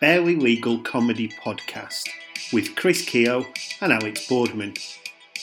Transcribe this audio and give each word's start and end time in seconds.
Barely 0.00 0.36
Legal 0.36 0.78
Comedy 0.80 1.28
Podcast 1.28 2.08
with 2.52 2.76
Chris 2.76 3.04
Keogh 3.04 3.46
and 3.80 3.92
Alex 3.92 4.26
Boardman. 4.28 4.74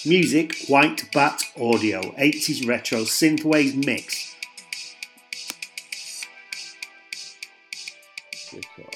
Music 0.06 0.56
White 0.68 1.10
Bat 1.14 1.42
Audio, 1.60 2.02
80s 2.02 2.68
retro 2.68 3.00
synthwave 3.00 3.84
mix. 3.86 4.34
Record. 8.54 8.96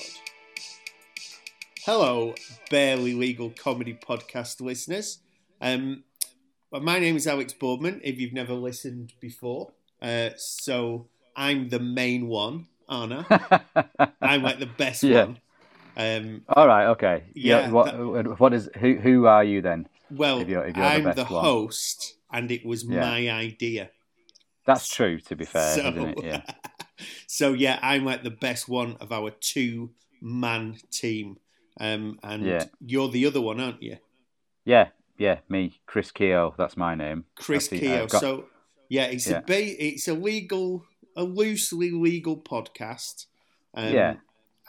Hello, 1.82 2.36
Barely 2.70 3.14
Legal 3.14 3.50
Comedy 3.50 3.94
Podcast 4.00 4.62
listeners. 4.62 5.20
Um, 5.60 6.04
my 6.72 7.00
name 7.00 7.16
is 7.18 7.28
Alex 7.28 7.52
Boardman, 7.54 8.00
if 8.04 8.20
you've 8.20 8.34
never 8.34 8.54
listened 8.54 9.14
before. 9.20 9.72
Uh, 10.02 10.30
so 10.38 11.08
I'm 11.36 11.68
the 11.70 11.80
main 11.80 12.28
one, 12.28 12.68
Anna. 12.88 13.26
I'm 14.22 14.44
like 14.44 14.60
the 14.60 14.68
best 14.68 15.04
Yeah. 15.04 15.26
one. 15.26 15.40
Um, 16.00 16.44
All 16.48 16.66
right. 16.66 16.86
Okay. 16.92 17.24
Yeah, 17.36 17.70
What? 17.72 18.40
what 18.40 18.54
is? 18.54 18.70
Who? 18.80 18.96
Who 18.96 19.26
are 19.26 19.44
you 19.44 19.62
then? 19.62 19.88
well, 20.10 20.40
If 20.40 20.48
you're- 20.48 20.68
if 20.70 20.78
you're 20.78 20.86
I'm 20.86 21.04
the, 21.04 21.26
one. 21.26 21.44
host, 21.44 22.16
and 22.32 22.50
it 22.52 22.66
was 22.66 22.84
Yeah. 22.86 23.02
my 23.02 23.30
idea. 23.30 23.92
That's 24.66 24.88
true. 24.88 25.20
To 25.20 25.36
be 25.36 25.46
fair, 25.46 25.76
so, 25.76 25.82
isn't 25.90 26.10
it? 26.20 26.24
Yeah. 26.24 26.42
so 27.28 27.54
yeah, 27.54 27.80
I'm 27.82 28.06
like 28.06 28.24
the 28.24 28.32
best 28.32 28.70
one 28.70 28.96
of 29.02 29.12
our 29.12 29.30
two 29.32 29.92
man 30.22 30.78
team. 30.92 31.38
Um, 31.80 32.20
and 32.24 32.46
Yeah. 32.46 32.66
you're 32.80 33.10
the 33.10 33.26
other 33.26 33.42
one, 33.42 33.60
aren't 33.60 33.82
you? 33.84 33.98
Yeah. 34.66 34.90
Yeah. 35.18 35.40
Me, 35.50 35.80
Chris 35.86 36.12
Keogh. 36.12 36.56
That's 36.58 36.76
my 36.78 36.96
name. 36.96 37.26
Chris 37.36 37.68
Keogh. 37.68 38.08
Got- 38.08 38.22
So 38.22 38.46
yeah, 38.90 39.06
it's 39.06 39.28
Yeah. 39.30 39.40
a 39.40 39.42
ba- 39.42 39.84
it's 39.86 40.08
a 40.08 40.14
legal, 40.14 40.86
a 41.16 41.24
loosely 41.24 41.92
legal 41.92 42.38
podcast. 42.38 43.26
Um, 43.74 43.94
Yeah. 43.94 44.16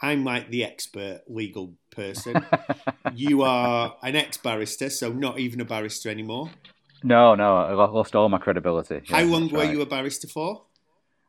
I'm 0.01 0.23
like 0.23 0.49
the 0.49 0.63
expert 0.63 1.21
legal 1.27 1.75
person. 1.91 2.43
you 3.13 3.43
are 3.43 3.95
an 4.01 4.15
ex 4.15 4.37
barrister, 4.37 4.89
so 4.89 5.11
not 5.11 5.39
even 5.39 5.61
a 5.61 5.65
barrister 5.65 6.09
anymore. 6.09 6.49
no, 7.03 7.35
no. 7.35 7.57
I 7.57 7.73
lo- 7.73 7.93
lost 7.93 8.15
all 8.15 8.27
my 8.29 8.37
credibility. 8.39 9.01
How 9.07 9.19
Yeah, 9.19 9.25
long 9.31 9.49
were 9.49 9.59
right. 9.59 9.71
you 9.71 9.81
a 9.81 9.85
barrister 9.85 10.27
for? 10.27 10.63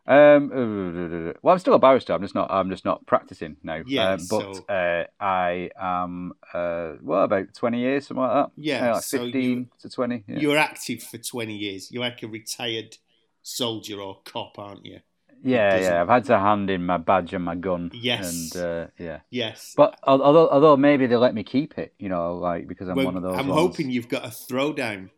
Um. 0.04 1.32
Well, 1.42 1.52
I'm 1.52 1.58
still 1.60 1.74
a 1.74 1.78
barrister. 1.78 2.12
I'm 2.12 2.22
just 2.22 2.34
not. 2.34 2.50
I'm 2.50 2.70
just 2.70 2.84
not 2.84 3.06
practicing 3.06 3.56
now. 3.62 3.82
Yeah, 3.86 4.12
Um, 4.14 4.20
but 4.28 4.54
so- 4.56 4.64
uh, 4.68 5.04
I 5.20 5.70
am. 5.80 6.32
Uh, 6.52 6.94
well, 7.02 7.22
about 7.24 7.54
20 7.54 7.78
years, 7.78 8.06
something 8.08 8.22
like 8.24 8.32
that. 8.46 8.50
Yeah, 8.56 8.94
like 8.94 9.02
so 9.04 9.18
15 9.18 9.42
you- 9.42 9.66
to 9.80 9.88
20. 9.88 10.24
Yeah. 10.26 10.38
You 10.40 10.48
were 10.48 10.56
active 10.58 11.02
for 11.04 11.18
20 11.18 11.54
years. 11.56 11.92
You're 11.92 12.02
like 12.02 12.20
a 12.24 12.26
retired 12.28 12.96
soldier 13.42 14.00
or 14.00 14.20
cop, 14.24 14.58
aren't 14.58 14.84
you? 14.84 14.98
Yeah, 15.42 15.78
yeah. 15.80 16.02
I've 16.02 16.08
had 16.08 16.24
to 16.26 16.38
hand 16.38 16.70
in 16.70 16.84
my 16.84 16.98
badge 16.98 17.34
and 17.34 17.44
my 17.44 17.54
gun. 17.54 17.90
Yes. 17.94 18.54
And 18.54 18.62
uh, 18.64 18.86
yeah. 18.98 19.20
Yes. 19.30 19.74
But 19.76 19.98
al- 20.06 20.22
although 20.22 20.48
although 20.48 20.76
maybe 20.76 21.06
they 21.06 21.16
let 21.16 21.34
me 21.34 21.42
keep 21.44 21.78
it, 21.78 21.94
you 21.98 22.08
know, 22.08 22.36
like 22.36 22.68
because 22.68 22.88
I'm 22.88 22.96
Well, 22.96 23.06
one 23.06 23.16
of 23.16 23.22
those. 23.22 23.36
I'm 23.36 23.48
ones. 23.48 23.60
hoping 23.60 23.90
you've 23.90 24.08
got 24.08 24.24
a 24.24 24.28
throwdown 24.28 25.10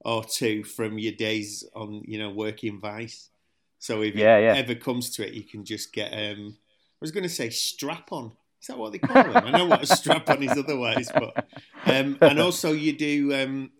or 0.00 0.24
two 0.24 0.62
from 0.64 0.98
your 0.98 1.12
days 1.12 1.64
on, 1.74 2.02
you 2.06 2.18
know, 2.18 2.30
working 2.30 2.80
Vice. 2.80 3.30
So 3.78 4.02
if 4.02 4.14
Yeah, 4.14 4.36
it 4.38 4.42
yeah. 4.44 4.54
ever 4.54 4.74
comes 4.74 5.10
to 5.16 5.26
it, 5.26 5.34
you 5.34 5.42
can 5.42 5.64
just 5.64 5.92
get. 5.92 6.12
Um, 6.12 6.56
I 6.58 6.98
was 7.00 7.10
going 7.10 7.24
to 7.24 7.28
say 7.28 7.50
strap 7.50 8.12
on. 8.12 8.32
Is 8.60 8.68
that 8.68 8.78
what 8.78 8.92
they 8.92 8.98
call 8.98 9.22
them? 9.22 9.36
I 9.36 9.50
know 9.50 9.66
what 9.66 9.82
a 9.82 9.86
strap 9.86 10.28
on 10.30 10.42
is 10.42 10.56
otherwise, 10.58 11.10
but 11.12 11.46
um, 11.84 12.18
and 12.20 12.40
also 12.40 12.72
you 12.72 12.92
do. 12.96 13.34
Um, 13.34 13.70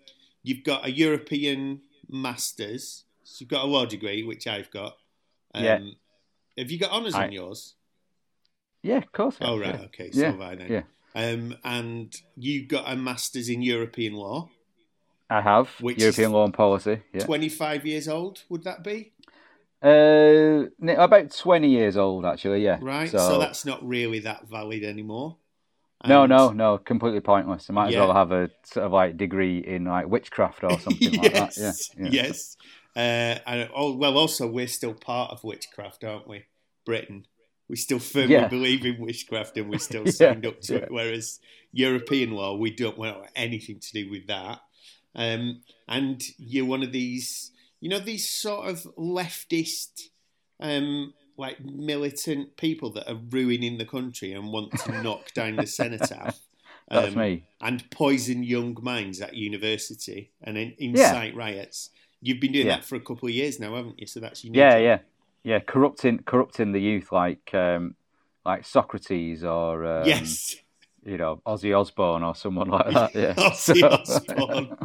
you've 0.43 0.65
got 0.65 0.85
a 0.87 0.91
European 0.91 1.81
Masters. 2.09 3.05
So 3.25 3.39
you've 3.41 3.49
got 3.51 3.65
a 3.65 3.67
law 3.67 3.87
degree, 3.87 4.23
which 4.23 4.47
I've 4.47 4.71
got. 4.71 4.97
Um, 5.57 5.65
Yeah. 5.65 5.79
Have 6.59 6.71
you 6.71 6.79
got 6.79 6.91
honours 6.91 7.15
I- 7.15 7.25
on 7.27 7.33
yours? 7.33 7.75
Yeah, 8.83 8.99
of 8.99 9.11
course. 9.13 9.37
Oh 9.41 9.59
yeah. 9.59 9.71
right, 9.71 9.81
okay, 9.87 10.11
so 10.13 10.21
Yeah, 10.21 10.31
have 10.31 10.41
I 10.41 10.55
then. 10.55 10.71
yeah. 10.71 10.83
Um, 11.15 11.57
and 11.65 12.15
you 12.37 12.67
got 12.67 12.85
a 12.91 12.95
masters 12.97 13.49
in 13.49 13.63
European 13.63 14.15
law. 14.15 14.49
I 15.29 15.41
have 15.41 15.69
Which 15.81 15.99
European 15.99 16.31
law 16.33 16.45
and 16.45 16.55
policy. 16.55 17.03
Yeah. 17.13 17.25
Twenty-five 17.25 17.85
years 17.85 18.07
old, 18.07 18.45
would 18.49 18.63
that 18.65 18.85
be 18.85 19.13
Uh, 19.83 20.67
about 20.99 21.37
twenty 21.37 21.71
years 21.71 21.97
old 21.97 22.25
actually. 22.25 22.63
Yeah. 22.65 22.79
right? 22.81 23.11
So, 23.11 23.19
So, 23.19 23.39
that's 23.39 23.65
not 23.65 23.87
really 23.87 24.21
that 24.21 24.49
valid 24.49 24.85
anymore. 24.85 25.37
no, 26.07 26.23
And- 26.23 26.31
no, 26.31 26.51
no, 26.53 26.79
completely 26.79 27.21
pointless. 27.21 27.69
I 27.69 27.73
might 27.73 27.91
Yeah. 27.91 28.03
as 28.03 28.07
well 28.09 28.15
have 28.15 28.31
a 28.33 28.51
sort 28.65 28.87
of 28.87 28.93
like 28.93 29.17
degree 29.17 29.59
in 29.59 29.85
like 29.85 30.07
witchcraft 30.09 30.63
or 30.65 30.79
something 30.79 31.13
like 31.23 31.33
that. 31.33 31.57
Yeah. 31.57 31.65
yes, 31.67 31.91
yeah. 31.99 32.09
yes. 32.11 32.57
Uh, 32.97 33.39
and 33.47 33.69
oh, 33.77 33.95
well, 33.95 34.17
also 34.17 34.47
we're 34.47 34.67
still 34.67 34.95
part 34.95 35.31
of 35.31 35.45
witchcraft, 35.45 36.03
aren't 36.03 36.27
we? 36.27 36.45
Britain. 36.87 37.27
We 37.69 37.77
still 37.77 37.99
firmly 37.99 38.35
Yeah. 38.35 38.49
believe 38.49 38.87
in 38.87 38.99
witchcraft, 38.99 39.57
and 39.59 39.69
we're 39.69 39.79
still 39.79 40.05
Yeah, 40.21 40.49
up 40.49 40.61
to 40.63 40.75
yeah. 40.75 40.79
it. 40.81 40.91
Whereas 40.91 41.41
European 41.73 42.31
law, 42.31 42.57
we 42.57 42.71
don't 42.71 42.97
want 42.97 43.19
anything 43.37 43.81
to 43.81 43.93
do 43.93 44.11
with 44.11 44.27
that. 44.29 44.61
Um, 45.15 45.63
and 45.89 46.23
you're 46.39 46.65
one 46.65 46.83
of 46.83 46.93
these, 46.93 47.51
you 47.81 47.89
know, 47.91 47.99
these 47.99 48.29
sort 48.29 48.69
of 48.69 48.85
leftist, 48.97 50.09
um, 50.61 51.13
like 51.37 51.63
militant 51.65 52.57
people 52.57 52.91
that 52.93 53.11
are 53.11 53.21
ruining 53.31 53.77
the 53.79 53.85
country 53.85 54.33
and 54.33 54.53
want 54.53 54.73
to 54.73 54.93
knock 55.03 55.33
down 55.35 55.57
the 55.57 55.67
cenotaph. 55.67 56.39
That's 56.89 57.09
um, 57.09 57.19
me. 57.19 57.45
and 57.61 57.91
poison 57.91 58.43
young 58.45 58.77
minds 58.81 59.21
at 59.21 59.35
university 59.35 60.31
and 60.41 60.57
in, 60.57 60.75
incite 60.79 61.35
riots. 61.35 61.91
You've 62.27 62.41
been 62.41 62.53
doing 62.53 62.67
Yeah. 62.67 62.77
that 62.77 62.85
for 62.85 62.97
a 62.97 63.01
couple 63.01 63.29
of 63.29 63.35
years 63.35 63.59
now, 63.61 63.75
haven't 63.77 63.99
you? 64.01 64.07
So 64.07 64.21
that's 64.21 64.45
your 64.45 64.55
Yeah, 64.55 64.71
job. 64.73 64.83
yeah, 64.83 64.99
yeah. 65.45 65.59
Corrupting, 65.61 66.19
corrupting 66.25 66.73
the 66.73 66.81
youth 66.81 67.13
like 67.13 67.55
um, 67.55 67.95
like 68.45 68.65
Socrates 68.65 69.45
or 69.45 69.85
um, 69.87 70.07
Yes, 70.07 70.57
you 71.05 71.17
know 71.19 71.41
Ozzy 71.47 71.73
Osbourne 71.79 72.23
or 72.25 72.35
someone 72.35 72.69
like 72.69 72.93
that. 72.93 73.15
Yeah. 73.15 73.35
Ozzy 73.51 73.81
So- 73.81 73.89
Osbourne. 74.01 74.77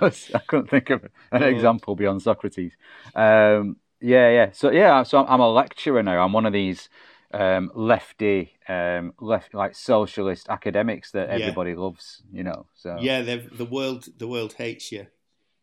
I 0.00 0.04
was- 0.04 0.30
I 0.34 0.38
couldn't 0.48 0.70
think 0.70 0.90
of 0.90 1.04
an 1.32 1.42
Oh. 1.42 1.46
example 1.46 1.96
beyond 1.96 2.22
Socrates. 2.22 2.72
Um, 3.14 3.76
yeah, 4.00 4.28
yeah. 4.30 4.50
So 4.52 4.70
yeah, 4.70 5.02
so 5.02 5.18
I'm, 5.18 5.26
I'm 5.28 5.40
a 5.40 5.50
lecturer 5.50 6.02
now. 6.02 6.22
I'm 6.24 6.32
one 6.32 6.46
of 6.46 6.52
these 6.52 6.88
um, 7.32 7.72
lefty, 7.74 8.52
um, 8.68 9.12
left 9.20 9.54
like 9.54 9.74
socialist 9.74 10.48
academics 10.48 11.10
that 11.12 11.28
Yeah. 11.28 11.34
everybody 11.36 11.74
loves. 11.74 12.22
You 12.32 12.44
know. 12.44 12.66
So 12.74 12.96
yeah, 13.00 13.22
they've- 13.22 13.50
the 13.56 13.64
world 13.64 14.06
the 14.18 14.28
world 14.28 14.52
hates 14.54 14.92
you 14.92 15.06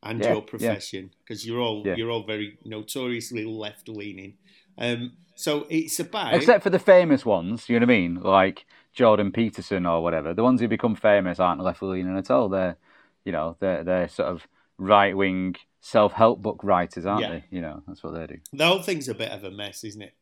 and 0.03 0.19
Yeah, 0.19 0.33
your 0.33 0.41
profession 0.41 1.11
because 1.23 1.45
you're 1.45 1.59
all 1.61 1.83
Yeah. 1.85 1.95
you're 1.95 2.09
all 2.09 2.23
very 2.23 2.57
notoriously 2.65 3.45
left 3.45 3.87
leaning. 3.87 4.37
Um, 4.77 5.13
so 5.35 5.65
it's 5.69 5.99
about 5.99 6.33
Except 6.33 6.63
for 6.63 6.69
the 6.69 6.79
famous 6.79 7.25
ones, 7.25 7.67
you 7.69 7.79
know 7.79 7.85
what 7.85 7.93
I 7.93 7.97
mean? 7.99 8.15
Like 8.15 8.65
Jordan 8.93 9.31
Peterson 9.31 9.85
or 9.85 10.01
whatever. 10.03 10.33
The 10.33 10.43
ones 10.43 10.59
who 10.61 10.67
become 10.67 10.95
famous 10.95 11.39
aren't 11.39 11.61
left 11.61 11.81
leaning 11.81 12.17
at 12.17 12.29
all. 12.31 12.49
They're, 12.49 12.77
you 13.25 13.31
know, 13.31 13.55
they're 13.59 13.83
they're 13.83 14.07
sort 14.09 14.29
of 14.29 14.47
right 14.77 15.15
wing 15.15 15.55
self 15.79 16.13
help 16.13 16.41
book 16.41 16.63
writers, 16.63 17.05
aren't 17.05 17.21
Yeah. 17.21 17.29
they? 17.31 17.43
You 17.51 17.61
know, 17.61 17.83
that's 17.87 18.03
what 18.03 18.13
they 18.13 18.27
do. 18.27 18.39
the 18.53 18.65
whole 18.65 18.81
thing's 18.81 19.07
a 19.07 19.13
bit 19.15 19.31
of 19.31 19.43
a 19.43 19.51
mess, 19.51 19.83
isn't 19.83 20.01
it? 20.01 20.13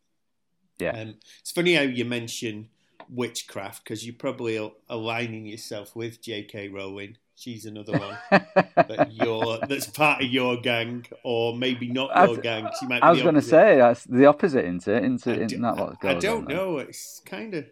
Yeah. 0.80 0.92
Um, 0.92 1.16
it's 1.40 1.52
funny 1.52 1.74
how 1.76 1.82
you 1.82 2.06
mention 2.06 2.70
witchcraft 3.10 3.84
because 3.84 4.06
you're 4.06 4.16
probably 4.16 4.72
aligning 4.88 5.46
yourself 5.46 5.96
with 5.96 6.22
J.K. 6.22 6.70
Rowling. 6.70 7.18
She's 7.40 7.66
another 7.66 7.94
one 7.94 8.18
that 8.76 9.10
you're 9.14 9.60
that's 9.68 9.88
part 9.88 10.22
of 10.22 10.28
your 10.30 10.58
gang, 10.60 11.06
or 11.24 11.56
maybe 11.56 11.88
not 11.88 12.14
your 12.16 12.30
was- 12.36 12.38
gang. 12.40 12.70
She 12.80 12.86
might. 12.86 13.00
Be 13.00 13.04
I 13.04 13.12
was 13.12 13.22
going 13.22 13.36
to 13.36 13.42
say 13.42 13.78
that's 13.78 14.04
the 14.04 14.26
opposite, 14.26 14.66
isn't 14.66 14.88
it? 14.88 15.04
Into, 15.06 15.30
I 15.32 15.34
isn't 15.36 15.48
do- 15.48 15.62
that 15.62 15.78
what 15.78 15.96
I 16.04 16.14
goes 16.14 16.22
don't 16.24 16.48
on 16.52 16.54
know. 16.56 16.78
It's 16.80 17.22
kind 17.26 17.54
of. 17.54 17.66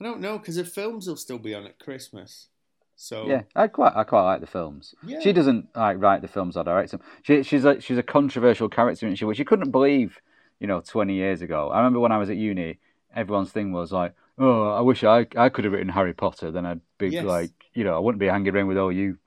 I 0.00 0.04
don't 0.04 0.20
know 0.20 0.36
because 0.38 0.56
the 0.56 0.64
films 0.64 1.06
will 1.06 1.16
still 1.16 1.38
be 1.38 1.54
on 1.54 1.64
at 1.64 1.78
Christmas. 1.78 2.48
So 2.96 3.26
Yeah, 3.28 3.42
I 3.56 3.66
quite 3.68 3.94
I 3.96 4.04
quite 4.04 4.24
like 4.24 4.40
the 4.42 4.46
films. 4.46 4.94
Yeah. 5.06 5.20
She 5.20 5.32
doesn't 5.32 5.74
like 5.74 5.96
write 5.98 6.20
the 6.20 6.28
films 6.28 6.56
or 6.56 6.64
direct 6.64 6.90
them. 6.90 7.00
She, 7.22 7.42
she's 7.44 7.64
a 7.64 7.80
she's 7.80 7.96
a 7.98 8.02
controversial 8.02 8.68
character, 8.68 9.06
isn't 9.06 9.16
she? 9.16 9.24
Which 9.24 9.38
you 9.38 9.44
couldn't 9.46 9.70
believe, 9.70 10.20
you 10.60 10.66
know, 10.66 10.80
twenty 10.80 11.14
years 11.14 11.40
ago. 11.40 11.70
I 11.70 11.78
remember 11.78 11.98
when 12.00 12.12
I 12.12 12.18
was 12.18 12.28
at 12.30 12.36
uni, 12.36 12.78
everyone's 13.16 13.50
thing 13.52 13.72
was 13.72 13.90
like, 13.90 14.12
"Oh, 14.38 14.68
I 14.70 14.80
wish 14.82 15.02
I 15.02 15.26
I 15.36 15.48
could 15.48 15.64
have 15.64 15.72
written 15.72 15.88
Harry 15.88 16.12
Potter." 16.12 16.50
Then 16.50 16.66
I'd 16.66 16.80
be 16.98 17.08
Yes. 17.08 17.24
like, 17.24 17.50
you 17.74 17.84
know, 17.84 17.94
I 17.96 17.98
wouldn't 17.98 18.20
be 18.20 18.26
hanging 18.26 18.54
around 18.54 18.68
with 18.68 18.78
all 18.78 18.92
you 18.92 19.18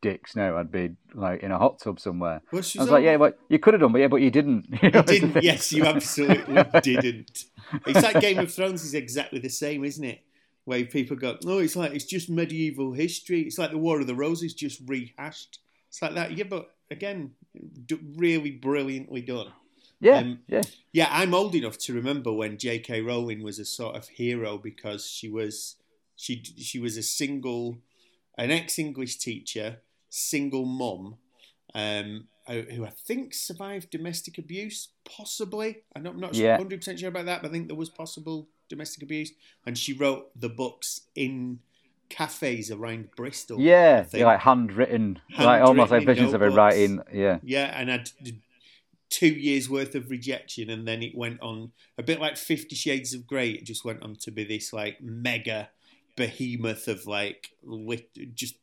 dicks 0.00 0.34
now. 0.34 0.56
I'd 0.56 0.72
be 0.72 0.90
like 1.14 1.42
in 1.42 1.52
a 1.52 1.58
hot 1.58 1.78
tub 1.80 2.00
somewhere. 2.00 2.42
Well, 2.52 2.62
I 2.78 2.82
was 2.82 2.90
like, 2.90 3.04
yeah, 3.04 3.16
but 3.16 3.38
you 3.48 3.58
could 3.58 3.74
have 3.74 3.80
done, 3.80 3.92
but 3.92 4.00
yeah, 4.00 4.08
but 4.08 4.16
you 4.16 4.30
didn't. 4.30 4.66
You 4.82 4.90
know, 4.90 4.98
You 5.00 5.04
didn't. 5.04 5.42
Yes, 5.42 5.72
you 5.72 5.84
absolutely 5.84 6.54
didn't. 6.82 7.44
It's 7.86 8.02
like 8.02 8.20
Game 8.20 8.38
of 8.38 8.52
Thrones 8.52 8.84
is 8.84 8.94
exactly 8.94 9.38
the 9.38 9.48
same, 9.48 9.84
isn't 9.84 10.04
it? 10.04 10.20
Where 10.64 10.84
people 10.84 11.16
go, 11.16 11.38
oh, 11.46 11.58
it's 11.58 11.74
like 11.76 11.92
it's 11.92 12.04
just 12.04 12.30
medieval 12.30 12.92
history. 12.92 13.40
It's 13.42 13.58
like 13.58 13.70
the 13.72 13.78
War 13.78 14.00
of 14.00 14.06
the 14.06 14.14
Roses 14.14 14.54
just 14.54 14.80
rehashed. 14.86 15.58
It's 15.88 16.00
like 16.00 16.14
that. 16.14 16.36
Yeah, 16.36 16.44
but 16.44 16.70
again, 16.90 17.32
d- 17.86 17.98
really 18.16 18.50
brilliantly 18.52 19.22
done. 19.22 19.48
yeah, 20.00 20.18
Um, 20.18 20.38
yeah. 20.46 20.62
Yeah, 20.92 21.08
I'm 21.10 21.34
old 21.34 21.54
enough 21.54 21.78
to 21.78 21.92
remember 21.94 22.32
when 22.32 22.58
J.K. 22.58 23.00
Rowling 23.02 23.42
was 23.42 23.58
a 23.58 23.64
sort 23.64 23.96
of 23.96 24.08
hero 24.08 24.56
because 24.56 25.04
she 25.06 25.28
was 25.28 25.76
she 26.22 26.40
she 26.56 26.78
was 26.78 26.96
a 26.96 27.02
single, 27.02 27.78
an 28.38 28.52
ex-English 28.52 29.18
teacher, 29.18 29.78
single 30.08 30.64
mom, 30.64 31.16
um, 31.74 32.28
who 32.46 32.84
I 32.84 32.90
think 32.90 33.34
survived 33.34 33.90
domestic 33.90 34.38
abuse, 34.38 34.88
possibly. 35.04 35.82
I'm 35.96 36.04
not, 36.04 36.14
I'm 36.14 36.20
not 36.20 36.34
Yeah. 36.34 36.52
100 36.52 36.78
percent 36.78 37.00
sure 37.00 37.08
about 37.08 37.26
that, 37.26 37.42
but 37.42 37.48
I 37.48 37.52
think 37.52 37.66
there 37.66 37.76
was 37.76 37.90
possible 37.90 38.48
domestic 38.68 39.02
abuse, 39.02 39.32
and 39.66 39.76
she 39.76 39.92
wrote 39.92 40.30
the 40.40 40.48
books 40.48 41.00
in 41.16 41.58
cafes 42.08 42.70
around 42.70 43.10
Bristol. 43.16 43.58
Yeah, 43.60 44.04
yeah, 44.12 44.26
like 44.26 44.40
handwritten, 44.40 45.18
like 45.36 45.60
almost 45.60 45.90
like 45.90 46.02
Handwritten 46.02 46.06
visions 46.06 46.34
of 46.34 46.40
her 46.40 46.50
writing. 46.50 47.00
Yeah, 47.12 47.40
Yeah, 47.42 47.76
and 47.76 47.88
had 47.88 48.10
two 49.10 49.26
years 49.26 49.68
worth 49.68 49.96
of 49.96 50.08
rejection, 50.08 50.70
and 50.70 50.86
then 50.86 51.02
it 51.02 51.16
went 51.16 51.40
on 51.40 51.72
a 51.98 52.04
bit 52.04 52.20
like 52.20 52.36
Fifty 52.36 52.76
Shades 52.76 53.12
of 53.12 53.26
Grey. 53.26 53.50
It 53.50 53.64
just 53.64 53.84
went 53.84 54.04
on 54.04 54.14
to 54.16 54.30
be 54.30 54.44
this 54.44 54.72
like 54.72 55.00
mega 55.00 55.70
behemoth 56.16 56.88
of 56.88 57.06
like 57.06 57.50
lit- 57.62 58.34
just 58.34 58.56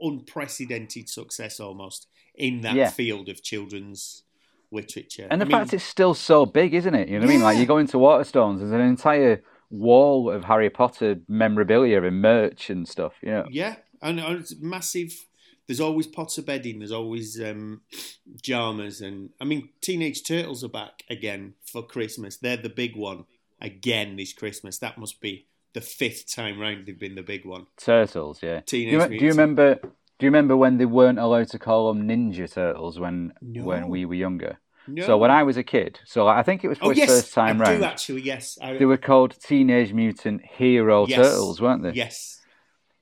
unprecedented 0.00 1.08
success 1.08 1.60
almost 1.60 2.08
in 2.34 2.60
that 2.62 2.74
Yeah. 2.74 2.90
field 2.90 3.28
of 3.28 3.42
children's 3.42 4.22
literature. 4.70 5.28
and 5.30 5.40
the 5.40 5.44
I 5.44 5.48
mean, 5.48 5.58
fact 5.58 5.72
it's 5.74 5.84
still 5.84 6.14
so 6.14 6.44
big, 6.46 6.74
isn't 6.74 6.94
it? 6.94 7.08
You 7.08 7.14
know 7.20 7.26
what 7.26 7.30
I 7.30 7.34
mean? 7.34 7.42
Like 7.42 7.58
you 7.58 7.66
go 7.66 7.78
into 7.78 7.96
Waterstones, 7.96 8.58
there's 8.58 8.72
an 8.72 8.80
entire 8.80 9.42
wall 9.70 10.30
of 10.30 10.44
Harry 10.44 10.68
Potter 10.70 11.20
memorabilia 11.28 12.02
and 12.02 12.20
merch 12.20 12.70
and 12.70 12.88
stuff. 12.88 13.14
You 13.22 13.30
know, 13.30 13.46
Yeah, 13.50 13.76
and 14.02 14.18
and 14.18 14.40
it's 14.40 14.54
massive. 14.60 15.26
There's 15.66 15.80
always 15.80 16.06
Potter 16.08 16.42
bedding. 16.42 16.80
There's 16.80 16.92
always 16.92 17.40
um, 17.40 17.82
Jarmers, 18.42 19.00
and 19.00 19.30
I 19.40 19.44
mean, 19.44 19.70
Teenage 19.80 20.22
Turtles 20.24 20.62
are 20.64 20.68
back 20.68 21.04
again 21.08 21.54
for 21.64 21.82
Christmas. 21.86 22.36
They're 22.36 22.56
the 22.58 22.68
big 22.68 22.96
one 22.96 23.24
again 23.60 24.16
this 24.16 24.32
Christmas. 24.32 24.78
That 24.78 24.98
must 24.98 25.20
be 25.20 25.46
the 25.74 25.80
fifth 25.80 26.32
time 26.34 26.58
round 26.58 26.86
they've 26.86 26.98
been 26.98 27.14
the 27.14 27.22
big 27.22 27.44
one. 27.44 27.66
Turtles. 27.76 28.40
Yeah. 28.42 28.60
Do 28.60 28.62
Teenage 28.78 29.10
you, 29.12 29.18
do 29.18 29.24
you 29.26 29.30
remember? 29.30 29.74
Do 30.18 30.26
you 30.26 30.28
remember 30.28 30.56
when 30.56 30.78
they 30.78 30.86
weren't 30.86 31.18
allowed 31.18 31.48
to 31.48 31.58
call 31.58 31.92
them 31.92 32.06
Ninja 32.08 32.50
Turtles 32.52 32.98
when 32.98 33.32
No. 33.42 33.64
when 33.64 33.88
we 33.88 34.04
were 34.04 34.14
younger? 34.14 34.58
No. 34.86 35.04
So 35.06 35.16
when 35.18 35.30
I 35.30 35.42
was 35.42 35.56
a 35.56 35.62
kid, 35.62 35.98
so 36.04 36.28
I 36.28 36.42
think 36.42 36.62
it 36.64 36.68
was 36.68 36.78
oh 36.82 36.90
yes, 36.92 37.08
first 37.08 37.34
time 37.34 37.60
I 37.60 37.64
round. 37.64 37.78
do 37.80 37.84
actually. 37.84 38.22
Yes, 38.22 38.58
I, 38.62 38.76
They 38.76 38.84
were 38.84 38.98
called 38.98 39.34
Teenage 39.40 39.92
Mutant 39.92 40.42
Hero 40.44 41.06
Yes. 41.06 41.16
Turtles, 41.18 41.60
weren't 41.60 41.82
they? 41.82 41.92
yes, 41.92 42.40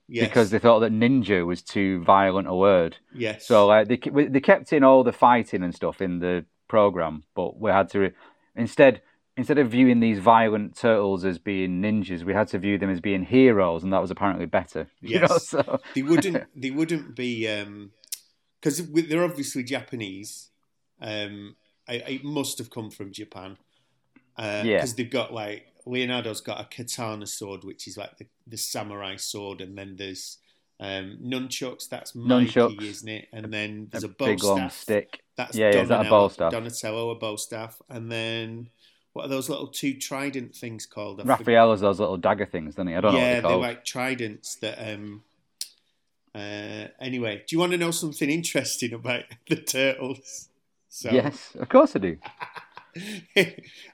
yes, 0.08 0.26
Because 0.28 0.50
they 0.50 0.58
thought 0.60 0.78
that 0.80 0.92
ninja 0.92 1.44
was 1.44 1.60
too 1.60 2.02
violent 2.04 2.46
a 2.48 2.54
word. 2.54 2.96
yes. 3.14 3.46
So 3.46 3.66
like 3.66 3.88
they 3.88 3.96
they 3.98 4.40
kept 4.40 4.72
in 4.72 4.84
all 4.84 5.02
the 5.04 5.12
fighting 5.12 5.62
and 5.62 5.74
stuff 5.74 6.00
in 6.00 6.20
the 6.20 6.44
program, 6.68 7.24
but 7.34 7.58
we 7.60 7.70
had 7.70 7.90
to 7.90 8.12
instead 8.56 9.02
instead 9.36 9.58
of 9.58 9.70
viewing 9.70 10.00
these 10.00 10.18
violent 10.18 10.76
turtles 10.76 11.24
as 11.24 11.38
being 11.38 11.80
ninjas, 11.80 12.22
we 12.24 12.34
had 12.34 12.48
to 12.48 12.58
view 12.58 12.78
them 12.78 12.90
as 12.90 13.00
being 13.00 13.24
heroes, 13.24 13.82
and 13.82 13.92
that 13.92 14.00
was 14.00 14.10
apparently 14.10 14.46
better. 14.46 14.88
You 15.00 15.20
know, 15.20 15.26
Yes. 15.30 15.48
so 15.48 15.80
they 15.94 16.02
wouldn't 16.02 16.44
they 16.54 16.70
wouldn't 16.70 17.16
be 17.16 17.46
because 18.60 18.86
they're 18.86 19.24
obviously 19.24 19.62
Japanese. 19.62 20.48
Um, 21.00 21.56
I, 21.88 21.94
it 21.94 22.24
must 22.24 22.58
have 22.58 22.70
come 22.70 22.90
from 22.90 23.12
Japan 23.12 23.56
because 24.36 24.64
Yeah. 24.66 24.84
they've 24.96 25.10
got 25.10 25.32
like 25.34 25.66
Leonardo's 25.84 26.40
got 26.40 26.60
a 26.60 26.64
katana 26.64 27.26
sword, 27.26 27.64
which 27.64 27.88
is 27.88 27.96
like 27.96 28.16
the, 28.18 28.26
the 28.46 28.56
samurai 28.56 29.16
sword, 29.16 29.60
and 29.60 29.76
then 29.76 29.96
there's 29.96 30.38
um, 30.78 31.18
nunchucks. 31.22 31.88
That's 31.88 32.14
Mikey, 32.14 32.52
Nunchucks. 32.52 32.82
isn't 32.82 33.08
it? 33.08 33.28
And 33.32 33.52
then 33.52 33.88
there's 33.90 34.04
a 34.04 34.08
a, 34.08 34.10
bow 34.10 34.26
big 34.26 34.44
long 34.44 34.58
staff. 34.58 34.72
stick. 34.76 35.22
That's 35.36 35.56
Yeah, 35.56 35.70
yeah, 35.74 35.80
is 35.82 35.88
that 35.88 35.94
a 35.94 36.04
Donatello, 36.04 36.20
bow 36.28 36.28
staff? 36.32 36.52
Donatello, 36.52 37.10
a 37.10 37.14
bow 37.16 37.36
staff, 37.36 37.82
and 37.88 38.10
then 38.12 38.70
what 39.12 39.26
are 39.26 39.28
those 39.28 39.48
little 39.48 39.66
two 39.66 39.94
trident 39.94 40.54
things 40.54 40.86
called? 40.86 41.20
I 41.20 41.24
Raphael 41.24 41.70
has 41.70 41.80
those 41.80 42.00
little 42.00 42.16
dagger 42.16 42.46
things, 42.46 42.74
doesn't 42.74 42.88
he? 42.88 42.94
I 42.94 43.00
don't 43.00 43.12
know 43.12 43.18
yeah, 43.18 43.34
what 43.34 43.42
they're 43.42 43.50
they're 43.50 43.58
like 43.58 43.84
tridents 43.84 44.56
that. 44.56 44.78
Um, 44.78 45.22
uh, 46.34 46.88
anyway, 46.98 47.44
do 47.46 47.54
you 47.54 47.58
want 47.58 47.72
to 47.72 47.78
know 47.78 47.90
something 47.90 48.30
interesting 48.30 48.94
about 48.94 49.24
the 49.48 49.56
turtles? 49.56 50.48
So, 50.88 51.10
Yes, 51.10 51.50
of 51.58 51.68
course 51.68 51.94
I 51.96 51.98
do. 51.98 52.18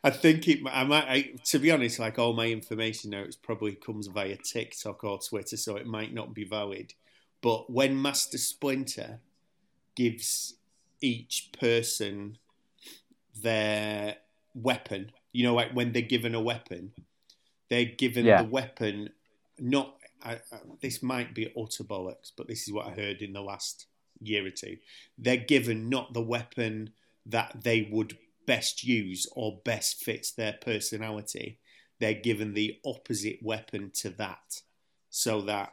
I 0.03 0.11
think 0.11 0.49
it. 0.49 0.61
I 0.69 0.85
might. 0.85 1.05
I, 1.09 1.31
to 1.47 1.59
be 1.59 1.71
honest, 1.71 1.99
like 1.99 2.19
all 2.19 2.32
my 2.32 2.47
information 2.47 3.11
now, 3.11 3.21
it 3.21 3.37
probably 3.43 3.75
comes 3.75 4.09
via 4.09 4.37
TikTok 4.37 5.05
or 5.05 5.19
Twitter, 5.19 5.56
so 5.56 5.76
it 5.76 5.87
might 5.87 6.12
not 6.12 6.35
be 6.35 6.44
valid. 6.44 6.94
But 7.41 7.71
when 7.71 8.00
Master 8.00 8.38
Splinter 8.38 9.21
gives 9.94 10.55
each 11.00 11.50
person 11.59 12.38
their 13.41 14.17
weapon, 14.55 15.12
you 15.33 15.45
know, 15.45 15.55
like 15.55 15.73
when 15.73 15.93
they're 15.93 16.03
given 16.03 16.35
a 16.35 16.41
weapon, 16.41 16.93
they're 17.71 17.85
given 17.85 18.27
Yeah. 18.27 18.43
the 18.43 18.49
weapon. 18.49 19.11
Not 19.59 19.97
I, 20.23 20.33
I, 20.53 20.59
this 20.81 21.03
might 21.03 21.35
be 21.35 21.53
utter 21.56 21.85
bollocks, 21.85 22.33
but 22.37 22.49
this 22.49 22.67
is 22.67 22.73
what 22.73 22.87
I 22.87 22.91
heard 22.91 23.23
in 23.23 23.33
the 23.33 23.41
last 23.41 23.87
year 24.21 24.45
or 24.47 24.50
two. 24.50 24.77
They're 25.17 25.37
given 25.37 25.89
not 25.89 26.12
the 26.12 26.23
weapon 26.23 26.91
that 27.27 27.62
they 27.62 27.89
would 27.91 28.19
best 28.47 28.83
use 28.83 29.27
or 29.33 29.61
best 29.65 30.03
fits 30.03 30.33
their 30.33 30.55
personality. 30.55 31.59
They're 32.00 32.15
given 32.15 32.55
the 32.55 32.79
opposite 32.85 33.39
weapon 33.43 33.91
to 33.97 34.11
that, 34.11 34.62
so 35.11 35.43
that 35.43 35.73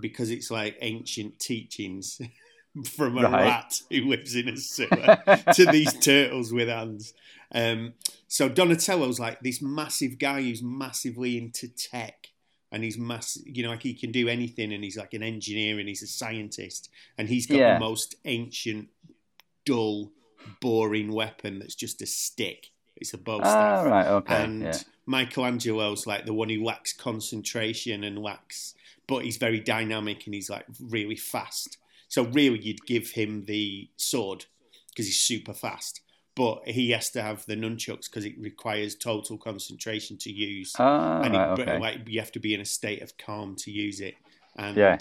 because 0.00 0.30
it's 0.30 0.50
like 0.50 0.76
ancient 0.80 1.38
teachings 1.38 2.20
from 2.92 3.18
a 3.18 3.22
Right. 3.22 3.44
rat 3.44 3.80
who 3.90 4.02
lives 4.02 4.34
in 4.36 4.48
a 4.48 4.56
sewer 4.56 5.18
to 5.54 5.66
these 5.70 5.92
turtles 6.00 6.52
with 6.52 6.68
hands. 6.68 7.14
Um, 7.52 7.94
so 8.28 8.48
Donatello's 8.48 9.18
like 9.18 9.40
this 9.40 9.60
massive 9.62 10.18
guy 10.18 10.42
who's 10.42 10.62
massively 10.62 11.38
into 11.38 11.66
tech, 11.68 12.28
and 12.70 12.84
he's 12.84 12.98
massive. 12.98 13.42
You 13.46 13.62
know, 13.64 13.70
like 13.70 13.82
he 13.82 13.94
can 13.94 14.12
do 14.12 14.28
anything, 14.28 14.72
and 14.72 14.84
he's 14.84 14.96
like 14.98 15.14
an 15.14 15.22
engineer, 15.22 15.78
and 15.78 15.88
he's 15.88 16.02
a 16.02 16.06
scientist, 16.06 16.90
and 17.16 17.28
he's 17.28 17.46
got 17.46 17.56
Yeah. 17.58 17.74
the 17.74 17.80
most 17.80 18.16
ancient, 18.26 18.88
dull, 19.64 20.12
boring 20.60 21.10
weapon 21.12 21.58
that's 21.58 21.74
just 21.74 22.00
a 22.02 22.06
stick. 22.06 22.68
It's 22.96 23.14
a 23.14 23.18
bow 23.18 23.38
staff. 23.40 23.54
Ah, 23.54 23.82
right, 23.82 24.06
okay, 24.06 24.44
And 24.44 24.62
yeah. 24.62 24.78
Michelangelo's 25.06 26.06
like 26.06 26.26
the 26.26 26.34
one 26.34 26.48
who 26.48 26.64
lacks 26.64 26.92
concentration 26.92 28.02
and 28.04 28.18
lacks, 28.18 28.74
but 29.06 29.24
he's 29.24 29.36
very 29.36 29.60
dynamic 29.60 30.26
and 30.26 30.34
he's 30.34 30.50
like 30.50 30.64
really 30.80 31.16
fast. 31.16 31.78
So 32.18 32.24
really, 32.24 32.58
you'd 32.58 32.84
give 32.84 33.10
him 33.12 33.44
the 33.44 33.88
sword 33.96 34.46
because 34.88 35.06
he's 35.06 35.20
super 35.22 35.52
fast, 35.52 36.00
but 36.34 36.66
he 36.66 36.90
has 36.90 37.10
to 37.10 37.22
have 37.22 37.46
the 37.46 37.54
nunchucks 37.54 38.06
because 38.10 38.24
it 38.24 38.34
requires 38.40 38.96
total 38.96 39.38
concentration 39.38 40.16
to 40.18 40.32
use, 40.32 40.74
Ah, 40.80 41.20
and 41.22 41.36
right, 41.36 41.60
it, 41.60 41.62
okay. 41.62 41.78
like 41.78 42.08
you 42.08 42.18
have 42.18 42.32
to 42.32 42.40
be 42.40 42.54
in 42.54 42.60
a 42.60 42.64
state 42.64 43.02
of 43.02 43.16
calm 43.18 43.54
to 43.58 43.70
use 43.70 44.00
it. 44.00 44.16
And 44.56 44.76
Yeah. 44.76 44.98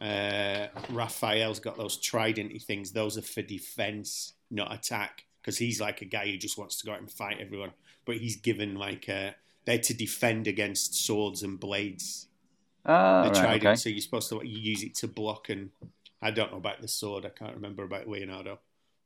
uh, 0.00 0.80
Raphael's 0.88 1.60
got 1.60 1.76
those 1.76 1.98
tridenty 1.98 2.62
things; 2.62 2.92
those 2.92 3.18
are 3.18 3.22
for 3.34 3.42
defense, 3.42 4.32
not 4.50 4.72
attack, 4.72 5.26
because 5.42 5.58
he's 5.58 5.82
like 5.82 6.00
a 6.00 6.06
guy 6.06 6.30
who 6.30 6.38
just 6.38 6.56
wants 6.56 6.76
to 6.80 6.86
go 6.86 6.92
out 6.92 7.00
and 7.00 7.10
fight 7.10 7.40
everyone. 7.40 7.72
But 8.06 8.16
he's 8.16 8.36
given 8.36 8.76
like 8.76 9.06
uh, 9.10 9.32
they're 9.66 9.76
to 9.80 9.92
defend 9.92 10.46
against 10.46 10.94
swords 10.94 11.42
and 11.42 11.60
blades. 11.60 12.28
Ah, 12.86 13.24
the 13.24 13.28
right, 13.28 13.38
trident, 13.38 13.66
okay. 13.66 13.76
so 13.76 13.90
you're 13.90 14.00
supposed 14.00 14.30
to 14.30 14.42
use 14.46 14.82
it 14.82 14.94
to 14.94 15.08
block. 15.08 15.50
And 15.50 15.68
I 16.24 16.30
don't 16.32 16.50
know 16.50 16.58
about 16.58 16.80
the 16.80 16.88
sword; 16.88 17.24
I 17.24 17.28
can't 17.28 17.54
remember 17.54 17.84
about 17.84 18.08
Leonardo, 18.08 18.58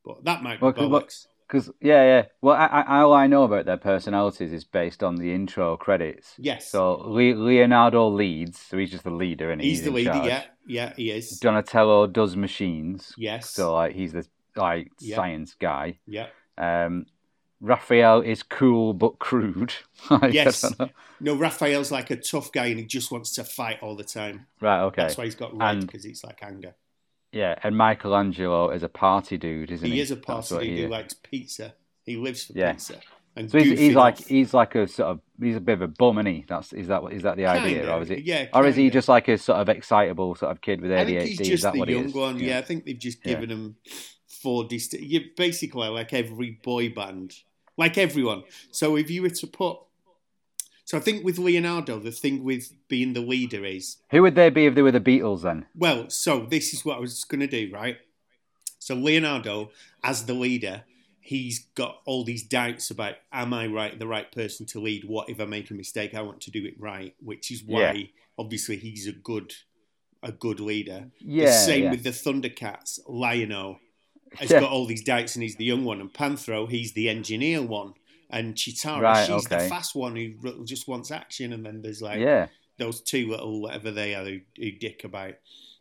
but 0.04 0.24
that 0.24 0.42
might 0.42 0.60
be 0.60 0.66
Well, 0.66 0.88
look- 0.88 1.08
bollocks. 1.08 1.26
Because 1.46 1.70
yeah, 1.80 2.02
yeah. 2.04 2.24
Well, 2.42 2.54
I, 2.56 2.66
I, 2.66 3.00
all 3.00 3.14
I 3.14 3.26
know 3.26 3.44
about 3.44 3.64
their 3.64 3.78
personalities 3.78 4.52
is 4.52 4.64
based 4.64 5.02
on 5.02 5.16
the 5.16 5.32
intro 5.34 5.78
credits. 5.78 6.34
Yes, 6.36 6.68
So 6.70 6.96
Le- 6.96 7.34
Leonardo 7.34 8.06
leads, 8.10 8.60
so 8.60 8.76
he's 8.76 8.90
just 8.90 9.04
the 9.04 9.10
leader, 9.10 9.50
and 9.50 9.58
he's 9.62 9.80
the 9.80 9.88
in 9.88 9.94
leader. 9.94 10.12
charge. 10.12 10.26
Yeah, 10.26 10.42
yeah, 10.66 10.92
he 10.94 11.10
is. 11.10 11.38
Donatello 11.40 12.06
does 12.06 12.36
machines, 12.36 13.14
Yes, 13.16 13.48
so 13.48 13.72
like 13.72 13.94
he's 13.94 14.12
the 14.12 14.26
like 14.56 14.90
Yeah. 15.00 15.16
science 15.16 15.54
guy. 15.58 15.98
yeah. 16.06 16.26
Um, 16.58 17.06
Raphael 17.62 18.20
is 18.20 18.42
cool 18.42 18.92
but 18.92 19.18
crude. 19.18 19.72
Like, 20.10 20.32
Yes. 20.34 20.70
No, 21.18 21.34
Raphael's 21.34 21.90
like 21.90 22.10
a 22.10 22.16
tough 22.16 22.52
guy, 22.52 22.66
and 22.66 22.78
he 22.78 22.84
just 22.84 23.10
wants 23.10 23.32
to 23.36 23.44
fight 23.44 23.78
all 23.82 23.96
the 23.96 24.04
time. 24.04 24.46
Right. 24.60 24.82
Okay. 24.82 25.02
That's 25.02 25.16
why 25.16 25.24
he's 25.24 25.34
got 25.34 25.56
red 25.56 25.80
because 25.80 26.04
it's 26.04 26.22
like 26.22 26.42
anger. 26.42 26.74
Yeah, 27.32 27.56
and 27.62 27.76
Michelangelo 27.76 28.70
is 28.70 28.82
a 28.82 28.88
party 28.88 29.36
dude, 29.36 29.70
isn't 29.70 29.86
he? 29.86 29.94
He 29.96 30.00
is 30.00 30.10
a 30.10 30.16
party 30.16 30.54
dude 30.56 30.62
he 30.64 30.78
who 30.78 30.84
is. 30.84 30.90
likes 30.90 31.14
pizza. 31.14 31.74
He 32.04 32.16
lives 32.16 32.44
for 32.46 32.52
Yeah. 32.54 32.72
pizza. 32.72 33.00
And 33.36 33.50
So 33.50 33.58
he's, 33.58 33.78
he's 33.78 33.94
like 33.94 34.18
he's 34.26 34.52
like 34.54 34.74
a 34.74 34.88
sort 34.88 35.10
of 35.10 35.20
he's 35.40 35.54
a 35.56 35.60
bit 35.60 35.74
of 35.74 35.82
a 35.82 35.88
bum, 35.88 36.18
isn't 36.18 36.26
he? 36.34 36.44
That's 36.48 36.72
is 36.72 36.88
that 36.88 37.02
is 37.12 37.22
that 37.22 37.36
the 37.36 37.46
idea, 37.46 37.80
Kinda, 37.80 37.94
or 37.94 38.02
is 38.02 38.10
it? 38.10 38.20
yeah, 38.24 38.46
or 38.52 38.66
is 38.66 38.74
he 38.74 38.90
just 38.90 39.08
like 39.08 39.28
a 39.28 39.38
sort 39.38 39.58
of 39.60 39.68
excitable 39.68 40.34
sort 40.34 40.50
of 40.50 40.60
kid 40.60 40.80
with 40.80 40.90
I 40.90 41.04
ADHD? 41.04 41.18
think 41.18 41.28
he's 41.28 41.40
is 41.40 41.48
just 41.48 41.62
that 41.64 41.74
the 41.74 41.78
what 41.78 41.88
he 41.88 41.94
young 41.94 42.06
is? 42.06 42.14
one. 42.14 42.38
Yeah. 42.40 42.58
I 42.58 42.62
think 42.62 42.84
they've 42.86 42.98
just 42.98 43.18
Yeah. 43.24 43.34
given 43.34 43.50
him 43.50 43.76
four 44.26 44.64
distinct. 44.64 45.06
You 45.06 45.20
basically 45.36 45.88
like 45.88 46.12
every 46.12 46.58
boy 46.62 46.88
band, 46.88 47.34
like 47.76 47.96
everyone. 47.98 48.42
So 48.72 48.96
if 48.96 49.08
you 49.10 49.22
were 49.22 49.30
to 49.30 49.46
put, 49.46 49.78
so 50.88 50.96
I 50.96 51.00
think 51.00 51.22
with 51.22 51.38
Leonardo, 51.38 51.98
the 51.98 52.10
thing 52.22 52.42
with 52.44 52.72
being 52.88 53.12
the 53.12 53.20
leader 53.20 53.62
is 53.76 53.98
Who 54.10 54.22
would 54.22 54.34
they 54.36 54.48
be 54.48 54.64
if 54.64 54.74
they 54.74 54.80
were 54.80 54.90
the 54.98 55.08
Beatles 55.10 55.42
then? 55.42 55.66
well. 55.74 56.08
So 56.08 56.46
this 56.54 56.72
is 56.72 56.82
what 56.84 56.96
I 56.96 57.00
was 57.00 57.24
going 57.24 57.40
to 57.40 57.46
do, 57.46 57.70
right? 57.80 57.98
So 58.78 58.94
Leonardo, 58.94 59.70
as 60.02 60.24
the 60.24 60.32
leader, 60.46 60.84
he's 61.20 61.58
got 61.74 62.00
all 62.06 62.24
these 62.24 62.42
doubts 62.42 62.90
about: 62.90 63.16
Am 63.30 63.52
I 63.52 63.66
right, 63.66 63.98
the 63.98 64.06
right 64.06 64.30
person 64.32 64.64
to 64.72 64.80
lead? 64.80 65.04
What 65.04 65.28
if 65.28 65.38
I 65.40 65.44
make 65.44 65.70
a 65.70 65.74
mistake? 65.74 66.14
I 66.14 66.22
want 66.22 66.40
to 66.42 66.50
do 66.50 66.64
it 66.64 66.80
right, 66.80 67.14
which 67.20 67.50
is 67.50 67.62
why 67.62 67.92
Yeah. 67.92 68.06
obviously 68.38 68.76
he's 68.78 69.06
a 69.06 69.12
good, 69.12 69.52
a 70.22 70.32
good 70.32 70.58
leader. 70.58 71.10
Yeah, 71.20 71.46
the 71.46 71.52
same 71.52 71.84
yeah. 71.84 71.90
with 71.90 72.02
the 72.02 72.14
Thundercats. 72.22 72.98
Lion-O 73.06 73.78
has 74.38 74.50
Yeah. 74.50 74.60
got 74.60 74.70
all 74.72 74.86
these 74.86 75.04
doubts, 75.04 75.36
and 75.36 75.42
he's 75.42 75.56
the 75.56 75.64
young 75.66 75.84
one. 75.84 76.00
And 76.00 76.10
Panthro, 76.12 76.70
he's 76.70 76.92
the 76.92 77.08
engineer 77.10 77.60
one, 77.62 77.92
and 78.30 78.54
Cheetara, 78.54 79.00
Right, 79.00 79.26
she's 79.26 79.44
the 79.44 79.60
fast 79.60 79.94
one 79.94 80.16
who 80.16 80.64
just 80.64 80.88
wants 80.88 81.10
action, 81.10 81.52
and 81.52 81.64
then 81.64 81.82
there's 81.82 82.02
like 82.02 82.20
yeah, 82.20 82.48
those 82.78 83.00
two 83.00 83.28
little 83.28 83.62
whatever 83.62 83.90
they 83.90 84.14
are 84.14 84.24
who, 84.24 84.40
who 84.56 84.70
dick 84.72 85.04
about. 85.04 85.34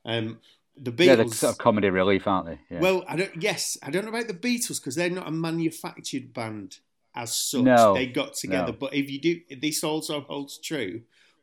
Um, 0.05 0.39
the 0.79 0.91
they're 0.91 1.15
the 1.15 1.29
sort 1.29 1.53
of 1.53 1.57
comedy 1.57 1.89
relief, 1.89 2.27
aren't 2.27 2.47
they? 2.47 2.59
Yeah. 2.69 2.79
Well, 2.79 3.03
I 3.07 3.15
don't. 3.15 3.41
Yes, 3.41 3.77
I 3.81 3.89
don't 3.89 4.03
know 4.03 4.11
about 4.11 4.27
the 4.27 4.33
Beatles 4.33 4.79
because 4.79 4.95
they're 4.95 5.09
not 5.09 5.27
a 5.27 5.31
manufactured 5.31 6.33
band 6.33 6.77
as 7.15 7.35
such. 7.35 7.63
No, 7.63 7.93
they 7.93 8.05
got 8.05 8.35
together. 8.35 8.71
no. 8.71 8.77
But 8.79 8.93
if 8.93 9.09
you 9.09 9.19
do, 9.19 9.41
this 9.59 9.83
also 9.83 10.21
holds 10.21 10.59
true 10.59 11.01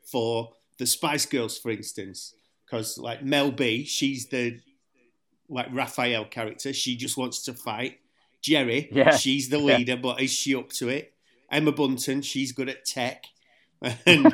for 0.09 0.53
the 0.77 0.85
Spice 0.85 1.25
Girls, 1.25 1.57
for 1.57 1.71
instance, 1.71 2.33
because 2.65 2.97
like 2.97 3.23
Mel 3.23 3.51
B, 3.51 3.83
she's 3.83 4.27
the 4.27 4.59
like 5.49 5.67
Raphael 5.71 6.25
character. 6.25 6.73
She 6.73 6.95
just 6.95 7.17
wants 7.17 7.43
to 7.43 7.53
fight. 7.53 7.99
Geri, 8.45 8.89
Yeah, 8.91 9.15
she's 9.15 9.49
the 9.49 9.59
yeah. 9.59 9.77
leader, 9.77 9.97
but 9.97 10.21
is 10.21 10.31
she 10.31 10.55
up 10.55 10.69
to 10.73 10.89
it? 10.89 11.13
Emma 11.51 11.71
Bunton, 11.71 12.21
she's 12.21 12.51
good 12.51 12.69
at 12.69 12.85
tech. 12.85 13.25
And 14.05 14.33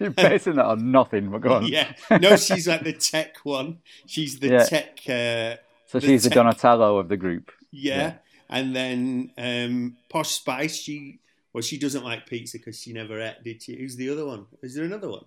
You're 0.00 0.10
basing 0.10 0.56
that 0.56 0.66
on 0.66 0.90
nothing, 0.90 1.30
but 1.30 1.40
go 1.40 1.54
on. 1.54 1.66
yeah, 1.66 1.92
no, 2.20 2.36
she's 2.36 2.66
like 2.68 2.82
the 2.84 2.92
tech 2.92 3.36
one. 3.44 3.78
She's 4.06 4.38
the 4.38 4.48
Yeah. 4.48 4.64
tech. 4.64 4.98
Uh, 5.08 5.56
so 5.86 5.98
the 5.98 6.06
she's 6.06 6.24
the 6.24 6.30
Donatello 6.30 6.98
of 6.98 7.08
the 7.08 7.16
group. 7.16 7.50
Yeah. 7.70 7.96
Yeah. 7.96 8.12
And 8.50 8.74
then 8.76 9.32
um, 9.38 9.96
Posh 10.08 10.30
Spice, 10.30 10.76
she 10.76 11.20
well, 11.52 11.62
she 11.62 11.78
doesn't 11.78 12.04
like 12.04 12.26
pizza 12.26 12.58
because 12.58 12.80
she 12.80 12.92
never 12.92 13.20
ate, 13.20 13.42
did 13.44 13.62
she? 13.62 13.76
Who's 13.76 13.96
the 13.96 14.10
other 14.10 14.26
one? 14.26 14.46
Is 14.62 14.74
there 14.74 14.84
another 14.84 15.08
one? 15.08 15.24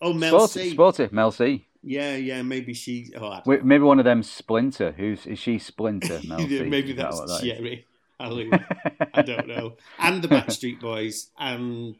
Oh, 0.00 0.12
Mel 0.12 0.46
Sporty, 0.48 0.68
C. 0.68 0.74
sporty, 0.74 1.08
Mel 1.10 1.30
C. 1.32 1.66
Yeah, 1.82 2.16
yeah, 2.16 2.42
maybe 2.42 2.74
she. 2.74 3.12
Oh, 3.16 3.40
Wait, 3.46 3.64
Maybe 3.64 3.84
one 3.84 3.98
of 3.98 4.04
them 4.04 4.22
Splinter. 4.22 4.92
Who's 4.92 5.26
is 5.26 5.38
she? 5.38 5.58
Splinter. 5.58 6.20
Maybe 6.28 6.92
that 6.92 7.10
that's? 7.10 7.40
Geri. 7.40 7.86
Hallelujah. 8.18 8.66
I 9.14 9.22
don't 9.22 9.48
know. 9.48 9.76
And 9.98 10.22
the 10.22 10.28
Backstreet 10.28 10.78
Boys, 10.78 11.30
and 11.38 11.96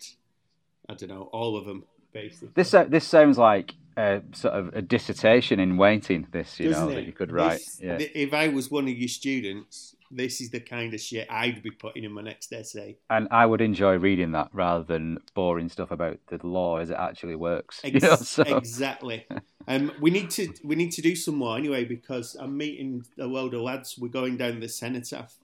I 0.87 0.95
don't 0.95 1.09
know, 1.09 1.31
all 1.33 1.57
of 1.57 1.65
them 1.65 1.85
basically. 2.13 2.51
This 2.55 2.75
uh, 2.75 2.85
this 2.85 3.07
sounds 3.07 3.39
like 3.39 3.75
a 3.97 4.21
sort 4.33 4.55
of 4.55 4.75
a 4.75 4.83
dissertation 4.83 5.59
in 5.61 5.77
waiting. 5.79 6.27
This 6.31 6.61
you 6.61 6.69
Doesn't 6.69 6.85
know 6.85 6.93
it? 6.93 6.95
that 6.97 7.07
you 7.07 7.13
could 7.13 7.33
write. 7.33 7.61
This- 7.61 7.81
yeah. 7.83 7.99
If 7.99 8.35
I 8.35 8.49
was 8.49 8.71
one 8.71 8.85
of 8.85 8.97
your 8.97 9.09
students, 9.09 9.97
this 10.11 10.41
is 10.41 10.51
the 10.51 10.61
kind 10.61 10.93
of 10.93 11.01
shit 11.01 11.27
I'd 11.31 11.63
be 11.63 11.71
putting 11.71 12.05
in 12.05 12.13
my 12.13 12.23
next 12.23 12.53
essay. 12.53 12.99
and 13.09 13.29
I 13.31 13.47
would 13.47 13.61
enjoy 13.61 13.97
reading 13.97 14.33
that 14.33 14.49
rather 14.53 14.85
than 14.85 15.19
boring 15.35 15.69
stuff 15.69 15.91
about 15.91 16.19
the 16.29 16.45
law 16.47 16.79
as 16.79 16.91
it 16.91 16.97
actually 16.99 17.37
works. 17.37 17.81
you 17.85 18.01
know, 18.01 18.17
so 18.17 18.43
Exactly. 18.43 19.27
Um, 19.69 19.93
we 20.01 20.11
need 20.11 20.31
to 20.31 20.53
we 20.65 20.75
need 20.75 20.93
to 20.93 21.03
do 21.03 21.15
some 21.15 21.37
more 21.37 21.57
anyway 21.57 21.85
because 21.85 22.35
I'm 22.35 22.57
meeting 22.57 23.05
a 23.19 23.27
load 23.27 23.55
of 23.55 23.61
lads. 23.61 23.97
We're 23.99 24.09
going 24.09 24.37
down 24.37 24.61
the 24.61 24.69
cenotaph. 24.69 25.35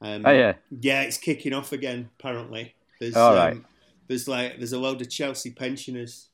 Um, 0.00 0.22
oh 0.24 0.30
yeah, 0.30 0.54
yeah, 0.70 1.02
it's 1.02 1.18
kicking 1.18 1.52
off 1.52 1.72
again. 1.72 2.10
Apparently, 2.18 2.74
there's 3.00 3.16
All 3.16 3.36
um, 3.36 3.64
there's 4.06 4.28
like 4.28 4.58
there's 4.58 4.72
a 4.72 4.78
load 4.78 5.00
of 5.00 5.10
Chelsea 5.10 5.50
pensioners 5.50 6.28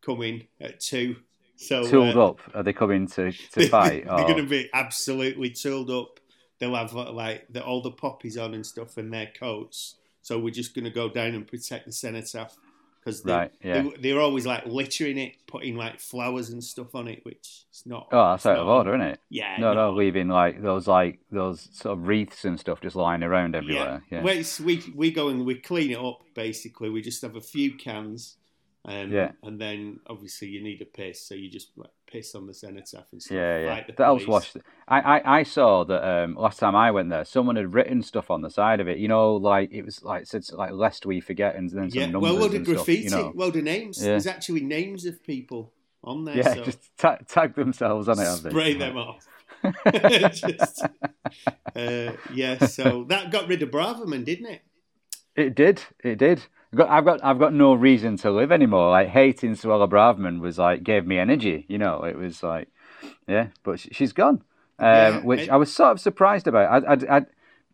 coming 0.00 0.46
at 0.60 0.80
two. 0.80 1.16
So 1.56 1.88
tooled 1.88 2.16
uh, 2.16 2.28
up. 2.28 2.40
Are 2.54 2.62
they 2.62 2.72
coming 2.72 3.06
to 3.08 3.32
to 3.32 3.68
fight? 3.68 4.04
They're 4.06 4.24
going 4.24 4.36
to 4.36 4.46
be 4.46 4.70
absolutely 4.72 5.50
tooled 5.50 5.90
up. 5.90 6.20
They'll 6.62 6.76
have 6.76 6.94
uh, 6.96 7.10
like 7.10 7.48
the, 7.50 7.64
all 7.64 7.82
the 7.82 7.90
poppies 7.90 8.38
on 8.38 8.54
and 8.54 8.64
stuff 8.64 8.96
and 8.96 9.12
their 9.12 9.26
coats. 9.36 9.96
So 10.20 10.38
we're 10.38 10.50
just 10.50 10.76
going 10.76 10.84
to 10.84 10.90
go 10.92 11.08
down 11.08 11.34
and 11.34 11.44
protect 11.44 11.86
the 11.86 11.92
cenotaph 11.92 12.56
because 13.00 13.24
they, 13.24 13.32
Right, 13.32 13.52
yeah. 13.64 13.82
they, 13.82 13.90
they're 14.00 14.20
always 14.20 14.46
like 14.46 14.64
littering 14.64 15.18
it, 15.18 15.32
putting 15.48 15.74
like 15.74 15.98
flowers 15.98 16.50
and 16.50 16.62
stuff 16.62 16.94
on 16.94 17.08
it, 17.08 17.24
which 17.24 17.64
is 17.72 17.82
not. 17.84 18.06
Oh, 18.12 18.30
that's 18.30 18.46
out 18.46 18.58
not 18.58 18.62
of 18.62 18.68
order, 18.68 18.94
isn't 18.94 19.08
it? 19.08 19.20
Yeah. 19.28 19.56
No, 19.58 19.74
no, 19.74 19.92
leaving 19.92 20.28
like 20.28 20.62
those 20.62 20.86
like 20.86 21.18
those 21.32 21.68
sort 21.72 21.98
of 21.98 22.06
wreaths 22.06 22.44
and 22.44 22.60
stuff 22.60 22.80
just 22.80 22.94
lying 22.94 23.24
around 23.24 23.56
everywhere. 23.56 24.04
Yeah, 24.08 24.22
Well, 24.22 24.36
it's, 24.38 24.60
we 24.60 24.84
we 24.94 25.10
go 25.10 25.30
and 25.30 25.44
we 25.44 25.56
clean 25.56 25.90
it 25.90 25.98
up 25.98 26.20
basically. 26.34 26.90
We 26.90 27.02
just 27.02 27.22
have 27.22 27.34
a 27.34 27.40
few 27.40 27.74
cans, 27.74 28.36
um, 28.84 29.10
Yeah. 29.10 29.32
and 29.42 29.60
then 29.60 29.98
obviously 30.06 30.46
you 30.46 30.62
need 30.62 30.80
a 30.80 30.84
piss, 30.84 31.26
so 31.26 31.34
you 31.34 31.50
just 31.50 31.70
like, 31.76 31.90
piss 32.12 32.34
on 32.34 32.46
the 32.46 32.54
cenotaph 32.54 33.06
and 33.12 33.22
stuff. 33.22 33.34
yeah, 33.34 33.58
yeah. 33.58 33.84
the 33.86 33.92
That 33.94 34.08
police. 34.08 34.26
wash. 34.26 34.52
I, 34.86 35.00
I, 35.00 35.38
I 35.38 35.42
saw 35.44 35.84
that 35.84 36.06
um, 36.06 36.34
last 36.34 36.58
time 36.58 36.76
I 36.76 36.90
went 36.90 37.08
there, 37.10 37.24
someone 37.24 37.56
had 37.56 37.72
written 37.72 38.02
stuff 38.02 38.30
on 38.30 38.42
the 38.42 38.50
side 38.50 38.80
of 38.80 38.88
it. 38.88 38.98
You 38.98 39.08
know, 39.08 39.34
like 39.36 39.72
it 39.72 39.82
was 39.84 40.02
like 40.02 40.26
said 40.26 40.44
like 40.52 40.72
lest 40.72 41.06
we 41.06 41.20
forget, 41.20 41.56
and 41.56 41.70
then 41.70 41.90
some 41.90 41.98
Yeah, 42.00 42.06
numbers 42.06 42.22
well, 42.32 42.34
load 42.40 42.50
of 42.50 42.54
and 42.56 42.66
stuff. 42.66 42.76
graffiti, 42.76 43.04
You 43.04 43.10
know, 43.10 43.32
load 43.34 43.56
of 43.56 43.64
names. 43.64 43.98
Yeah. 44.00 44.10
There's 44.10 44.26
actually 44.26 44.60
names 44.60 45.06
of 45.06 45.22
people 45.24 45.72
on 46.04 46.24
there. 46.24 46.36
yeah, 46.36 46.54
so 46.54 46.64
just 46.64 46.96
ta- 46.98 47.18
tag 47.26 47.54
themselves 47.54 48.08
on 48.08 48.18
it. 48.18 48.26
spray 48.26 48.74
them 48.74 48.96
off. 48.98 49.26
Just, 50.32 50.82
uh, 51.76 52.12
yeah, 52.34 52.66
so 52.66 53.04
that 53.08 53.30
got 53.30 53.46
rid 53.48 53.62
of 53.62 53.70
Braverman, 53.70 54.24
didn't 54.24 54.46
it? 54.46 54.62
It 55.36 55.54
did. 55.54 55.82
It 56.02 56.16
did. 56.18 56.42
I've 56.72 56.78
got, 56.78 56.88
I've 56.90 57.04
got, 57.04 57.24
I've 57.24 57.38
got 57.38 57.52
no 57.52 57.74
reason 57.74 58.16
to 58.18 58.30
live 58.30 58.50
anymore. 58.50 58.90
Like 58.90 59.08
hating 59.08 59.52
Suella 59.52 59.88
Braverman 59.88 60.40
was 60.40 60.58
like 60.58 60.82
gave 60.82 61.06
me 61.06 61.18
energy. 61.18 61.66
You 61.68 61.76
know, 61.78 62.02
it 62.04 62.16
was 62.16 62.42
like, 62.42 62.68
yeah. 63.28 63.48
But 63.62 63.78
she, 63.80 63.90
she's 63.92 64.12
gone, 64.12 64.42
um, 64.78 64.86
Yeah, 64.88 65.18
which 65.20 65.40
it- 65.42 65.50
I 65.50 65.56
was 65.56 65.72
sort 65.74 65.92
of 65.92 66.00
surprised 66.00 66.46
about. 66.46 66.84
I, 66.84 66.94
I, 66.94 67.16
I, 67.18 67.22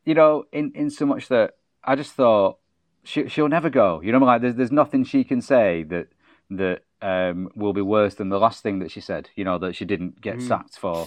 you 0.04 0.14
know, 0.14 0.44
in 0.52 0.72
in 0.74 0.90
so 0.90 1.06
much 1.06 1.28
that 1.28 1.56
I 1.84 1.94
just 1.94 2.12
thought 2.12 2.58
she 3.04 3.28
she'll 3.28 3.48
never 3.48 3.70
go. 3.70 4.00
You 4.02 4.10
know, 4.10 4.18
like 4.18 4.42
there's 4.42 4.56
there's 4.56 4.72
nothing 4.72 5.04
she 5.04 5.22
can 5.22 5.40
say 5.42 5.84
that 5.84 6.08
that 6.50 6.82
um, 7.00 7.50
will 7.54 7.72
be 7.72 7.82
worse 7.82 8.14
than 8.16 8.30
the 8.30 8.40
last 8.40 8.64
thing 8.64 8.80
that 8.80 8.90
she 8.90 9.00
said. 9.00 9.30
You 9.36 9.44
know, 9.44 9.58
that 9.58 9.76
she 9.76 9.84
didn't 9.84 10.20
get 10.20 10.38
Mm. 10.38 10.42
sacked 10.48 10.76
for. 10.76 11.06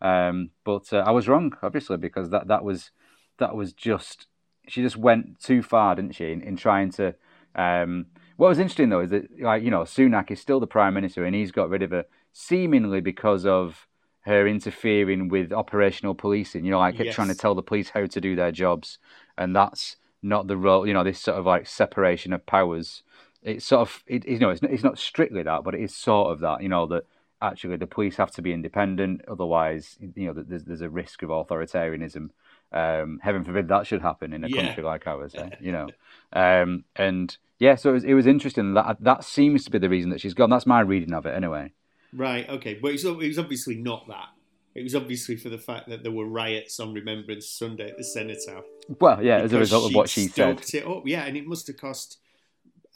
Um, 0.00 0.50
but 0.64 0.92
uh, 0.92 0.98
I 1.06 1.10
was 1.10 1.26
wrong, 1.28 1.56
obviously, 1.60 1.96
because 1.96 2.30
that 2.30 2.46
that 2.46 2.62
was 2.62 2.92
that 3.38 3.56
was 3.56 3.72
just 3.72 4.28
she 4.68 4.80
just 4.80 4.96
went 4.96 5.40
too 5.40 5.60
far, 5.60 5.96
didn't 5.96 6.14
she, 6.14 6.30
in, 6.30 6.40
in 6.40 6.56
trying 6.56 6.90
to. 6.92 7.16
Um, 7.54 8.06
what 8.36 8.48
was 8.48 8.58
interesting 8.58 8.88
though 8.88 9.00
is 9.00 9.10
that, 9.10 9.40
like 9.40 9.62
you 9.62 9.70
know, 9.70 9.82
Sunak 9.82 10.30
is 10.30 10.40
still 10.40 10.60
the 10.60 10.66
prime 10.66 10.94
minister, 10.94 11.24
and 11.24 11.34
he's 11.34 11.52
got 11.52 11.68
rid 11.68 11.82
of 11.82 11.90
her 11.90 12.04
seemingly 12.32 13.00
because 13.00 13.44
of 13.46 13.86
her 14.22 14.46
interfering 14.46 15.28
with 15.28 15.52
operational 15.52 16.14
policing. 16.14 16.64
You 16.64 16.70
know, 16.72 16.78
like 16.78 16.98
Yes. 16.98 17.14
trying 17.14 17.28
to 17.28 17.34
tell 17.34 17.54
the 17.54 17.62
police 17.62 17.90
how 17.90 18.06
to 18.06 18.20
do 18.20 18.36
their 18.36 18.52
jobs, 18.52 18.98
and 19.36 19.54
that's 19.54 19.96
not 20.22 20.46
the 20.46 20.56
role. 20.56 20.86
You 20.86 20.94
know, 20.94 21.04
this 21.04 21.20
sort 21.20 21.38
of 21.38 21.46
like 21.46 21.66
separation 21.66 22.32
of 22.32 22.46
powers. 22.46 23.02
It's 23.42 23.66
sort 23.66 23.80
of, 23.80 24.04
it, 24.06 24.26
you 24.28 24.38
know, 24.38 24.50
it's 24.50 24.62
not, 24.62 24.70
it's 24.70 24.84
not 24.84 24.98
strictly 24.98 25.42
that, 25.42 25.64
but 25.64 25.74
it 25.74 25.80
is 25.80 25.94
sort 25.94 26.30
of 26.30 26.40
that. 26.40 26.62
You 26.62 26.68
know 26.68 26.86
that 26.86 27.04
actually 27.40 27.76
the 27.76 27.88
police 27.88 28.16
have 28.16 28.30
to 28.32 28.42
be 28.42 28.52
independent, 28.52 29.22
otherwise, 29.28 29.98
you 30.14 30.26
know, 30.26 30.32
there's 30.32 30.64
there's 30.64 30.80
a 30.80 30.88
risk 30.88 31.22
of 31.22 31.30
authoritarianism. 31.30 32.30
Um, 32.72 33.20
heaven 33.22 33.44
forbid 33.44 33.68
that 33.68 33.86
should 33.86 34.00
happen 34.02 34.32
in 34.32 34.44
a 34.44 34.48
Yeah. 34.48 34.62
country 34.64 34.82
like 34.82 35.06
ours, 35.06 35.34
eh? 35.34 35.50
you 35.60 35.72
know. 35.72 35.88
Um, 36.34 36.84
and 36.96 37.36
yeah, 37.58 37.74
so 37.74 37.90
it 37.90 37.92
was, 37.92 38.04
it 38.04 38.14
was 38.14 38.26
interesting. 38.26 38.72
That 38.72 38.96
that 39.00 39.22
seems 39.22 39.66
to 39.66 39.70
be 39.70 39.76
the 39.76 39.90
reason 39.90 40.08
that 40.10 40.20
she's 40.22 40.32
gone. 40.32 40.48
That's 40.48 40.64
my 40.64 40.80
reading 40.80 41.12
of 41.12 41.26
it, 41.26 41.36
anyway. 41.36 41.72
Right, 42.14 42.48
okay. 42.48 42.78
But 42.80 42.92
it's, 42.92 43.04
it 43.04 43.14
was 43.18 43.38
obviously 43.38 43.76
not 43.76 44.08
that. 44.08 44.28
It 44.74 44.82
was 44.82 44.94
obviously 44.94 45.36
for 45.36 45.50
the 45.50 45.58
fact 45.58 45.90
that 45.90 46.02
there 46.02 46.10
were 46.12 46.24
riots 46.24 46.80
on 46.80 46.94
Remembrance 46.94 47.46
Sunday 47.46 47.90
at 47.90 47.98
the 47.98 48.04
Cenotaph. 48.04 48.64
Well, 48.98 49.22
yeah, 49.22 49.40
as 49.40 49.52
a 49.52 49.58
result 49.58 49.90
of 49.90 49.94
what 49.94 50.08
she 50.08 50.28
said. 50.28 50.62
it 50.72 50.86
up. 50.86 51.02
Yeah, 51.06 51.24
and 51.26 51.36
it 51.36 51.46
must 51.46 51.66
have 51.66 51.76
cost 51.76 52.16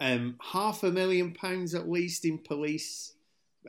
um, 0.00 0.36
half 0.52 0.82
a 0.82 0.90
million 0.90 1.34
pounds 1.34 1.74
at 1.74 1.88
least 1.88 2.24
in 2.24 2.38
police, 2.38 3.12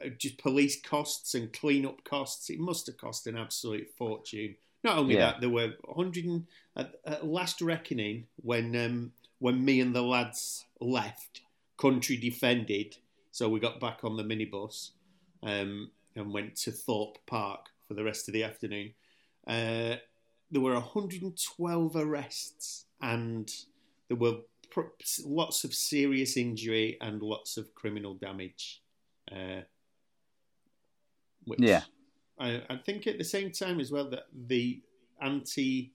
uh, 0.02 0.10
just 0.18 0.38
police 0.38 0.80
costs 0.82 1.34
and 1.36 1.52
clean-up 1.52 2.06
costs. 2.06 2.50
It 2.50 2.60
must 2.60 2.88
have 2.88 2.98
cost 2.98 3.28
an 3.28 3.38
absolute 3.38 3.90
fortune. 3.98 4.56
Not 4.88 4.98
only 5.00 5.16
Yeah. 5.16 5.32
that, 5.32 5.42
there 5.42 5.50
were 5.50 5.74
100 5.84 6.26
and, 6.26 6.48
at, 6.78 6.96
at 7.06 7.26
last 7.26 7.62
reckoning 7.62 8.28
when 8.38 8.74
um, 8.76 9.12
when 9.40 9.64
me 9.64 9.82
and 9.82 9.94
the 9.94 10.02
lads 10.02 10.66
left, 10.80 11.42
country 11.78 12.16
defended. 12.16 12.98
So 13.32 13.50
we 13.50 13.60
got 13.60 13.82
back 13.82 14.00
on 14.04 14.16
the 14.16 14.24
minibus 14.24 14.92
um, 15.44 15.92
and 16.16 16.34
went 16.34 16.56
to 16.64 16.72
Thorpe 16.72 17.18
Park 17.28 17.66
for 17.88 17.96
the 17.96 18.04
rest 18.04 18.28
of 18.30 18.34
the 18.34 18.44
afternoon. 18.46 18.94
Uh, 19.46 19.98
there 20.52 20.62
were 20.62 20.74
112 20.74 21.96
arrests 21.96 22.86
and 23.02 23.54
there 24.08 24.18
were 24.18 24.38
lots 25.26 25.64
of 25.66 25.74
serious 25.74 26.38
injury 26.38 26.98
and 27.02 27.22
lots 27.22 27.58
of 27.58 27.76
criminal 27.76 28.14
damage. 28.16 28.82
Uh, 29.30 29.62
which 31.46 31.60
Yeah. 31.60 31.84
I, 32.40 32.62
I 32.70 32.78
think 32.78 33.08
at 33.08 33.18
the 33.18 33.24
same 33.24 33.52
time 33.52 33.80
as 33.80 33.92
well 33.92 34.10
that 34.12 34.26
the 34.34 34.82
anti, 35.22 35.92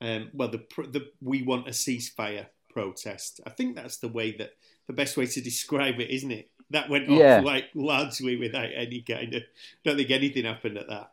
um, 0.00 0.30
well, 0.32 0.48
the, 0.48 0.64
the 0.88 1.10
we 1.22 1.42
want 1.42 1.68
a 1.68 1.72
ceasefire 1.72 2.46
protest. 2.70 3.40
I 3.46 3.50
think 3.50 3.76
that's 3.76 3.98
the 3.98 4.08
way 4.08 4.32
that 4.38 4.52
the 4.86 4.92
best 4.92 5.16
way 5.16 5.26
to 5.26 5.40
describe 5.40 6.00
it, 6.00 6.10
isn't 6.10 6.30
it? 6.30 6.50
That 6.70 6.88
went 6.90 7.08
off 7.08 7.18
Yeah. 7.18 7.40
like 7.40 7.66
largely 7.74 8.36
without 8.36 8.68
any 8.74 9.00
kind 9.02 9.34
of. 9.34 9.42
Don't 9.84 9.96
think 9.96 10.10
anything 10.10 10.44
happened 10.44 10.78
at 10.78 10.88
that. 10.88 11.10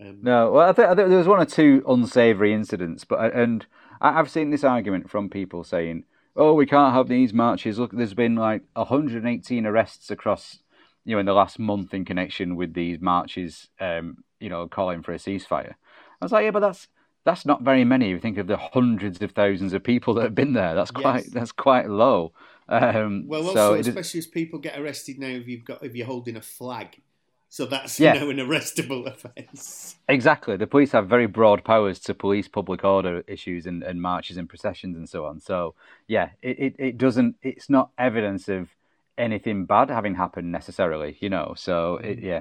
Um, 0.00 0.18
No, 0.22 0.50
well, 0.52 0.68
I 0.68 0.72
think, 0.72 0.88
I 0.88 0.94
think 0.94 1.08
there 1.08 1.18
was 1.18 1.28
one 1.28 1.40
or 1.40 1.46
two 1.46 1.82
unsavoury 1.86 2.52
incidents, 2.52 3.04
but 3.04 3.34
and 3.34 3.66
I've 4.00 4.30
seen 4.30 4.50
this 4.50 4.64
argument 4.64 5.08
from 5.10 5.30
people 5.30 5.62
saying, 5.62 6.04
"Oh, 6.34 6.54
we 6.54 6.66
can't 6.66 6.94
have 6.94 7.08
these 7.08 7.32
marches. 7.32 7.78
Look, 7.78 7.92
there's 7.92 8.14
been 8.14 8.34
like 8.34 8.62
118 8.74 9.66
arrests 9.66 10.10
across, 10.10 10.60
you 11.04 11.14
know, 11.14 11.20
in 11.20 11.26
the 11.26 11.32
last 11.32 11.58
month 11.58 11.94
in 11.94 12.04
connection 12.04 12.56
with 12.56 12.74
these 12.74 13.00
marches. 13.00 13.68
Um, 13.80 14.24
you 14.40 14.50
know, 14.50 14.66
calling 14.68 15.02
for 15.02 15.12
a 15.12 15.18
ceasefire." 15.18 15.74
I 16.20 16.24
was 16.24 16.32
like, 16.32 16.44
"Yeah, 16.44 16.50
but 16.50 16.60
that's 16.60 16.88
that's 17.24 17.46
not 17.46 17.62
very 17.62 17.84
many. 17.84 18.10
You 18.10 18.20
think 18.20 18.38
of 18.38 18.46
the 18.46 18.56
hundreds 18.56 19.20
of 19.22 19.32
thousands 19.32 19.72
of 19.72 19.82
people 19.82 20.14
that 20.14 20.22
have 20.22 20.34
been 20.34 20.52
there, 20.52 20.74
that's 20.74 20.90
quite 20.90 21.24
yes. 21.24 21.32
that's 21.32 21.52
quite 21.52 21.88
low. 21.88 22.32
Um, 22.68 23.24
well, 23.26 23.42
also, 23.42 23.54
so 23.54 23.74
especially 23.74 24.18
as 24.18 24.26
people 24.26 24.58
get 24.58 24.78
arrested 24.78 25.18
now, 25.18 25.28
if 25.28 25.48
you've 25.48 25.64
got 25.64 25.82
if 25.82 25.94
you're 25.96 26.06
holding 26.06 26.36
a 26.36 26.42
flag, 26.42 27.00
so 27.48 27.66
that's 27.66 27.98
yeah. 27.98 28.12
now 28.12 28.28
an 28.28 28.36
arrestable 28.36 29.06
offence. 29.12 29.96
Exactly. 30.08 30.56
The 30.56 30.66
police 30.66 30.92
have 30.92 31.08
very 31.08 31.26
broad 31.26 31.64
powers 31.64 31.98
to 32.00 32.14
police 32.14 32.48
public 32.48 32.84
order 32.84 33.22
issues 33.26 33.66
and, 33.66 33.82
and 33.82 34.00
marches 34.00 34.36
and 34.36 34.48
processions 34.48 34.96
and 34.96 35.08
so 35.08 35.24
on. 35.24 35.40
So 35.40 35.74
yeah, 36.06 36.30
it, 36.42 36.58
it, 36.58 36.74
it 36.78 36.98
doesn't. 36.98 37.36
It's 37.42 37.70
not 37.70 37.90
evidence 37.98 38.48
of 38.48 38.68
anything 39.16 39.66
bad 39.66 39.90
having 39.90 40.14
happened 40.14 40.52
necessarily. 40.52 41.16
You 41.20 41.30
know. 41.30 41.54
So 41.56 41.96
it, 41.96 42.20
mm. 42.20 42.24
yeah, 42.24 42.40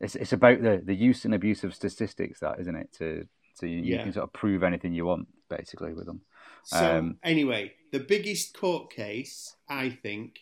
it's 0.00 0.14
it's 0.16 0.32
about 0.32 0.62
the 0.62 0.82
the 0.84 0.94
use 0.94 1.24
and 1.24 1.34
abuse 1.34 1.64
of 1.64 1.74
statistics, 1.74 2.40
that 2.40 2.60
isn't 2.60 2.76
it? 2.76 2.92
To 2.98 3.26
so 3.54 3.66
you, 3.66 3.78
yeah. 3.78 3.98
you 3.98 4.02
can 4.04 4.12
sort 4.12 4.24
of 4.24 4.32
prove 4.32 4.62
anything 4.62 4.92
you 4.92 5.06
want 5.06 5.28
basically 5.48 5.92
with 5.92 6.06
them. 6.06 6.22
So 6.64 6.98
um, 6.98 7.16
anyway, 7.22 7.72
the 7.92 8.00
biggest 8.00 8.58
court 8.58 8.92
case 8.92 9.56
I 9.68 9.90
think 9.90 10.40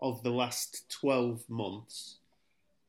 of 0.00 0.22
the 0.22 0.30
last 0.30 0.90
twelve 0.90 1.42
months, 1.48 2.18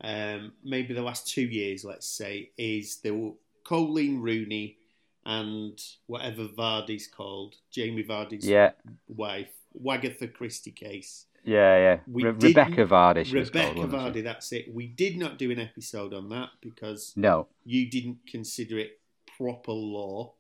um, 0.02 0.54
maybe 0.64 0.94
the 0.94 1.02
last 1.02 1.28
two 1.28 1.44
years, 1.46 1.84
let's 1.84 2.08
say, 2.08 2.52
is 2.58 2.98
the 2.98 3.34
Coleen 3.66 4.22
Rooney 4.22 4.78
and 5.26 5.80
whatever 6.08 6.46
Vardy's 6.46 7.08
called, 7.08 7.56
Jamie 7.72 8.04
Vardy's 8.04 8.48
yeah. 8.48 8.72
wife, 9.08 9.52
Wagatha 9.82 10.34
Christie 10.34 10.72
case. 10.72 11.26
Yeah, 11.44 11.78
yeah. 11.78 12.00
We 12.08 12.24
Re- 12.24 12.32
Rebecca 12.32 12.86
Vardy. 12.86 13.32
Rebecca 13.32 13.76
called, 13.76 13.92
Vardy. 13.92 14.24
That's 14.24 14.52
it. 14.52 14.74
We 14.74 14.88
did 14.88 15.18
not 15.18 15.38
do 15.38 15.52
an 15.52 15.60
episode 15.60 16.14
on 16.14 16.30
that 16.30 16.50
because 16.62 17.14
no, 17.16 17.48
you 17.64 17.90
didn't 17.90 18.20
consider 18.28 18.78
it 18.80 19.00
proper 19.38 19.72
law. 19.72 20.34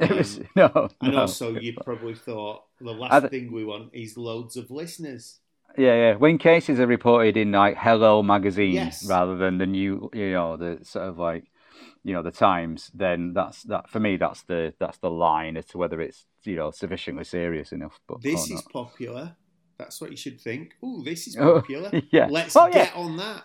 Um, 0.00 0.16
was, 0.16 0.40
no, 0.56 0.90
and 1.00 1.12
no. 1.12 1.20
also 1.20 1.58
you 1.58 1.74
probably 1.82 2.14
thought 2.14 2.64
the 2.80 2.92
last 2.92 3.20
th- 3.20 3.30
thing 3.30 3.52
we 3.52 3.64
want 3.64 3.90
is 3.94 4.16
loads 4.16 4.56
of 4.56 4.70
listeners. 4.70 5.38
Yeah, 5.76 5.94
yeah. 5.94 6.14
When 6.16 6.38
cases 6.38 6.78
are 6.78 6.86
reported 6.86 7.36
in 7.36 7.52
like 7.52 7.76
Hello 7.76 8.22
magazine 8.22 8.74
yes. 8.74 9.04
rather 9.06 9.36
than 9.36 9.58
the 9.58 9.66
new, 9.66 10.10
you 10.12 10.32
know, 10.32 10.56
the 10.56 10.78
sort 10.82 11.08
of 11.08 11.18
like, 11.18 11.44
you 12.02 12.12
know, 12.12 12.22
the 12.22 12.30
Times, 12.30 12.90
then 12.94 13.32
that's 13.32 13.62
that 13.64 13.88
for 13.88 14.00
me. 14.00 14.16
That's 14.16 14.42
the 14.42 14.74
that's 14.78 14.98
the 14.98 15.10
line 15.10 15.56
as 15.56 15.66
to 15.66 15.78
whether 15.78 16.00
it's 16.00 16.26
you 16.44 16.56
know 16.56 16.70
sufficiently 16.70 17.24
serious 17.24 17.72
enough. 17.72 18.00
But 18.06 18.22
this 18.22 18.50
is 18.50 18.62
popular. 18.62 19.36
That's 19.78 20.00
what 20.00 20.10
you 20.10 20.16
should 20.16 20.40
think. 20.40 20.74
Oh, 20.82 21.02
this 21.02 21.26
is 21.26 21.36
popular. 21.36 21.90
Oh, 21.92 22.00
yeah. 22.10 22.28
Let's 22.30 22.54
oh, 22.56 22.70
get 22.70 22.94
on 22.94 23.16
that. 23.16 23.44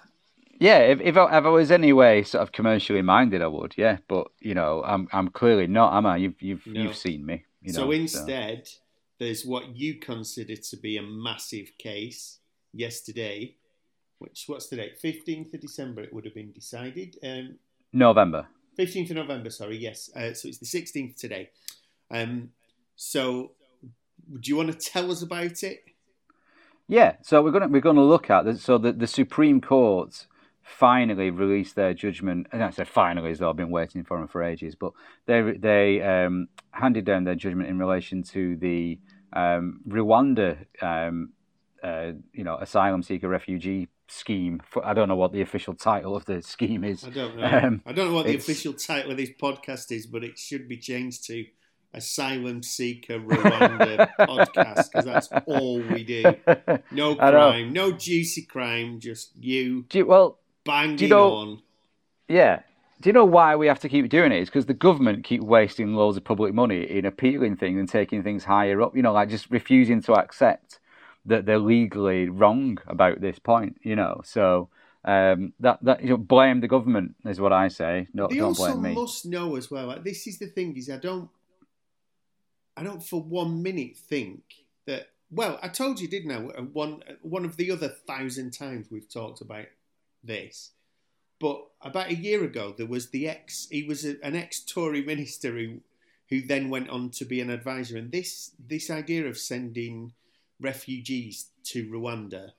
Yeah, 0.59 0.79
if 0.79 0.99
if 0.99 1.15
I, 1.15 1.37
if 1.37 1.45
I 1.45 1.49
was 1.49 1.71
anyway 1.71 2.23
sort 2.23 2.41
of 2.41 2.51
commercially 2.51 3.01
minded, 3.01 3.41
I 3.41 3.47
would. 3.47 3.75
Yeah, 3.77 3.97
but 4.07 4.27
you 4.39 4.53
know, 4.53 4.83
I'm 4.85 5.07
I'm 5.13 5.29
clearly 5.29 5.67
not, 5.67 5.95
am 5.95 6.05
I? 6.05 6.17
You've 6.17 6.41
you've 6.41 6.67
no. 6.67 6.81
you've 6.81 6.97
seen 6.97 7.25
me. 7.25 7.45
You 7.61 7.73
know, 7.73 7.79
so 7.79 7.91
instead, 7.91 8.67
so. 8.67 8.77
there's 9.19 9.45
what 9.45 9.75
you 9.75 9.95
consider 9.95 10.55
to 10.57 10.77
be 10.77 10.97
a 10.97 11.01
massive 11.01 11.71
case 11.77 12.39
yesterday, 12.73 13.55
which 14.19 14.43
what's 14.47 14.67
the 14.67 14.75
date? 14.75 14.97
Fifteenth 14.97 15.53
of 15.53 15.61
December. 15.61 16.03
It 16.03 16.13
would 16.13 16.25
have 16.25 16.35
been 16.35 16.51
decided. 16.51 17.17
Um, 17.23 17.55
November. 17.93 18.47
Fifteenth 18.75 19.09
of 19.11 19.17
November. 19.17 19.49
Sorry. 19.49 19.77
Yes. 19.77 20.09
Uh, 20.15 20.33
so 20.33 20.47
it's 20.47 20.57
the 20.57 20.65
sixteenth 20.65 21.15
today. 21.15 21.49
Um, 22.11 22.49
so, 22.95 23.51
do 24.39 24.49
you 24.49 24.55
want 24.55 24.71
to 24.71 24.77
tell 24.77 25.11
us 25.11 25.21
about 25.21 25.63
it? 25.63 25.79
Yeah. 26.87 27.17
So 27.21 27.41
we're 27.41 27.51
gonna 27.51 27.67
we're 27.67 27.81
gonna 27.81 28.03
look 28.03 28.29
at 28.29 28.45
this. 28.45 28.63
So 28.63 28.77
the 28.77 28.91
the 28.91 29.07
Supreme 29.07 29.61
Court 29.61 30.27
finally 30.69 31.31
released 31.31 31.75
their 31.75 31.93
judgment. 31.93 32.47
And 32.51 32.63
I 32.63 32.69
say 32.69 32.85
finally, 32.85 33.31
as 33.31 33.39
though 33.39 33.49
I've 33.49 33.55
been 33.55 33.71
waiting 33.71 34.03
for 34.03 34.17
them 34.17 34.27
for 34.27 34.43
ages, 34.43 34.75
but 34.75 34.93
they 35.25 35.53
they 35.57 36.01
um, 36.01 36.47
handed 36.71 37.05
down 37.05 37.23
their 37.23 37.35
judgment 37.35 37.69
in 37.69 37.79
relation 37.79 38.23
to 38.23 38.55
the 38.55 38.99
um, 39.33 39.81
Rwanda, 39.87 40.65
um, 40.81 41.33
uh, 41.83 42.11
you 42.33 42.43
know, 42.43 42.57
asylum 42.57 43.03
seeker 43.03 43.27
refugee 43.27 43.87
scheme. 44.11 44.61
For, 44.69 44.85
I 44.85 44.93
don't 44.93 45.07
know 45.07 45.15
what 45.15 45.31
the 45.31 45.41
official 45.41 45.73
title 45.73 46.15
of 46.15 46.25
the 46.25 46.41
scheme 46.41 46.83
is. 46.83 47.03
I 47.03 47.09
don't 47.09 47.37
know. 47.37 47.45
Um, 47.45 47.81
I 47.85 47.91
don't 47.91 48.09
know 48.09 48.15
what 48.15 48.25
the 48.25 48.35
official 48.35 48.73
title 48.73 49.11
of 49.11 49.17
this 49.17 49.31
podcast 49.41 49.91
is, 49.91 50.05
but 50.05 50.23
it 50.23 50.37
should 50.37 50.67
be 50.67 50.77
changed 50.77 51.25
to 51.27 51.45
Asylum 51.93 52.61
Seeker 52.61 53.19
Rwanda 53.19 54.09
podcast 54.19 54.91
because 54.91 55.05
that's 55.05 55.29
all 55.45 55.81
we 55.81 56.03
do. 56.03 56.23
No 56.91 57.15
crime, 57.15 57.73
no 57.73 57.91
juicy 57.91 58.43
crime, 58.43 58.99
just 58.99 59.31
you. 59.35 59.85
you 59.93 60.05
well, 60.05 60.39
banging 60.65 60.95
do 60.97 61.05
you 61.05 61.09
know, 61.09 61.31
on. 61.31 61.61
Yeah. 62.27 62.61
Do 63.01 63.09
you 63.09 63.13
know 63.13 63.25
why 63.25 63.55
we 63.55 63.67
have 63.67 63.79
to 63.79 63.89
keep 63.89 64.09
doing 64.09 64.31
it? 64.31 64.41
It's 64.41 64.49
because 64.49 64.65
the 64.65 64.73
government 64.73 65.23
keep 65.23 65.41
wasting 65.41 65.93
loads 65.93 66.17
of 66.17 66.23
public 66.23 66.53
money 66.53 66.83
in 66.83 67.05
appealing 67.05 67.55
things 67.55 67.79
and 67.79 67.87
taking 67.87 68.23
things 68.23 68.43
higher 68.43 68.81
up. 68.81 68.95
You 68.95 69.01
know, 69.01 69.13
like 69.13 69.29
just 69.29 69.49
refusing 69.49 70.01
to 70.03 70.13
accept 70.13 70.79
that 71.29 71.45
they're 71.45 71.59
legally 71.59 72.29
wrong 72.29 72.77
about 72.87 73.21
this 73.21 73.39
point. 73.39 73.77
You 73.81 73.95
know, 73.95 74.21
so 74.23 74.69
um, 75.05 75.53
that 75.59 75.79
that 75.83 76.03
you 76.03 76.09
know, 76.09 76.17
blame 76.17 76.61
the 76.61 76.67
government 76.67 77.15
is 77.25 77.39
what 77.39 77.53
I 77.53 77.69
say. 77.69 78.07
No, 78.13 78.27
they 78.27 78.37
don't 78.37 78.57
blame 78.57 78.81
me. 78.81 78.93
must 78.93 79.25
know 79.25 79.55
as 79.55 79.71
well. 79.71 79.87
Like 79.87 80.03
this 80.03 80.27
is 80.27 80.39
the 80.39 80.47
thing: 80.47 80.75
is 80.75 80.89
I 80.89 80.97
don't, 80.97 81.29
I 82.75 82.83
don't 82.83 83.03
for 83.03 83.21
one 83.21 83.63
minute 83.63 83.97
think 83.97 84.41
that. 84.85 85.07
Well, 85.31 85.59
I 85.61 85.67
told 85.67 85.99
you, 85.99 86.07
didn't 86.07 86.31
I? 86.31 86.39
One 86.61 87.03
one 87.21 87.45
of 87.45 87.55
the 87.55 87.71
other 87.71 87.87
thousand 87.87 88.51
times 88.51 88.87
we've 88.89 89.11
talked 89.11 89.41
about 89.41 89.67
this. 90.23 90.71
But 91.39 91.67
about 91.81 92.09
a 92.09 92.15
year 92.15 92.43
ago, 92.43 92.73
there 92.77 92.85
was 92.85 93.11
the 93.11 93.29
ex. 93.29 93.67
He 93.71 93.83
was 93.83 94.05
a, 94.05 94.15
an 94.23 94.35
ex-Tory 94.35 95.03
minister 95.03 95.53
who, 95.53 95.79
who 96.29 96.41
then 96.41 96.69
went 96.69 96.89
on 96.89 97.11
to 97.11 97.25
be 97.25 97.39
an 97.39 97.49
advisor. 97.49 97.97
And 97.97 98.11
this 98.11 98.51
this 98.59 98.89
idea 98.89 99.25
of 99.27 99.37
sending 99.37 100.13
refugees 100.59 101.47
to 101.63 101.87
Rwanda 101.87 102.51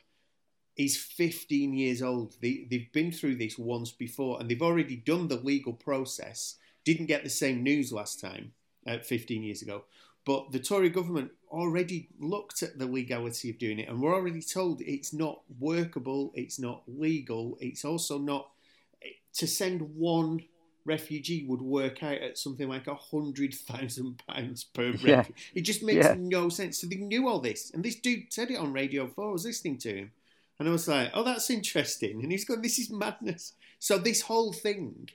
is 0.76 0.96
15 0.96 1.74
years 1.74 2.02
old. 2.02 2.36
They, 2.40 2.66
they've 2.70 2.92
been 2.92 3.12
through 3.12 3.36
this 3.36 3.58
once 3.58 3.90
before, 3.90 4.40
and 4.40 4.50
they've 4.50 4.62
already 4.62 4.96
done 4.96 5.28
the 5.28 5.36
legal 5.36 5.72
process. 5.72 6.56
Didn't 6.84 7.06
get 7.06 7.24
the 7.24 7.30
same 7.30 7.62
news 7.62 7.92
last 7.92 8.20
time, 8.20 8.52
uh, 8.86 8.98
15 8.98 9.42
years 9.42 9.62
ago. 9.62 9.84
But 10.24 10.52
the 10.52 10.58
Tory 10.58 10.90
government 10.90 11.32
already 11.50 12.08
looked 12.18 12.62
at 12.62 12.78
the 12.78 12.86
legality 12.86 13.50
of 13.50 13.58
doing 13.58 13.78
it 13.78 13.88
and 13.88 14.00
we're 14.00 14.14
already 14.14 14.42
told 14.42 14.80
it's 14.82 15.12
not 15.12 15.40
workable, 15.58 16.30
it's 16.34 16.58
not 16.58 16.82
legal, 16.86 17.56
it's 17.60 17.84
also 17.84 18.18
not 18.18 18.50
to 19.34 19.46
send 19.46 19.96
one 19.96 20.42
refugee 20.84 21.44
would 21.46 21.60
work 21.60 22.02
out 22.02 22.18
at 22.18 22.38
something 22.38 22.68
like 22.68 22.86
a 22.86 22.94
hundred 22.94 23.54
thousand 23.54 24.22
pounds 24.26 24.64
per 24.64 24.90
yeah. 24.90 25.16
refugee. 25.18 25.40
It 25.54 25.62
just 25.62 25.82
makes 25.82 26.06
yeah. 26.06 26.16
no 26.18 26.48
sense. 26.48 26.80
So 26.80 26.86
they 26.86 26.96
knew 26.96 27.28
all 27.28 27.40
this, 27.40 27.70
and 27.72 27.84
this 27.84 27.96
dude 27.96 28.32
said 28.32 28.50
it 28.50 28.58
on 28.58 28.72
Radio 28.72 29.08
Four. 29.08 29.30
I 29.30 29.32
was 29.32 29.44
listening 29.44 29.78
to 29.78 29.94
him, 29.94 30.12
and 30.58 30.68
I 30.68 30.72
was 30.72 30.88
like, 30.88 31.10
"Oh, 31.14 31.22
that's 31.22 31.50
interesting." 31.50 32.22
And 32.22 32.32
he's 32.32 32.44
going, 32.44 32.62
"This 32.62 32.78
is 32.78 32.90
madness." 32.90 33.54
So 33.78 33.98
this 33.98 34.22
whole 34.22 34.52
thing, 34.52 35.08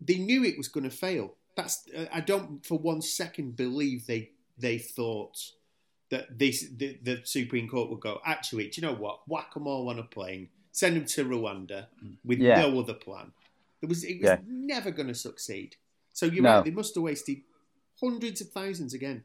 they 0.00 0.16
knew 0.16 0.44
it 0.44 0.58
was 0.58 0.68
going 0.68 0.88
to 0.88 0.96
fail. 0.96 1.34
That's 1.56 1.84
uh, 1.96 2.06
I 2.12 2.20
don't 2.20 2.64
for 2.64 2.78
one 2.78 3.02
second 3.02 3.56
believe 3.56 4.06
they 4.06 4.30
they 4.58 4.78
thought 4.78 5.52
that 6.10 6.38
this 6.38 6.66
the, 6.76 6.98
the 7.02 7.20
Supreme 7.24 7.68
Court 7.68 7.90
would 7.90 8.00
go, 8.00 8.20
actually, 8.24 8.68
do 8.68 8.80
you 8.80 8.86
know 8.86 8.94
what? 8.94 9.20
Whack 9.26 9.54
them 9.54 9.66
all 9.66 9.88
on 9.88 9.98
a 9.98 10.04
plane, 10.04 10.48
send 10.72 10.96
them 10.96 11.04
to 11.04 11.24
Rwanda 11.24 11.86
with 12.24 12.38
yeah. 12.38 12.60
no 12.60 12.80
other 12.80 12.94
plan. 12.94 13.32
It 13.82 13.88
was 13.88 14.04
it 14.04 14.20
was 14.20 14.30
yeah. 14.30 14.38
never 14.46 14.90
going 14.90 15.08
to 15.08 15.14
succeed. 15.14 15.76
So 16.12 16.26
you're 16.26 16.42
no. 16.42 16.56
right; 16.56 16.64
they 16.64 16.70
must 16.70 16.94
have 16.94 17.04
wasted 17.04 17.38
hundreds 18.00 18.40
of 18.40 18.48
thousands 18.48 18.94
again. 18.94 19.24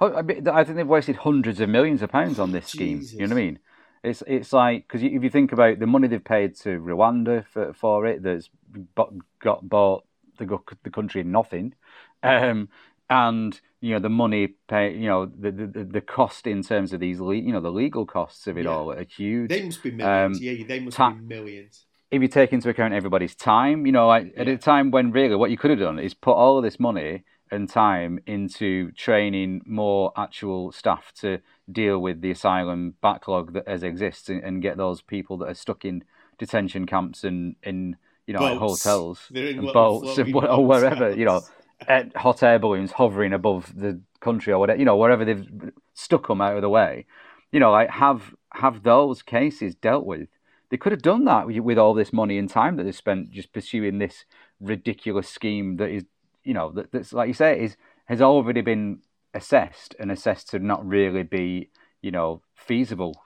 I 0.00 0.22
think 0.22 0.76
they've 0.76 0.86
wasted 0.86 1.16
hundreds 1.16 1.60
of 1.60 1.68
millions 1.68 2.02
of 2.02 2.10
pounds 2.10 2.38
on 2.38 2.52
this 2.52 2.68
scheme. 2.68 3.04
You 3.10 3.26
know 3.26 3.34
what 3.34 3.40
I 3.40 3.44
mean? 3.44 3.58
It's 4.04 4.22
it's 4.26 4.52
like 4.52 4.86
because 4.86 5.02
if 5.02 5.22
you 5.22 5.30
think 5.30 5.52
about 5.52 5.80
the 5.80 5.86
money 5.86 6.06
they've 6.06 6.22
paid 6.22 6.54
to 6.58 6.80
Rwanda 6.80 7.44
for 7.46 7.72
for 7.72 8.06
it, 8.06 8.22
that's 8.22 8.48
got 8.94 9.68
bought 9.68 10.04
the 10.38 10.58
the 10.84 10.90
country 10.90 11.24
nothing. 11.24 11.74
Um, 12.22 12.68
and 13.10 13.60
you 13.80 13.92
know 13.92 14.00
the 14.00 14.08
money 14.08 14.48
pay 14.68 14.92
you 14.94 15.08
know 15.08 15.26
the, 15.26 15.50
the 15.50 15.84
the 15.84 16.00
cost 16.00 16.46
in 16.46 16.62
terms 16.62 16.92
of 16.92 17.00
these 17.00 17.18
you 17.18 17.52
know 17.52 17.60
the 17.60 17.70
legal 17.70 18.04
costs 18.04 18.46
of 18.46 18.58
it 18.58 18.64
yeah. 18.64 18.70
all 18.70 18.92
are 18.92 19.04
huge 19.04 19.48
they 19.48 19.62
must 19.62 19.82
be 19.82 19.90
millions 19.90 20.36
um, 20.36 20.42
yeah 20.42 20.64
they 20.66 20.80
must 20.80 20.96
ta- 20.96 21.10
be 21.10 21.20
millions 21.20 21.86
if 22.10 22.22
you 22.22 22.28
take 22.28 22.52
into 22.52 22.68
account 22.68 22.94
everybody's 22.94 23.34
time 23.34 23.86
you 23.86 23.92
know 23.92 24.06
like 24.06 24.32
yeah. 24.34 24.42
at 24.42 24.48
a 24.48 24.56
time 24.56 24.90
when 24.90 25.10
really 25.10 25.36
what 25.36 25.50
you 25.50 25.56
could 25.56 25.70
have 25.70 25.80
done 25.80 25.98
is 25.98 26.14
put 26.14 26.32
all 26.32 26.58
of 26.58 26.64
this 26.64 26.80
money 26.80 27.24
and 27.50 27.68
time 27.68 28.18
into 28.26 28.92
training 28.92 29.62
more 29.64 30.12
actual 30.16 30.70
staff 30.70 31.12
to 31.14 31.38
deal 31.70 31.98
with 31.98 32.20
the 32.20 32.30
asylum 32.30 32.94
backlog 33.00 33.54
that 33.54 33.66
as 33.66 33.82
exists 33.82 34.28
and, 34.28 34.42
and 34.42 34.62
get 34.62 34.76
those 34.76 35.00
people 35.00 35.38
that 35.38 35.48
are 35.48 35.54
stuck 35.54 35.84
in 35.84 36.04
detention 36.38 36.86
camps 36.86 37.24
and 37.24 37.56
in 37.62 37.96
you 38.26 38.34
know 38.34 38.40
like 38.40 38.58
hotels 38.58 39.30
and 39.34 39.72
boats 39.72 40.18
and, 40.18 40.34
or 40.36 40.64
wherever 40.66 41.10
you 41.10 41.24
know 41.24 41.40
at 41.86 42.14
hot 42.16 42.42
air 42.42 42.58
balloons 42.58 42.92
hovering 42.92 43.32
above 43.32 43.72
the 43.76 44.00
country 44.20 44.52
or 44.52 44.58
whatever, 44.58 44.78
you 44.78 44.84
know, 44.84 44.96
wherever 44.96 45.24
they've 45.24 45.46
stuck 45.94 46.26
them 46.26 46.40
out 46.40 46.56
of 46.56 46.62
the 46.62 46.68
way, 46.68 47.06
you 47.52 47.60
know, 47.60 47.70
like 47.70 47.90
have 47.90 48.34
have 48.52 48.82
those 48.82 49.22
cases 49.22 49.74
dealt 49.74 50.04
with. 50.04 50.28
They 50.70 50.76
could 50.76 50.92
have 50.92 51.02
done 51.02 51.24
that 51.24 51.46
with 51.46 51.78
all 51.78 51.94
this 51.94 52.12
money 52.12 52.38
and 52.38 52.48
time 52.48 52.76
that 52.76 52.84
they 52.84 52.92
spent 52.92 53.30
just 53.30 53.52
pursuing 53.52 53.98
this 53.98 54.24
ridiculous 54.60 55.28
scheme 55.28 55.76
that 55.76 55.88
is 55.88 56.04
you 56.44 56.52
know 56.52 56.70
that, 56.72 56.90
that's 56.92 57.12
like 57.12 57.28
you 57.28 57.34
say 57.34 57.58
is 57.60 57.76
has 58.06 58.20
already 58.20 58.60
been 58.60 59.00
assessed 59.34 59.94
and 59.98 60.10
assessed 60.10 60.50
to 60.50 60.58
not 60.58 60.86
really 60.86 61.22
be 61.22 61.70
you 62.02 62.10
know 62.10 62.42
feasible 62.54 63.22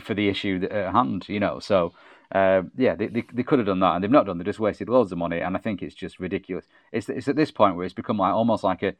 for 0.00 0.14
the 0.14 0.28
issue 0.28 0.66
at 0.70 0.92
hand. 0.92 1.28
You 1.28 1.40
know, 1.40 1.58
so 1.58 1.92
uh, 2.32 2.62
yeah, 2.76 2.94
they, 2.94 3.06
they, 3.08 3.24
they 3.32 3.42
could 3.42 3.58
have 3.58 3.66
done 3.66 3.80
that, 3.80 3.94
and 3.94 4.04
they've 4.04 4.10
not 4.10 4.26
done. 4.26 4.38
They 4.38 4.44
just 4.44 4.60
wasted 4.60 4.88
loads 4.88 5.12
of 5.12 5.18
money, 5.18 5.40
and 5.40 5.56
I 5.56 5.60
think 5.60 5.82
it's 5.82 5.94
just 5.94 6.18
ridiculous. 6.18 6.66
It's 6.92 7.08
it's 7.08 7.28
at 7.28 7.36
this 7.36 7.50
point 7.50 7.76
where 7.76 7.84
it's 7.84 7.94
become 7.94 8.18
like 8.18 8.34
almost 8.34 8.64
like 8.64 8.82
a 8.82 8.94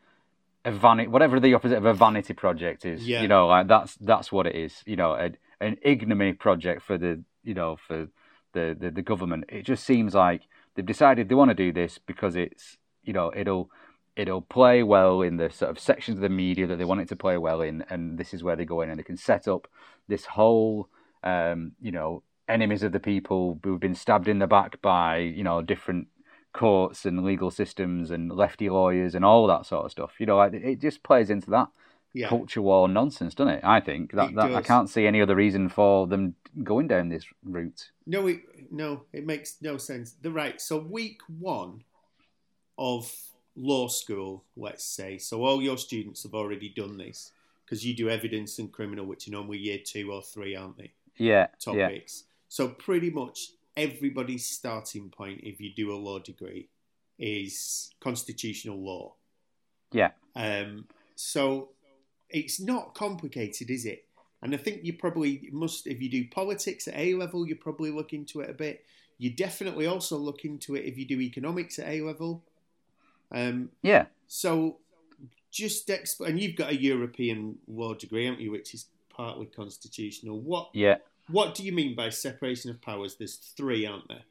a 0.65 0.73
vanity, 0.73 1.09
whatever 1.09 1.39
the 1.39 1.55
opposite 1.55 1.79
of 1.79 1.85
a 1.85 1.95
vanity 1.95 2.35
project 2.35 2.85
is. 2.85 3.07
Yeah. 3.07 3.23
You 3.23 3.29
know, 3.29 3.47
like 3.47 3.69
that's 3.69 3.95
that's 3.97 4.31
what 4.33 4.47
it 4.47 4.55
is. 4.55 4.83
You 4.87 4.97
know, 4.97 5.13
a, 5.15 5.31
an 5.61 5.79
ignominy 5.83 6.35
project 6.35 6.83
for 6.83 6.99
the 6.99 7.23
you 7.47 7.55
know 7.55 7.77
for 7.77 8.09
the, 8.53 8.77
the 8.79 8.91
the 8.91 9.03
government. 9.03 9.45
It 9.49 9.63
just 9.63 9.85
seems 9.85 10.15
like 10.15 10.43
they've 10.75 10.85
decided 10.85 11.29
they 11.29 11.35
want 11.35 11.51
to 11.51 11.55
do 11.55 11.73
this 11.73 11.99
because 11.99 12.37
it's 12.37 12.77
you 13.03 13.13
know 13.13 13.33
it'll 13.35 13.71
it'll 14.17 14.43
play 14.43 14.83
well 14.83 15.23
in 15.23 15.37
the 15.37 15.49
sort 15.51 15.71
of 15.71 15.79
sections 15.79 16.19
of 16.19 16.23
the 16.23 16.29
media 16.29 16.67
that 16.67 16.77
they 16.77 16.85
want 16.85 17.01
it 17.01 17.09
to 17.09 17.17
play 17.17 17.39
well 17.39 17.61
in, 17.63 17.85
and 17.89 18.19
this 18.19 18.35
is 18.35 18.43
where 18.43 18.57
they 18.57 18.65
go 18.65 18.81
in 18.81 18.91
and 18.91 18.99
they 18.99 19.05
can 19.05 19.17
set 19.17 19.47
up 19.47 19.69
this 20.09 20.27
whole 20.27 20.89
um, 21.23 21.73
you 21.81 21.93
know 21.93 22.23
enemies 22.49 22.83
of 22.83 22.93
the 22.93 23.01
people 23.01 23.59
who've 23.63 23.81
been 23.81 23.95
stabbed 23.95 24.29
in 24.29 24.39
the 24.39 24.47
back 24.47 24.81
by 24.83 25.19
you 25.19 25.45
know 25.45 25.63
different 25.63 26.09
courts 26.53 27.05
and 27.05 27.23
legal 27.23 27.51
systems 27.51 28.11
and 28.11 28.33
lefty 28.33 28.71
lawyers 28.71 29.15
and 29.15 29.25
all 29.25 29.47
that 29.47 29.67
sort 29.67 29.85
of 29.85 29.91
stuff. 29.91 30.15
You 30.19 30.25
know, 30.27 30.41
it 30.41 30.81
just 30.81 31.03
plays 31.03 31.29
into 31.29 31.51
that 31.51 31.69
Yeah. 32.17 32.29
culture 32.29 32.63
war 32.63 32.89
nonsense, 32.89 33.35
doesn't 33.35 33.55
it? 33.55 33.65
I 33.65 33.81
think 33.81 34.13
that, 34.13 34.31
It 34.31 34.37
that 34.37 34.55
I 34.55 34.63
can't 34.63 34.89
see 34.89 35.07
any 35.07 35.21
other 35.21 35.37
reason 35.37 35.69
for 35.69 36.07
them 36.07 36.35
going 36.65 36.89
down 36.89 37.11
this 37.11 37.27
route. 37.45 37.91
No, 38.07 38.27
it 38.27 38.41
no, 38.73 39.03
it 39.13 39.27
makes 39.27 39.57
no 39.61 39.77
sense. 39.77 40.13
The 40.13 40.31
right. 40.31 40.59
So 40.61 40.79
week 40.79 41.21
one 41.39 41.85
of 42.79 43.15
law 43.55 43.89
school, 43.89 44.45
let's 44.57 44.85
say. 44.85 45.19
So 45.19 45.45
all 45.45 45.61
your 45.61 45.77
students 45.77 46.23
have 46.23 46.35
already 46.35 46.71
done 46.71 46.97
this 46.97 47.33
because 47.65 47.85
you 47.85 47.95
do 47.95 48.09
evidence 48.09 48.59
and 48.59 48.73
criminal, 48.73 49.05
which 49.05 49.29
are 49.29 49.33
normally 49.33 49.59
year 49.59 49.79
two 49.85 50.11
or 50.11 50.23
three, 50.23 50.57
aren't 50.57 50.79
they? 50.79 50.93
Yeah, 51.19 51.49
yeah, 51.67 51.87
Topics. 51.89 52.25
So 52.49 52.69
pretty 52.69 53.11
much 53.11 53.51
everybody's 53.77 54.47
starting 54.47 55.11
point, 55.11 55.41
if 55.43 55.61
you 55.61 55.71
do 55.75 55.93
a 55.93 55.97
law 55.97 56.19
degree, 56.19 56.69
is 57.19 57.91
constitutional 58.01 58.79
law. 58.79 59.15
yeah, 59.93 60.13
Um, 60.35 60.87
so 61.15 61.71
it's 62.31 62.61
not 62.61 62.95
complicated, 62.95 63.71
is 63.71 63.85
it? 63.85 64.05
And 64.43 64.55
I 64.55 64.59
think 64.59 64.85
you 64.85 64.93
probably 64.93 65.49
must, 65.53 65.87
if 65.87 66.01
you 66.01 66.11
do 66.11 66.29
politics 66.29 66.87
at 66.87 66.97
A 66.97 67.15
level, 67.15 67.47
you 67.47 67.57
probably 67.57 67.91
look 67.91 68.13
into 68.13 68.41
it 68.41 68.51
a 68.51 68.55
bit. 68.55 68.85
You 69.19 69.31
definitely 69.31 69.87
also 69.87 70.19
look 70.19 70.45
into 70.45 70.75
it 70.77 70.85
if 70.85 70.99
you 70.99 71.07
do 71.07 71.21
economics 71.21 71.79
at 71.79 71.89
A 71.89 72.03
level. 72.03 72.45
Um, 73.33 73.71
yeah. 73.83 74.07
so 74.29 74.79
just 75.51 75.89
exp- 75.89 76.27
and 76.27 76.39
you've 76.39 76.55
got 76.55 76.71
a 76.71 76.77
European 76.81 77.59
law 77.67 77.95
degree, 77.95 78.27
haven't 78.27 78.41
you, 78.41 78.51
which 78.53 78.75
is 78.75 78.87
partly 79.09 79.47
constitutional. 79.47 80.39
What 80.41 80.69
Yeah. 80.75 80.97
what 81.29 81.55
do 81.55 81.65
you 81.65 81.73
mean 81.73 81.97
by 81.97 82.11
separation 82.11 82.71
of 82.71 82.81
powers? 82.83 83.17
There's 83.17 83.37
three, 83.37 83.87
aren't 83.87 84.07
there? 84.09 84.25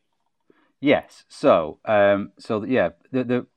Yes. 0.79 1.23
So, 1.27 1.79
um, 1.85 2.31
so 2.37 2.63
yeah, 2.63 2.89
the 3.11 3.23
the 3.23 3.47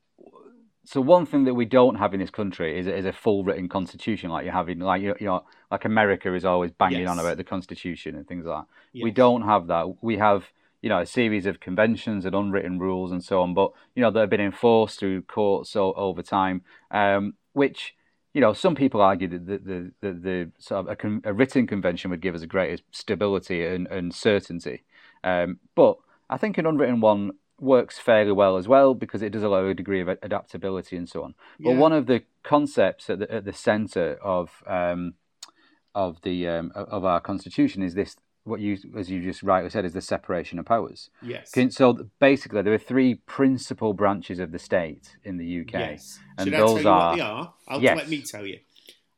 so 0.91 1.03
one 1.03 1.27
thing 1.27 1.45
that 1.45 1.53
we 1.53 1.67
don't 1.67 1.97
have 1.97 2.15
in 2.15 2.21
this 2.21 2.31
country 2.31 2.79
is 2.79 2.87
is 2.87 3.05
a 3.05 3.13
full 3.13 3.45
written 3.45 3.69
constitution 3.69 4.31
like 4.31 4.47
you 4.47 4.51
have 4.51 4.71
in 4.71 4.79
like 4.79 5.03
you 5.03 5.15
know 5.21 5.45
like 5.71 5.85
America 5.85 6.35
is 6.35 6.47
always 6.47 6.71
banging 6.71 7.07
on 7.07 7.19
about 7.19 7.37
the 7.37 7.45
constitution 7.45 8.15
and 8.17 8.27
things 8.27 8.47
like 8.47 8.63
that. 8.63 8.69
We 9.05 9.11
don't 9.11 9.43
have 9.43 9.67
that. 9.67 10.03
We 10.03 10.17
have 10.17 10.51
you 10.81 10.89
know 10.89 11.01
a 11.01 11.07
series 11.07 11.45
of 11.45 11.61
conventions 11.61 12.25
and 12.25 12.35
unwritten 12.35 12.79
rules 12.79 13.13
and 13.13 13.23
so 13.23 13.43
on, 13.43 13.53
but 13.53 13.73
you 13.95 14.01
know 14.01 14.11
that 14.11 14.21
have 14.21 14.31
been 14.31 14.41
enforced 14.41 14.99
through 14.99 15.23
courts 15.23 15.77
o- 15.77 15.93
over 15.93 16.23
time, 16.23 16.63
um, 16.91 17.35
which. 17.53 17.95
You 18.35 18.43
know, 18.43 18.53
some 18.53 18.77
people 18.77 19.01
argue 19.01 19.27
that 19.27 19.47
the, 19.47 19.59
the, 19.59 19.93
the, 20.01 20.13
the 20.13 20.51
sort 20.59 20.81
of 20.81 20.93
a, 20.93 20.97
con- 20.97 21.23
a 21.25 21.33
written 21.33 21.67
convention 21.67 22.11
would 22.11 22.21
give 22.21 22.35
us 22.37 22.43
a 22.43 22.47
greater 22.47 22.81
stability 22.93 23.67
and, 23.67 23.89
and 23.89 24.15
certainty. 24.15 24.85
Um, 25.25 25.59
but 25.75 25.97
I 26.31 26.37
think 26.37 26.59
an 26.59 26.67
unwritten 26.67 27.01
one 27.01 27.33
works 27.61 27.99
fairly 27.99 28.33
well 28.33 28.57
as 28.57 28.69
well 28.69 28.95
because 28.95 29.23
it 29.23 29.31
does 29.31 29.43
allow 29.43 29.67
a 29.67 29.75
degree 29.75 30.01
of 30.01 30.09
adaptability 30.09 30.97
and 30.97 31.09
so 31.09 31.23
on. 31.25 31.35
But 31.59 31.77
one 31.77 31.93
of 31.93 32.07
the 32.07 32.23
concepts 32.43 33.11
at 33.11 33.19
the, 33.19 33.33
at 33.33 33.45
the 33.45 33.53
centre 33.53 34.19
of 34.23 34.63
um, 34.67 35.15
of 35.95 36.21
the 36.23 36.47
um, 36.49 36.73
of 36.75 37.05
our 37.05 37.21
constitution 37.21 37.83
is 37.83 37.95
this 37.95 38.17
what 38.45 38.61
you 38.61 38.79
as 38.97 39.11
you 39.11 39.21
just 39.23 39.43
rightly 39.43 39.69
said 39.71 39.85
is 39.85 39.93
the 39.93 40.01
separation 40.01 40.59
of 40.59 40.65
powers. 40.65 41.11
Yes. 41.21 41.53
So 41.71 42.09
basically, 42.21 42.63
there 42.63 42.73
are 42.73 42.79
three 42.79 43.17
principal 43.27 43.93
branches 43.93 44.39
of 44.39 44.53
the 44.53 44.59
state 44.59 45.17
in 45.25 45.37
the 45.37 45.61
UK. 45.61 45.73
Yes. 45.73 46.19
And 46.39 46.47
Should 46.47 46.55
I 46.55 46.59
those 46.59 46.71
tell 46.75 46.83
you 46.83 46.89
are- 46.89 47.09
what 47.11 47.17
they 47.17 47.23
are? 47.23 47.55
I'll 47.69 47.83
Yes. 47.83 47.97
let 47.97 48.09
me 48.09 48.23
tell 48.23 48.47
you. 48.47 48.59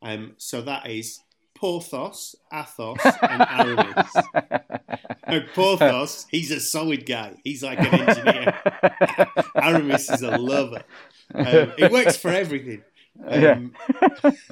Um, 0.02 0.32
so 0.38 0.62
that 0.62 0.88
is 0.88 1.20
Porthos, 1.54 2.34
Athos, 2.52 2.98
and 3.22 3.42
Aramis. 3.42 4.12
No, 5.30 5.40
Porthos, 5.54 6.26
he's 6.30 6.50
a 6.50 6.60
solid 6.60 7.06
guy. 7.06 7.34
He's 7.44 7.62
like 7.62 7.78
an 7.80 7.86
engineer. 8.08 8.58
Aramis 9.56 10.10
is 10.10 10.22
a 10.22 10.36
lover. 10.36 10.82
Um, 11.34 11.72
it 11.78 11.90
works 11.92 12.16
for 12.16 12.28
everything. 12.30 12.82
Um, 13.26 13.72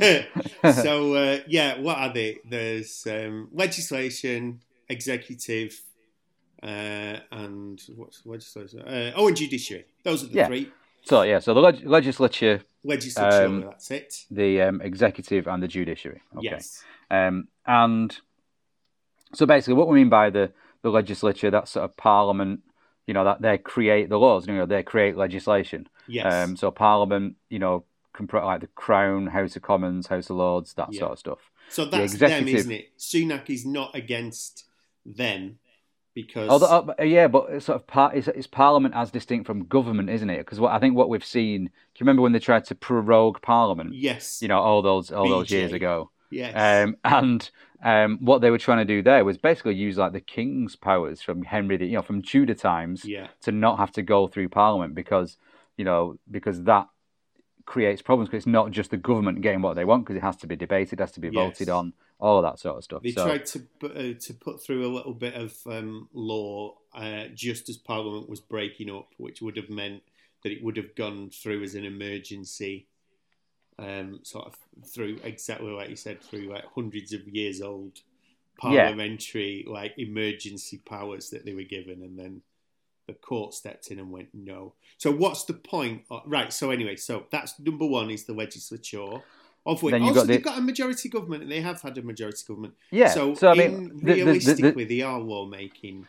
so 0.74 1.14
uh, 1.14 1.38
yeah, 1.46 1.78
what 1.80 1.98
are 1.98 2.12
they? 2.12 2.38
There's 2.44 3.06
um, 3.06 3.48
legislation, 3.52 4.60
executive, 4.88 5.80
uh, 6.62 7.16
and 7.32 7.80
what's 7.96 8.22
legislation? 8.26 8.80
Uh, 8.82 9.12
oh, 9.16 9.28
and 9.28 9.36
judiciary. 9.36 9.86
Those 10.02 10.24
are 10.24 10.26
the 10.28 10.34
Yeah. 10.34 10.46
three. 10.46 10.70
so 11.02 11.22
yeah, 11.22 11.38
so 11.38 11.54
the 11.54 11.60
leg- 11.60 11.86
legislature, 11.86 12.62
Legislature. 12.84 13.46
Um, 13.46 13.60
that's 13.62 13.90
it. 13.90 14.24
the 14.30 14.62
um, 14.62 14.80
executive, 14.82 15.46
and 15.46 15.62
the 15.62 15.68
judiciary. 15.68 16.20
Okay. 16.36 16.48
Yes. 16.50 16.84
Um, 17.10 17.48
and 17.66 18.16
so 19.34 19.46
basically, 19.46 19.74
what 19.74 19.88
we 19.88 19.98
mean 20.00 20.08
by 20.08 20.30
the, 20.30 20.52
the 20.82 20.90
legislature, 20.90 21.50
that 21.50 21.68
sort 21.68 21.84
of 21.84 21.96
parliament, 21.96 22.60
you 23.06 23.14
know, 23.14 23.24
that 23.24 23.40
they 23.42 23.58
create 23.58 24.08
the 24.08 24.18
laws, 24.18 24.46
you 24.46 24.54
know, 24.54 24.66
they 24.66 24.82
create 24.82 25.16
legislation. 25.16 25.88
Yes. 26.06 26.32
Um, 26.32 26.56
so 26.56 26.70
parliament, 26.70 27.36
you 27.50 27.58
know, 27.58 27.84
like 28.32 28.60
the 28.62 28.66
Crown, 28.68 29.26
House 29.28 29.54
of 29.56 29.62
Commons, 29.62 30.08
House 30.08 30.28
of 30.30 30.36
Lords, 30.36 30.74
that 30.74 30.92
Yeah. 30.92 31.00
sort 31.00 31.12
of 31.12 31.18
stuff. 31.18 31.50
so 31.70 31.84
that's 31.84 32.14
executive- 32.14 32.46
them, 32.46 32.56
isn't 32.56 32.72
it? 32.72 32.98
Sunak 32.98 33.50
is 33.50 33.64
not 33.66 33.94
against 33.94 34.64
them 35.06 35.58
because 36.14 36.48
Although, 36.48 36.94
uh, 36.98 37.02
yeah, 37.02 37.28
but 37.28 37.46
it's 37.50 37.66
sort 37.66 37.76
of 37.76 37.86
par- 37.86 38.12
it's, 38.14 38.26
it's 38.28 38.46
parliament 38.46 38.94
as 38.94 39.10
distinct 39.10 39.46
from 39.46 39.64
government, 39.66 40.10
isn't 40.10 40.30
it? 40.30 40.38
Because 40.38 40.58
what 40.58 40.72
I 40.72 40.78
think 40.80 40.96
what 40.96 41.08
we've 41.08 41.24
seen, 41.24 41.66
do 41.66 41.70
you 41.70 42.00
remember 42.00 42.22
when 42.22 42.32
they 42.32 42.38
tried 42.40 42.64
to 42.66 42.74
prorogue 42.74 43.40
parliament? 43.42 43.94
yes, 43.94 44.40
You 44.42 44.48
know, 44.48 44.58
all 44.58 44.82
those 44.82 45.12
all 45.12 45.28
those 45.28 45.50
years 45.50 45.72
ago. 45.72 46.10
Yes, 46.30 46.54
Um, 46.54 46.96
and 47.04 47.50
um, 47.82 48.18
what 48.20 48.40
they 48.40 48.50
were 48.50 48.58
trying 48.58 48.78
to 48.78 48.84
do 48.84 49.02
there 49.02 49.24
was 49.24 49.38
basically 49.38 49.74
use 49.74 49.96
like 49.96 50.12
the 50.12 50.20
king's 50.20 50.76
powers 50.76 51.22
from 51.22 51.42
Henry, 51.42 51.76
the, 51.76 51.86
you 51.86 51.92
know, 51.92 52.02
from 52.02 52.22
Tudor 52.22 52.54
times 52.54 53.04
yeah, 53.04 53.28
to 53.42 53.52
not 53.52 53.78
have 53.78 53.92
to 53.92 54.02
go 54.02 54.26
through 54.26 54.48
Parliament 54.48 54.94
because 54.94 55.36
you 55.76 55.84
know 55.84 56.18
because 56.30 56.62
that 56.64 56.88
creates 57.66 58.00
problems 58.02 58.28
because 58.28 58.40
it's 58.44 58.46
not 58.46 58.70
just 58.70 58.90
the 58.90 58.96
government 58.96 59.42
getting 59.42 59.60
what 59.62 59.74
they 59.74 59.84
want 59.84 60.04
because 60.04 60.16
it 60.16 60.22
has 60.22 60.36
to 60.36 60.46
be 60.46 60.56
debated, 60.56 61.00
has 61.00 61.12
to 61.12 61.20
be 61.20 61.28
Yes. 61.28 61.58
voted 61.58 61.68
on, 61.68 61.92
all 62.18 62.38
of 62.38 62.42
that 62.42 62.58
sort 62.58 62.78
of 62.78 62.84
stuff. 62.84 63.02
they 63.02 63.12
so 63.12 63.24
tried 63.24 63.46
to 63.46 63.60
put, 63.78 63.96
uh, 63.96 64.14
to 64.18 64.34
put 64.34 64.62
through 64.62 64.86
a 64.86 64.94
little 64.94 65.14
bit 65.14 65.34
of 65.34 65.54
um, 65.66 66.08
law 66.12 66.74
uh, 66.94 67.24
just 67.34 67.68
as 67.68 67.76
Parliament 67.76 68.28
was 68.28 68.40
breaking 68.40 68.90
up, 68.90 69.08
which 69.18 69.42
would 69.42 69.56
have 69.56 69.70
meant 69.70 70.02
that 70.42 70.52
it 70.52 70.62
would 70.64 70.76
have 70.76 70.94
gone 70.96 71.30
through 71.30 71.62
as 71.62 71.74
an 71.74 71.84
emergency. 71.84 72.86
Um, 73.80 74.18
sort 74.24 74.46
of 74.46 74.56
through 74.84 75.20
exactly 75.22 75.70
like 75.70 75.88
you 75.88 75.94
said, 75.96 76.20
through 76.20 76.50
like 76.52 76.64
hundreds 76.74 77.12
of 77.12 77.28
years 77.28 77.62
old 77.62 78.00
Yeah. 78.62 78.82
parliamentary 78.86 79.64
like 79.68 79.94
emergency 79.98 80.78
powers 80.84 81.30
that 81.30 81.44
they 81.44 81.54
were 81.54 81.62
given, 81.62 82.02
and 82.02 82.18
then 82.18 82.42
the 83.06 83.14
court 83.14 83.54
stepped 83.54 83.90
in 83.92 84.00
and 84.00 84.10
went 84.10 84.30
no. 84.34 84.74
So 84.96 85.12
what's 85.12 85.44
the 85.44 85.54
point? 85.54 86.02
of- 86.10 86.22
right. 86.26 86.52
So 86.52 86.70
anyway, 86.72 86.96
so 86.96 87.26
that's 87.30 87.58
number 87.60 87.86
one 87.86 88.10
is 88.10 88.24
the 88.24 88.34
legislature. 88.34 89.22
Of 89.66 89.82
which 89.82 89.94
also 89.94 90.14
got 90.14 90.26
the- 90.26 90.32
they've 90.32 90.42
got 90.42 90.58
a 90.58 90.62
majority 90.62 91.08
government, 91.08 91.42
and 91.42 91.52
they 91.52 91.60
have 91.60 91.80
had 91.82 91.96
a 91.98 92.02
majority 92.02 92.42
government. 92.46 92.74
yeah, 92.90 93.08
So, 93.10 93.34
so 93.34 93.48
I 93.50 93.54
mean, 93.54 93.70
the- 93.70 93.88
the- 93.88 93.88
the- 93.94 94.04
the- 94.04 94.24
realistically, 94.24 94.84
they 94.86 95.02
are 95.02 95.20
lawmaking. 95.20 96.06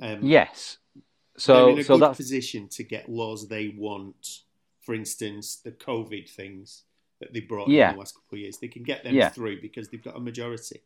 Um, 0.00 0.24
yes, 0.24 0.78
they're 0.94 1.02
so 1.36 1.68
in 1.68 1.78
a 1.78 1.84
so 1.84 1.94
good 1.94 2.02
that's 2.02 2.16
position 2.16 2.68
to 2.68 2.82
get 2.82 3.08
laws 3.08 3.48
they 3.48 3.68
want. 3.68 4.43
For 4.84 4.94
instance, 4.94 5.56
the 5.56 5.72
COVID 5.72 6.28
things 6.28 6.84
that 7.20 7.32
they 7.32 7.40
brought 7.40 7.68
Yeah. 7.68 7.90
in 7.90 7.94
the 7.94 8.00
last 8.00 8.14
couple 8.14 8.36
of 8.36 8.40
years, 8.40 8.58
they 8.58 8.68
can 8.68 8.82
get 8.82 9.02
them 9.04 9.14
Yeah. 9.14 9.30
through 9.30 9.60
because 9.60 9.88
they've 9.88 10.02
got 10.02 10.16
a 10.16 10.20
majority. 10.20 10.82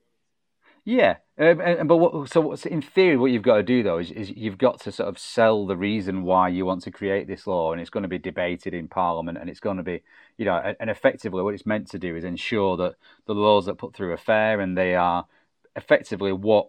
Yeah, 0.84 1.16
um, 1.36 1.60
and, 1.60 1.86
but 1.86 1.98
what, 1.98 2.30
so 2.30 2.40
what's, 2.40 2.64
in 2.64 2.80
theory, 2.80 3.16
what 3.18 3.30
you've 3.30 3.42
got 3.42 3.56
to 3.56 3.62
do 3.62 3.82
though 3.82 3.98
is, 3.98 4.10
is 4.10 4.30
you've 4.30 4.56
got 4.56 4.80
to 4.82 4.92
sort 4.92 5.08
of 5.08 5.18
sell 5.18 5.66
the 5.66 5.76
reason 5.76 6.22
why 6.22 6.48
you 6.48 6.64
want 6.64 6.82
to 6.84 6.90
create 6.90 7.26
this 7.26 7.46
law, 7.46 7.72
and 7.72 7.80
it's 7.80 7.90
going 7.90 8.04
to 8.04 8.08
be 8.08 8.18
debated 8.18 8.72
in 8.72 8.88
Parliament, 8.88 9.36
and 9.36 9.50
it's 9.50 9.60
going 9.60 9.76
to 9.76 9.82
be, 9.82 10.02
you 10.38 10.46
know, 10.46 10.56
and- 10.56 10.76
and 10.80 10.88
effectively 10.88 11.42
what 11.42 11.52
it's 11.52 11.66
meant 11.66 11.88
to 11.90 11.98
do 11.98 12.16
is 12.16 12.24
ensure 12.24 12.76
that 12.78 12.94
the 13.26 13.34
laws 13.34 13.66
that 13.66 13.74
put 13.74 13.94
through 13.94 14.12
are 14.12 14.16
fair 14.16 14.60
and 14.60 14.78
they 14.78 14.94
are 14.94 15.26
effectively 15.76 16.32
what, 16.32 16.68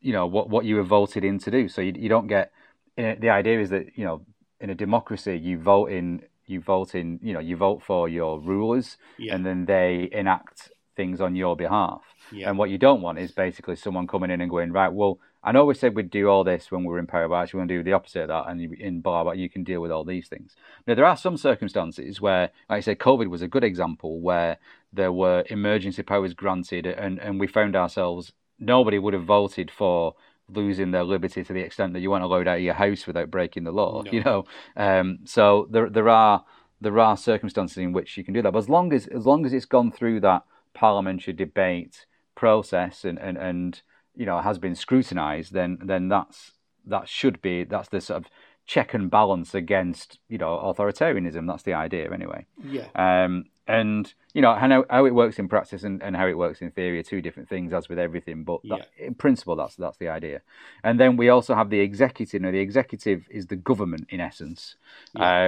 you 0.00 0.12
know, 0.12 0.26
what 0.26 0.48
what 0.50 0.64
you 0.64 0.76
were 0.76 0.82
voted 0.82 1.22
in 1.24 1.38
to 1.38 1.50
do. 1.50 1.68
So 1.68 1.80
you, 1.80 1.92
you 1.96 2.08
don't 2.08 2.26
get. 2.26 2.50
eh, 2.96 3.14
The 3.14 3.30
idea 3.30 3.60
is 3.60 3.70
that 3.70 3.96
you 3.96 4.04
know, 4.04 4.24
in 4.60 4.70
a 4.70 4.74
democracy, 4.74 5.36
you 5.38 5.58
vote 5.58 5.90
in 5.90 6.24
you 6.46 6.60
vote 6.60 6.94
in, 6.94 7.18
you 7.22 7.32
know, 7.32 7.40
you 7.40 7.56
vote 7.56 7.82
for 7.82 8.08
your 8.08 8.40
rulers, 8.40 8.96
Yeah. 9.18 9.34
and 9.34 9.44
then 9.46 9.64
they 9.66 10.08
enact 10.12 10.70
things 10.96 11.20
on 11.20 11.34
your 11.34 11.56
behalf. 11.56 12.02
Yeah. 12.30 12.48
And 12.48 12.58
what 12.58 12.70
you 12.70 12.78
don't 12.78 13.02
want 13.02 13.18
is 13.18 13.32
basically 13.32 13.76
someone 13.76 14.06
coming 14.06 14.30
in 14.30 14.40
and 14.40 14.50
going, 14.50 14.72
right, 14.72 14.92
well, 14.92 15.18
I 15.42 15.52
know 15.52 15.66
we 15.66 15.74
said 15.74 15.94
we'd 15.94 16.08
do 16.10 16.28
all 16.28 16.42
this 16.44 16.70
when 16.70 16.82
we 16.84 16.88
were 16.88 16.98
in 16.98 17.06
power, 17.06 17.28
but 17.28 17.34
actually 17.34 17.58
we're 17.58 17.66
going 17.66 17.68
to 17.68 17.78
do 17.78 17.82
the 17.82 17.92
opposite 17.92 18.22
of 18.22 18.28
that, 18.28 18.48
and 18.48 18.60
in 18.74 19.00
blah, 19.00 19.24
blah, 19.24 19.32
you 19.32 19.50
can 19.50 19.62
deal 19.62 19.80
with 19.80 19.90
all 19.90 20.04
these 20.04 20.26
things. 20.28 20.56
Now, 20.86 20.94
there 20.94 21.04
are 21.04 21.16
some 21.16 21.36
circumstances 21.36 22.20
where, 22.20 22.50
like 22.70 22.78
I 22.78 22.80
say, 22.80 22.94
COVID 22.94 23.28
was 23.28 23.42
a 23.42 23.48
good 23.48 23.64
example 23.64 24.20
where 24.20 24.56
there 24.92 25.12
were 25.12 25.44
emergency 25.50 26.02
powers 26.02 26.32
granted, 26.32 26.86
and, 26.86 27.18
and 27.18 27.38
we 27.38 27.46
found 27.46 27.76
ourselves, 27.76 28.32
nobody 28.58 28.98
would 28.98 29.12
have 29.12 29.24
voted 29.24 29.70
for 29.70 30.14
losing 30.48 30.90
their 30.90 31.04
liberty 31.04 31.42
to 31.42 31.52
the 31.52 31.60
extent 31.60 31.92
that 31.94 32.00
you 32.00 32.10
weren't 32.10 32.24
allowed 32.24 32.46
out 32.48 32.58
of 32.58 32.62
your 32.62 32.74
house 32.74 33.06
without 33.06 33.30
breaking 33.30 33.64
the 33.64 33.72
law, 33.72 34.02
No. 34.02 34.10
you 34.12 34.22
know. 34.22 34.44
Um, 34.76 35.20
so 35.24 35.66
there, 35.70 35.88
there 35.88 36.08
are 36.08 36.44
there 36.80 36.98
are 36.98 37.16
circumstances 37.16 37.78
in 37.78 37.92
which 37.92 38.16
you 38.16 38.24
can 38.24 38.34
do 38.34 38.42
that, 38.42 38.52
but 38.52 38.58
as 38.58 38.68
long 38.68 38.92
as 38.92 39.06
as 39.06 39.24
long 39.26 39.46
as 39.46 39.52
it's 39.52 39.64
gone 39.64 39.90
through 39.90 40.20
that 40.20 40.42
parliamentary 40.74 41.32
debate 41.32 42.04
process 42.34 43.04
and, 43.04 43.18
and, 43.18 43.38
and 43.38 43.82
you 44.14 44.26
know 44.26 44.40
has 44.40 44.58
been 44.58 44.74
scrutinised, 44.74 45.52
then 45.52 45.78
then 45.82 46.08
that's 46.08 46.52
that 46.86 47.08
should 47.08 47.40
be 47.40 47.64
that's 47.64 47.88
the 47.88 48.00
sort 48.00 48.22
of 48.24 48.30
check 48.66 48.92
and 48.94 49.10
balance 49.10 49.54
against 49.54 50.18
you 50.28 50.36
know 50.38 50.56
authoritarianism. 50.58 51.46
That's 51.46 51.62
the 51.62 51.74
idea 51.74 52.12
anyway. 52.12 52.46
yeah. 52.62 52.88
Um, 52.94 53.46
and 53.66 54.12
you 54.34 54.42
know 54.42 54.54
how 54.54 54.84
how 54.90 55.06
it 55.06 55.14
works 55.14 55.38
in 55.38 55.48
practice 55.48 55.84
and, 55.84 56.02
and 56.02 56.16
how 56.16 56.26
it 56.26 56.36
works 56.36 56.60
in 56.60 56.70
theory 56.70 56.98
are 56.98 57.02
two 57.02 57.22
different 57.22 57.48
things, 57.48 57.72
as 57.72 57.88
with 57.88 57.98
everything. 57.98 58.44
But 58.44 58.60
that, 58.64 58.88
in 58.98 59.14
principle, 59.14 59.56
that's 59.56 59.76
that's 59.76 59.96
the 59.96 60.08
idea. 60.08 60.42
And 60.82 61.00
then 61.00 61.16
we 61.16 61.28
also 61.30 61.54
have 61.54 61.70
the 61.70 61.80
executive. 61.80 62.42
Now, 62.42 62.50
the 62.50 62.58
executive 62.58 63.26
is 63.30 63.46
the 63.46 63.56
government 63.56 64.06
in 64.10 64.20
essence. 64.20 64.76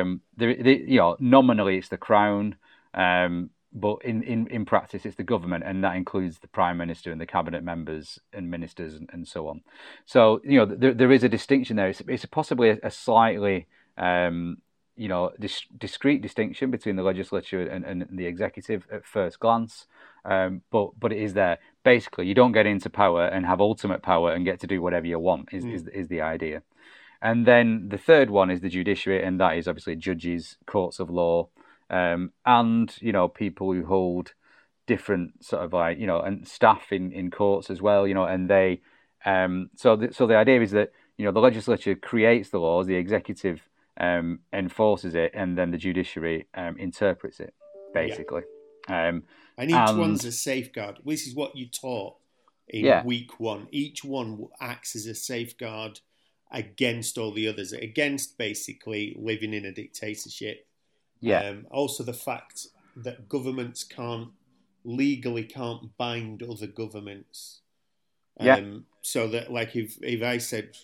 Um, 0.01 0.21
the, 0.37 0.55
the, 0.55 0.85
you 0.87 0.99
know, 0.99 1.17
nominally 1.21 1.77
it's 1.77 1.89
the 1.89 1.99
crown, 1.99 2.57
um, 2.95 3.51
but 3.73 3.99
in, 4.05 4.23
in, 4.23 4.47
in 4.47 4.65
practice 4.65 5.05
it's 5.05 5.17
the 5.17 5.23
government, 5.23 5.65
and 5.67 5.85
that 5.85 5.97
includes 5.97 6.39
the 6.39 6.49
prime 6.49 6.79
minister 6.79 7.13
and 7.13 7.21
the 7.21 7.27
cabinet 7.27 7.63
members 7.63 8.19
and 8.33 8.51
ministers 8.51 8.95
and, 8.95 9.11
and 9.13 9.29
so 9.29 9.49
on. 9.49 9.63
So 10.07 10.41
you 10.45 10.59
know, 10.59 10.65
there, 10.65 10.95
there 10.95 11.13
is 11.13 11.25
a 11.25 11.29
distinction 11.29 11.77
there. 11.77 11.89
It's, 11.89 12.03
it's 12.09 12.25
possibly 12.25 12.71
a, 12.71 12.79
a 12.83 12.91
slightly 12.91 13.67
um, 13.99 14.59
you 14.97 15.09
know, 15.09 15.31
dis- 15.39 15.67
discrete 15.79 16.23
distinction 16.23 16.71
between 16.71 16.97
the 16.97 17.03
legislature 17.03 17.61
and, 17.63 17.85
and 17.85 18.07
the 18.11 18.27
executive 18.27 18.87
at 18.91 19.05
first 19.05 19.39
glance, 19.41 19.87
um, 20.25 20.63
but 20.71 20.91
but 20.99 21.13
it 21.13 21.23
is 21.23 21.35
there. 21.35 21.59
Basically, 21.85 22.27
you 22.27 22.35
don't 22.35 22.53
get 22.53 22.67
into 22.67 22.91
power 22.91 23.27
and 23.27 23.47
have 23.47 23.61
ultimate 23.61 24.03
power 24.03 24.33
and 24.33 24.45
get 24.45 24.61
to 24.61 24.67
do 24.67 24.81
whatever 24.83 25.07
you 25.07 25.19
want. 25.19 25.49
Is 25.53 25.65
is, 25.65 25.89
is 25.89 26.09
the 26.09 26.23
idea. 26.23 26.63
And 27.23 27.47
then 27.47 27.89
the 27.89 27.99
third 27.99 28.31
one 28.31 28.51
is 28.51 28.61
the 28.61 28.69
judiciary, 28.69 29.23
and 29.23 29.41
that 29.41 29.57
is 29.57 29.69
obviously 29.69 29.97
judges, 29.97 30.57
courts 30.67 30.99
of 30.99 31.11
law, 31.11 31.49
um, 31.91 32.33
and 32.45 32.95
you 33.01 33.13
know 33.13 33.29
people 33.29 33.73
who 33.73 33.85
hold 33.87 34.33
different 34.87 35.45
sort 35.45 35.65
of 35.65 35.73
like 35.73 35.99
you 35.99 36.07
know 36.07 36.21
and 36.21 36.47
staff 36.47 36.93
in, 36.93 37.13
in 37.13 37.31
courts 37.31 37.71
as 37.71 37.83
well. 37.83 38.07
You 38.07 38.15
know, 38.15 38.25
and 38.25 38.49
they 38.49 38.81
um, 39.25 39.71
so 39.77 39.97
the, 39.97 40.13
so 40.13 40.27
the 40.27 40.37
idea 40.37 40.61
is 40.63 40.71
that 40.73 40.93
you 41.17 41.25
know 41.25 41.33
the 41.33 41.41
legislature 41.41 41.95
creates 41.95 42.51
the 42.51 42.59
laws, 42.59 42.87
the 42.87 42.95
executive 42.95 43.61
um, 43.99 44.41
enforces 44.53 45.15
it, 45.15 45.33
and 45.35 45.57
then 45.57 45.71
the 45.71 45.79
judiciary 45.79 46.47
um, 46.55 46.77
interprets 46.79 47.41
it, 47.41 47.55
basically. 47.95 48.43
Um, 48.89 49.25
And 49.59 49.71
each 49.71 49.77
and- 49.77 49.99
one's 49.99 50.25
a 50.25 50.33
safeguard. 50.33 50.99
This 51.05 51.27
is 51.27 51.35
what 51.35 51.57
you 51.57 51.67
taught 51.69 52.17
in 52.69 52.85
Yeah. 52.85 53.05
week 53.05 53.41
one. 53.41 53.69
Each 53.71 54.05
one 54.05 54.49
acts 54.61 54.95
as 54.97 55.07
a 55.07 55.15
safeguard 55.15 56.01
against 56.51 57.19
all 57.19 57.33
the 57.33 57.49
others, 57.49 57.73
against 57.73 58.39
basically 58.39 59.15
living 59.19 59.53
in 59.55 59.65
a 59.65 59.73
dictatorship. 59.73 60.67
yeah, 61.21 61.49
Um, 61.49 61.67
also, 61.71 62.05
the 62.05 62.13
fact 62.13 62.67
that 62.95 63.29
governments 63.29 63.83
can't 63.83 64.29
legally 64.85 65.45
can't 65.45 65.97
bind 65.97 66.43
other 66.43 66.67
governments. 66.67 67.63
Yeah. 68.39 68.57
Um, 68.57 68.87
so 69.01 69.27
that, 69.29 69.51
like, 69.51 69.75
if 69.75 69.97
if 70.03 70.23
I 70.23 70.37
said, 70.39 70.77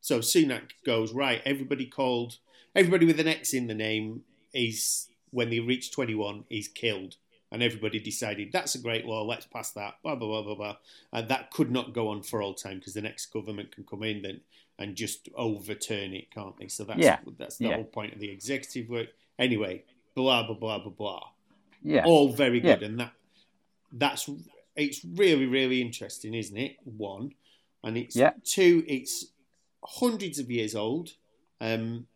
so 0.00 0.18
Sunak 0.18 0.72
goes 0.84 1.12
right, 1.14 1.40
everybody 1.44 1.86
called 1.86 2.38
everybody 2.76 3.06
with 3.06 3.18
an 3.20 3.28
X 3.28 3.54
in 3.54 3.66
the 3.66 3.74
name 3.74 4.22
is 4.52 5.08
when 5.30 5.50
they 5.50 5.60
reach 5.60 5.90
twenty 5.92 6.14
one 6.14 6.44
is 6.50 6.68
killed, 6.68 7.16
and 7.50 7.62
everybody 7.62 7.98
decided 7.98 8.50
that's 8.52 8.74
a 8.74 8.80
great 8.80 9.04
law, 9.04 9.24
let's 9.24 9.46
pass 9.46 9.72
that. 9.72 9.94
Blah 10.02 10.14
blah 10.16 10.28
blah 10.28 10.42
blah 10.42 10.54
blah, 10.54 10.76
and 11.12 11.28
that 11.28 11.50
could 11.50 11.70
not 11.70 11.92
go 11.92 12.08
on 12.08 12.22
for 12.22 12.42
all 12.42 12.54
time 12.54 12.78
because 12.78 12.94
the 12.94 13.02
next 13.02 13.26
government 13.26 13.72
can 13.74 13.84
come 13.84 14.02
in 14.02 14.22
then 14.22 14.40
and 14.78 14.94
just 14.94 15.28
overturn 15.34 16.12
it, 16.12 16.30
can't 16.30 16.56
they? 16.58 16.68
So 16.68 16.84
that's 16.84 17.00
Yeah. 17.00 17.18
that's 17.38 17.56
the 17.56 17.68
Yeah. 17.68 17.76
whole 17.76 17.84
point 17.84 18.12
of 18.12 18.20
the 18.20 18.30
executive 18.30 18.88
work. 18.88 19.08
Anyway, 19.38 19.84
blah 20.14 20.46
blah 20.46 20.54
blah 20.56 20.78
blah 20.78 20.92
blah. 20.92 21.28
yeah, 21.82 22.04
All 22.04 22.32
very 22.32 22.58
Yeah. 22.58 22.76
good, 22.76 22.82
and 22.84 23.00
that 23.00 23.12
that's 23.92 24.28
it's 24.74 25.04
really 25.04 25.46
really 25.46 25.80
interesting, 25.80 26.34
isn't 26.34 26.56
it? 26.56 26.76
One, 26.84 27.34
and 27.82 27.96
it's 27.96 28.16
Yeah. 28.16 28.32
two. 28.44 28.84
It's 28.86 29.32
hundreds 29.84 30.38
of 30.38 30.50
years 30.50 30.74
old, 30.74 31.14
um, 31.60 32.08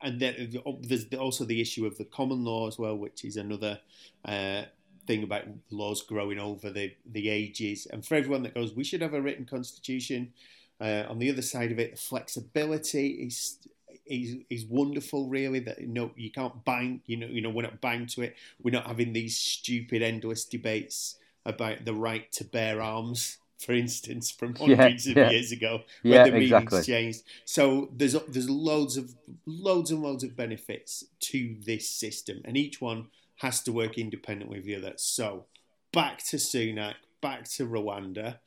and 0.00 0.20
there's 0.20 1.06
also 1.16 1.44
the 1.44 1.60
issue 1.60 1.86
of 1.86 1.98
the 1.98 2.04
common 2.04 2.44
law 2.44 2.68
as 2.68 2.78
well, 2.78 2.96
which 2.96 3.24
is 3.24 3.36
another 3.36 3.80
uh, 4.24 4.62
thing 5.06 5.22
about 5.22 5.44
laws 5.70 6.02
growing 6.02 6.38
over 6.38 6.70
the 6.70 6.94
the 7.04 7.28
ages. 7.28 7.86
And 7.86 8.06
for 8.06 8.14
everyone 8.14 8.42
that 8.44 8.54
goes, 8.54 8.74
we 8.74 8.84
should 8.84 9.02
have 9.02 9.14
a 9.14 9.20
written 9.20 9.44
constitution. 9.44 10.32
Uh, 10.80 11.04
on 11.08 11.18
the 11.18 11.30
other 11.30 11.42
side 11.42 11.72
of 11.72 11.78
it, 11.80 11.92
the 11.92 11.96
flexibility 11.96 13.08
is 13.26 13.58
is 14.06 14.36
is 14.48 14.64
wonderful. 14.66 15.28
Really, 15.28 15.58
that 15.60 15.80
you 15.80 15.88
know 15.88 16.12
you 16.16 16.30
can't 16.30 16.64
bind. 16.64 17.00
You 17.06 17.16
know, 17.16 17.26
you 17.26 17.40
know 17.40 17.50
we're 17.50 17.62
not 17.62 17.80
bound 17.80 18.10
to 18.10 18.22
it. 18.22 18.36
We're 18.62 18.70
not 18.74 18.86
having 18.86 19.12
these 19.12 19.36
stupid, 19.36 20.02
endless 20.02 20.44
debates 20.44 21.16
about 21.44 21.84
the 21.84 21.94
right 21.94 22.30
to 22.32 22.44
bear 22.44 22.80
arms, 22.80 23.38
for 23.58 23.72
instance, 23.72 24.30
from 24.30 24.54
Yeah, 24.60 24.76
hundreds 24.76 25.06
of 25.06 25.16
yeah. 25.16 25.30
years 25.30 25.52
ago, 25.52 25.82
Yeah, 26.02 26.22
when 26.22 26.24
the 26.32 26.38
meanings 26.38 26.62
exactly. 26.62 26.82
changed. 26.82 27.22
So 27.44 27.90
there's 27.94 28.14
there's 28.28 28.48
loads 28.50 28.96
of 28.96 29.14
loads 29.46 29.90
and 29.90 30.02
loads 30.02 30.24
of 30.24 30.36
benefits 30.36 31.04
to 31.20 31.56
this 31.64 31.88
system, 31.90 32.40
and 32.44 32.56
each 32.56 32.80
one 32.80 33.08
has 33.36 33.62
to 33.62 33.72
work 33.72 33.98
independently 33.98 34.58
of 34.58 34.64
the 34.64 34.76
other. 34.76 34.92
So 34.96 35.46
back 35.92 36.18
to 36.30 36.36
Sunak, 36.36 36.94
back 37.20 37.44
to 37.50 37.66
Rwanda. 37.66 38.38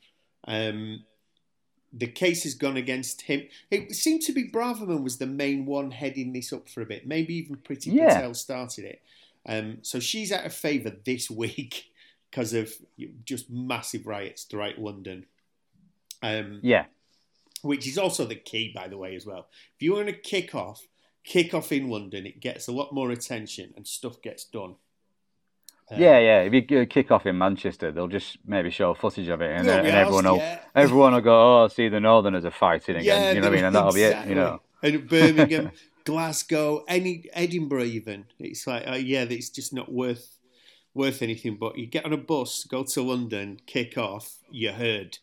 Um, 0.44 1.04
the 1.92 2.06
case 2.06 2.42
has 2.44 2.54
gone 2.54 2.76
against 2.78 3.22
him. 3.22 3.42
It 3.70 3.94
seemed 3.94 4.22
to 4.22 4.32
be 4.32 4.50
Braverman 4.50 5.02
was 5.02 5.18
the 5.18 5.26
main 5.26 5.66
one 5.66 5.90
heading 5.90 6.32
this 6.32 6.52
up 6.52 6.68
for 6.68 6.80
a 6.80 6.86
bit. 6.86 7.06
Maybe 7.06 7.34
even 7.36 7.56
Pretty 7.56 7.90
Yeah. 7.90 8.14
Patel 8.14 8.34
started 8.34 8.84
it. 8.86 9.02
Um, 9.44 9.78
so 9.82 10.00
she's 10.00 10.32
out 10.32 10.46
of 10.46 10.54
favour 10.54 10.92
this 11.04 11.30
week 11.44 11.91
because 12.32 12.54
of 12.54 12.72
just 13.24 13.50
massive 13.50 14.06
riots 14.06 14.44
throughout 14.44 14.78
London. 14.78 15.26
Um, 16.22 16.60
yeah, 16.62 16.86
which 17.62 17.86
is 17.86 17.98
also 17.98 18.24
the 18.24 18.34
key, 18.34 18.72
by 18.74 18.88
the 18.88 18.98
way, 18.98 19.14
as 19.14 19.26
well. 19.26 19.46
If 19.76 19.82
you 19.82 19.92
want 19.92 20.06
to 20.06 20.12
kick 20.12 20.54
off, 20.54 20.86
kick 21.24 21.54
off 21.54 21.70
in 21.70 21.88
London, 21.88 22.26
it 22.26 22.40
gets 22.40 22.68
a 22.68 22.72
lot 22.72 22.92
more 22.92 23.10
attention 23.10 23.72
and 23.76 23.86
stuff 23.86 24.20
gets 24.22 24.44
done. 24.44 24.76
Um, 25.90 26.00
yeah, 26.00 26.18
yeah. 26.18 26.40
If 26.40 26.70
you 26.70 26.78
uh, 26.78 26.84
kick 26.88 27.10
off 27.10 27.26
in 27.26 27.36
Manchester, 27.36 27.92
they'll 27.92 28.08
just 28.08 28.38
maybe 28.46 28.70
show 28.70 28.94
footage 28.94 29.28
of 29.28 29.42
it, 29.42 29.50
and, 29.50 29.66
We'll 29.66 29.76
and 29.76 29.86
everyone 29.88 30.24
will 30.24 30.36
yeah. 30.38 30.60
everyone 30.74 31.12
will 31.12 31.20
go, 31.20 31.62
"Oh, 31.62 31.68
see, 31.68 31.88
the 31.88 32.00
Northerners 32.00 32.44
are 32.44 32.50
fighting 32.50 32.96
again." 32.96 33.04
Yeah, 33.04 33.32
you 33.32 33.40
know 33.40 33.48
what 33.48 33.52
I 33.52 33.56
mean? 33.56 33.64
And 33.66 33.76
that'll 33.76 33.92
be 33.92 34.02
it. 34.02 34.26
You 34.26 34.34
know. 34.34 34.60
And 34.82 35.08
Birmingham, 35.08 35.70
Glasgow, 36.04 36.84
any 36.88 37.26
Edinburgh, 37.32 37.84
even 37.84 38.24
it's 38.38 38.66
like, 38.66 38.86
uh, 38.88 38.94
yeah, 38.94 39.22
it's 39.22 39.50
just 39.50 39.72
not 39.72 39.92
worth 39.92 40.38
worth 40.94 41.22
anything. 41.22 41.56
But 41.56 41.78
you 41.78 41.86
get 41.86 42.04
on 42.04 42.12
a 42.12 42.16
bus, 42.18 42.64
go 42.64 42.84
to 42.84 43.02
London, 43.02 43.60
kick 43.66 43.96
off, 43.96 44.36
you're 44.50 44.72
heard. 44.72 45.18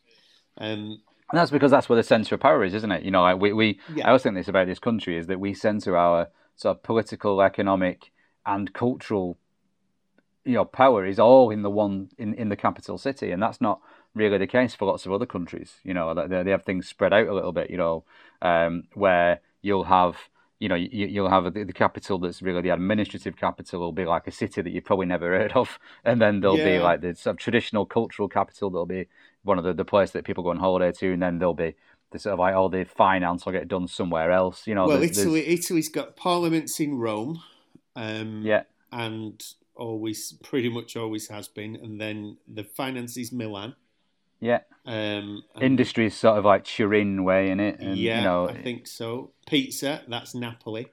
Um, 0.58 1.01
And 1.32 1.39
that's 1.39 1.51
because 1.51 1.71
that's 1.71 1.88
where 1.88 1.97
the 1.97 2.03
centre 2.03 2.36
of 2.36 2.41
power 2.41 2.63
is, 2.63 2.73
isn't 2.73 2.91
it? 2.91 3.03
You 3.03 3.12
know, 3.12 3.21
like 3.21 3.39
we, 3.39 3.53
we 3.53 3.79
Yeah. 3.93 4.05
I 4.05 4.08
always 4.10 4.23
think 4.23 4.36
this 4.36 4.47
about 4.47 4.67
this 4.67 4.79
country 4.79 5.17
is 5.17 5.27
that 5.27 5.39
we 5.39 5.53
centre 5.53 5.95
our 5.95 6.29
sort 6.55 6.77
of 6.77 6.84
political, 6.84 7.41
economic, 7.41 8.12
and 8.45 8.73
cultural, 8.73 9.38
you 10.43 10.53
know, 10.53 10.65
power 10.65 11.05
is 11.05 11.19
all 11.19 11.51
in 11.51 11.62
the 11.62 11.69
one 11.69 12.10
in, 12.17 12.34
in 12.34 12.49
the 12.49 12.55
capital 12.55 12.97
city, 12.97 13.32
and 13.32 13.41
that's 13.41 13.62
not 13.62 13.79
really 14.15 14.39
the 14.39 14.47
case 14.47 14.73
for 14.73 14.86
lots 14.86 15.05
of 15.05 15.13
other 15.13 15.27
countries. 15.27 15.75
You 15.84 15.93
know, 15.93 16.13
they, 16.13 16.43
they 16.43 16.51
have 16.51 16.63
things 16.63 16.88
spread 16.88 17.13
out 17.13 17.27
a 17.27 17.34
little 17.34 17.51
bit. 17.51 17.69
You 17.69 17.77
know, 17.77 18.03
um, 18.41 18.86
where 18.93 19.41
you'll 19.62 19.86
have. 19.86 20.15
You 20.60 20.67
know, 20.69 20.76
you, 20.76 21.08
you'll 21.08 21.30
have 21.30 21.45
the, 21.54 21.63
the 21.63 21.74
capital 21.74 22.17
that's 22.19 22.41
really 22.41 22.62
the 22.62 22.69
administrative 22.69 23.38
capital 23.38 23.80
will 23.80 23.91
be 23.93 24.06
like 24.06 24.28
a 24.28 24.32
city 24.32 24.62
that 24.62 24.69
you've 24.72 24.84
probably 24.84 25.06
never 25.06 25.28
heard 25.38 25.54
of, 25.54 25.80
and 26.06 26.22
then 26.22 26.41
there'll 26.41 26.58
be 26.58 26.80
like 26.84 27.02
the 27.02 27.15
sort 27.15 27.36
of 27.36 27.39
traditional 27.39 27.86
cultural 27.86 28.28
capital. 28.28 28.69
that'll 28.69 28.86
be 28.86 29.08
one 29.43 29.58
of 29.58 29.63
the, 29.63 29.74
the 29.74 29.86
places 29.86 30.12
that 30.13 30.26
people 30.26 30.43
go 30.43 30.50
on 30.50 30.58
holiday 30.58 30.91
to, 30.91 31.13
and 31.13 31.22
then 31.24 31.39
there'll 31.39 31.54
be 31.54 31.76
the 32.12 32.19
sort 32.19 32.34
of 32.34 32.39
like 32.39 32.54
all 32.56 32.67
the 32.69 32.84
finance 32.84 33.45
will 33.45 33.54
get 33.54 33.67
done 33.69 33.88
somewhere 33.88 34.32
else. 34.32 34.67
You 34.67 34.76
know, 34.76 34.88
well, 34.88 34.98
there's- 34.98 35.15
there's- 35.15 35.28
Italy, 35.28 35.48
Italy's 35.48 35.89
got 35.89 36.15
parliaments 36.17 36.80
in 36.80 36.95
Rome. 36.98 37.41
Um, 37.95 38.41
yeah, 38.43 38.63
and 38.91 39.41
always 39.76 40.34
pretty 40.43 40.67
much 40.69 40.98
always 40.98 41.30
has 41.30 41.48
been. 41.48 41.76
And 41.78 42.02
then 42.02 42.38
the 42.48 42.63
finance 42.65 43.15
is 43.15 43.32
Milan. 43.32 43.76
Yeah. 44.39 44.60
Um, 44.86 45.43
Industry 45.62 46.08
is 46.08 46.15
sort 46.15 46.38
of 46.38 46.45
like 46.45 46.63
Turin 46.63 47.23
way 47.23 47.52
in 47.52 47.60
it, 47.60 47.80
and 47.80 47.97
yeah, 47.97 48.17
you 48.19 48.23
know, 48.23 48.49
I 48.49 48.62
think 48.62 48.88
so. 48.88 49.32
Pizza, 49.45 50.02
that's 50.08 50.34
Napoli. 50.34 50.88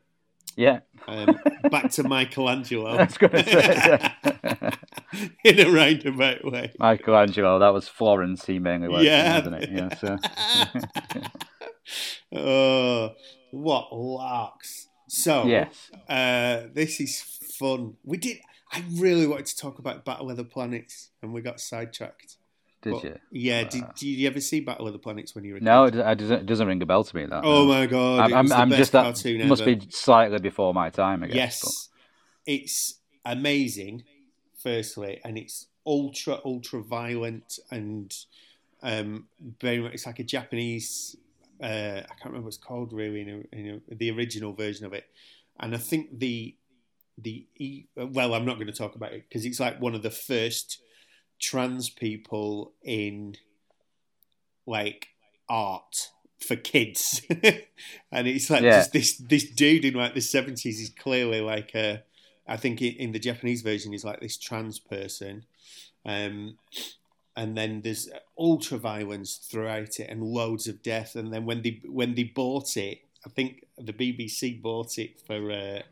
Yeah. 0.57 0.81
Um, 1.07 1.39
back 1.71 1.91
to 1.93 2.03
Michelangelo. 2.03 2.91
I 2.91 3.05
was 3.05 3.19
going 3.19 3.33
to 3.33 3.45
say, 3.45 4.13
yeah. 4.25 4.71
in 5.45 5.61
a 5.61 5.71
roundabout 5.71 6.45
way. 6.51 6.73
Michelangelo, 6.79 7.59
that 7.59 7.75
was 7.75 7.89
Florence 7.89 8.47
he 8.47 8.59
mainly 8.59 8.89
worked 8.89 9.05
Yeah. 9.05 9.39
in, 9.39 9.53
wasn't 9.53 9.63
it? 9.63 9.71
Yeah, 9.71 9.95
so. 9.97 10.19
oh, 12.39 13.15
what 13.51 13.93
larks! 13.93 14.89
So 15.09 15.45
yes. 15.45 15.91
uh, 16.09 16.69
this 16.73 17.01
is 17.01 17.21
fun. 17.21 17.95
We 18.03 18.17
did. 18.17 18.39
I 18.73 18.83
really 18.93 19.27
wanted 19.27 19.47
to 19.47 19.57
talk 19.57 19.79
about 19.79 20.05
Battle 20.05 20.31
of 20.31 20.37
the 20.37 20.45
Planets, 20.45 21.11
and 21.23 21.33
we 21.33 21.41
got 21.43 21.61
sidetracked. 21.61 22.37
Did 22.87 22.95
But- 22.95 23.05
you? 23.05 23.19
Yeah. 23.31 23.65
Did, 23.65 23.85
did 23.97 24.07
you 24.07 24.27
ever 24.29 24.41
see 24.41 24.61
Battle 24.61 24.87
of 24.87 24.93
the 24.93 24.99
Planets 24.99 25.35
when 25.35 25.45
you 25.45 25.55
were 25.55 25.59
a 25.59 25.63
No, 25.63 25.87
kid? 25.87 25.97
it, 25.97 26.19
doesn't, 26.19 26.41
it 26.41 26.47
doesn't 26.47 26.67
ring 26.69 26.81
a 26.83 26.87
bell 26.87 27.05
to 27.05 27.17
me, 27.17 27.27
that. 27.27 27.45
Oh 27.45 27.65
no. 27.65 27.67
my 27.67 27.87
god! 27.87 28.21
I'm, 28.21 28.31
it 28.31 28.35
I'm, 28.37 28.47
the 28.47 28.57
I'm 28.57 28.69
best 28.71 28.79
just 28.79 28.93
that 28.93 29.05
must 29.49 29.63
ever. 29.63 29.77
be 29.77 29.87
slightly 29.91 30.39
before 30.39 30.73
my 30.73 30.91
time, 30.91 31.25
I 31.25 31.27
guess. 31.27 31.63
Yes, 31.65 31.89
it's 32.47 32.95
amazing. 33.25 34.05
Firstly, 34.63 35.21
and 35.25 35.37
it's 35.39 35.67
ultra 35.85 36.41
ultra 36.45 36.83
violent 36.83 37.59
and 37.71 38.13
um, 38.83 39.27
very 39.61 39.81
much. 39.81 39.95
It's 39.95 40.07
like 40.07 40.19
a 40.19 40.25
Japanese. 40.25 41.17
Uh, 41.63 42.03
I 42.05 42.15
can't 42.21 42.27
remember 42.27 42.45
what 42.47 42.49
it's 42.49 42.57
called 42.59 42.93
really 42.93 43.23
in, 43.23 43.29
a, 43.53 43.57
in 43.57 43.83
a, 43.91 43.95
the 43.95 44.11
original 44.11 44.53
version 44.53 44.85
of 44.87 44.93
it, 44.93 45.05
and 45.59 45.75
I 45.75 45.79
think 45.79 46.19
the 46.19 46.55
the 47.19 47.47
well, 47.97 48.35
I'm 48.35 48.45
not 48.45 48.55
going 48.57 48.67
to 48.67 48.73
talk 48.73 48.95
about 48.95 49.13
it 49.13 49.25
because 49.29 49.45
it's 49.47 49.59
like 49.61 49.81
one 49.81 49.95
of 49.95 50.03
the 50.03 50.11
first 50.11 50.83
trans 51.39 51.91
people 51.91 52.73
in 52.83 53.37
like 54.67 55.09
art 55.49 56.11
for 56.39 56.57
kids, 56.57 57.23
and 58.13 58.27
it's 58.27 58.51
like 58.51 58.63
Yeah. 58.63 58.79
just 58.79 58.93
this 58.93 59.17
this 59.17 59.45
dude 59.51 59.85
in 59.85 59.95
like 59.95 60.15
the 60.15 60.21
seventies 60.21 60.81
is 60.81 60.91
clearly 60.91 61.41
like 61.41 61.75
a, 61.75 62.03
I 62.47 62.57
think 62.57 62.83
in, 62.83 63.13
the 63.13 63.19
Japanese 63.19 63.63
version 63.63 63.95
is 63.95 64.05
like 64.05 64.21
this 64.21 64.37
trans 64.37 64.79
person, 64.79 65.45
um, 66.05 66.59
and 67.37 67.57
then 67.57 67.83
there's 67.83 68.09
ultra 68.39 68.79
violence 68.79 69.37
throughout 69.37 69.99
it 70.01 70.09
and 70.11 70.23
loads 70.23 70.67
of 70.69 70.83
death, 70.83 71.15
and 71.17 71.33
then 71.33 71.47
when 71.47 71.63
they 71.63 71.81
when 71.87 72.15
they 72.15 72.25
bought 72.25 72.77
it, 72.77 72.99
I 73.25 73.31
think 73.31 73.65
the 73.79 73.93
BBC 73.93 74.61
bought 74.61 74.99
it 74.99 75.21
for. 75.21 75.51
Uh, 75.51 75.83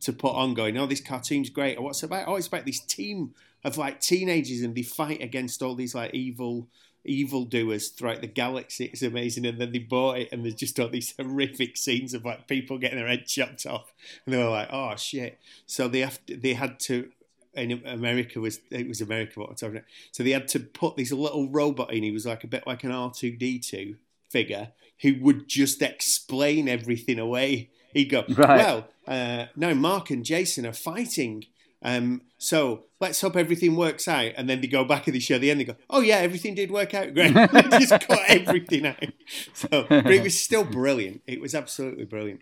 to 0.00 0.14
put 0.14 0.34
on 0.34 0.54
going, 0.54 0.78
oh, 0.78 0.86
this 0.86 1.02
cartoon's 1.02 1.50
great. 1.50 1.78
What's 1.78 2.02
about? 2.02 2.26
Oh, 2.26 2.36
it's 2.36 2.46
about 2.46 2.64
this 2.64 2.80
team 2.80 3.34
of 3.64 3.76
like 3.78 4.00
teenagers 4.00 4.62
and 4.62 4.74
they 4.74 4.82
fight 4.82 5.22
against 5.22 5.62
all 5.62 5.74
these 5.74 5.94
like 5.94 6.14
evil 6.14 6.68
evil 7.04 7.44
doers 7.46 7.88
throughout 7.88 8.20
the 8.20 8.26
galaxy. 8.26 8.84
It's 8.86 9.02
amazing. 9.02 9.46
And 9.46 9.58
then 9.58 9.72
they 9.72 9.78
bought 9.78 10.18
it 10.18 10.28
and 10.32 10.44
there's 10.44 10.54
just 10.54 10.78
all 10.78 10.88
these 10.88 11.14
horrific 11.20 11.76
scenes 11.76 12.12
of 12.12 12.24
like 12.24 12.46
people 12.46 12.78
getting 12.78 12.98
their 12.98 13.08
head 13.08 13.26
chopped 13.26 13.64
off. 13.66 13.92
And 14.26 14.34
they 14.34 14.38
were 14.38 14.50
like, 14.50 14.68
oh 14.70 14.94
shit. 14.96 15.38
So 15.66 15.88
they 15.88 16.00
have 16.00 16.24
to, 16.26 16.36
they 16.36 16.54
had 16.54 16.78
to 16.80 17.10
in 17.54 17.82
America 17.84 18.38
was 18.38 18.60
it 18.70 18.86
was 18.86 19.00
America 19.00 19.40
what 19.40 19.50
I'm 19.50 19.56
talking 19.56 19.76
about. 19.76 19.88
So 20.12 20.22
they 20.22 20.30
had 20.30 20.48
to 20.48 20.60
put 20.60 20.96
this 20.96 21.10
little 21.10 21.48
robot 21.48 21.92
in. 21.92 22.02
He 22.02 22.10
was 22.10 22.26
like 22.26 22.44
a 22.44 22.48
bit 22.48 22.66
like 22.66 22.84
an 22.84 22.92
R 22.92 23.10
two 23.10 23.32
D 23.36 23.58
two 23.58 23.96
figure 24.28 24.68
who 25.02 25.16
would 25.20 25.48
just 25.48 25.82
explain 25.82 26.68
everything 26.68 27.18
away. 27.18 27.70
He'd 27.94 28.04
go, 28.04 28.24
Right. 28.28 28.38
well, 28.38 28.88
uh, 29.08 29.46
now 29.56 29.74
Mark 29.74 30.10
and 30.10 30.24
Jason 30.24 30.66
are 30.66 30.72
fighting. 30.72 31.46
Um, 31.82 32.22
so 32.38 32.84
let's 33.00 33.20
hope 33.20 33.36
everything 33.36 33.74
works 33.76 34.06
out. 34.06 34.32
And 34.36 34.48
then 34.48 34.60
they 34.60 34.66
go 34.66 34.84
back 34.84 35.06
and 35.06 35.14
they 35.14 35.20
show 35.20 35.38
the 35.38 35.50
end. 35.50 35.60
They 35.60 35.64
go, 35.64 35.76
oh 35.88 36.00
yeah, 36.00 36.16
everything 36.16 36.54
did 36.54 36.70
work 36.70 36.92
out 36.94 37.14
great. 37.14 37.32
just 37.70 37.90
cut 38.06 38.20
everything 38.28 38.86
out. 38.86 39.02
So, 39.54 39.86
but 39.88 40.06
it 40.12 40.22
was 40.22 40.38
still 40.38 40.64
brilliant. 40.64 41.22
It 41.26 41.40
was 41.40 41.54
absolutely 41.54 42.04
brilliant. 42.04 42.40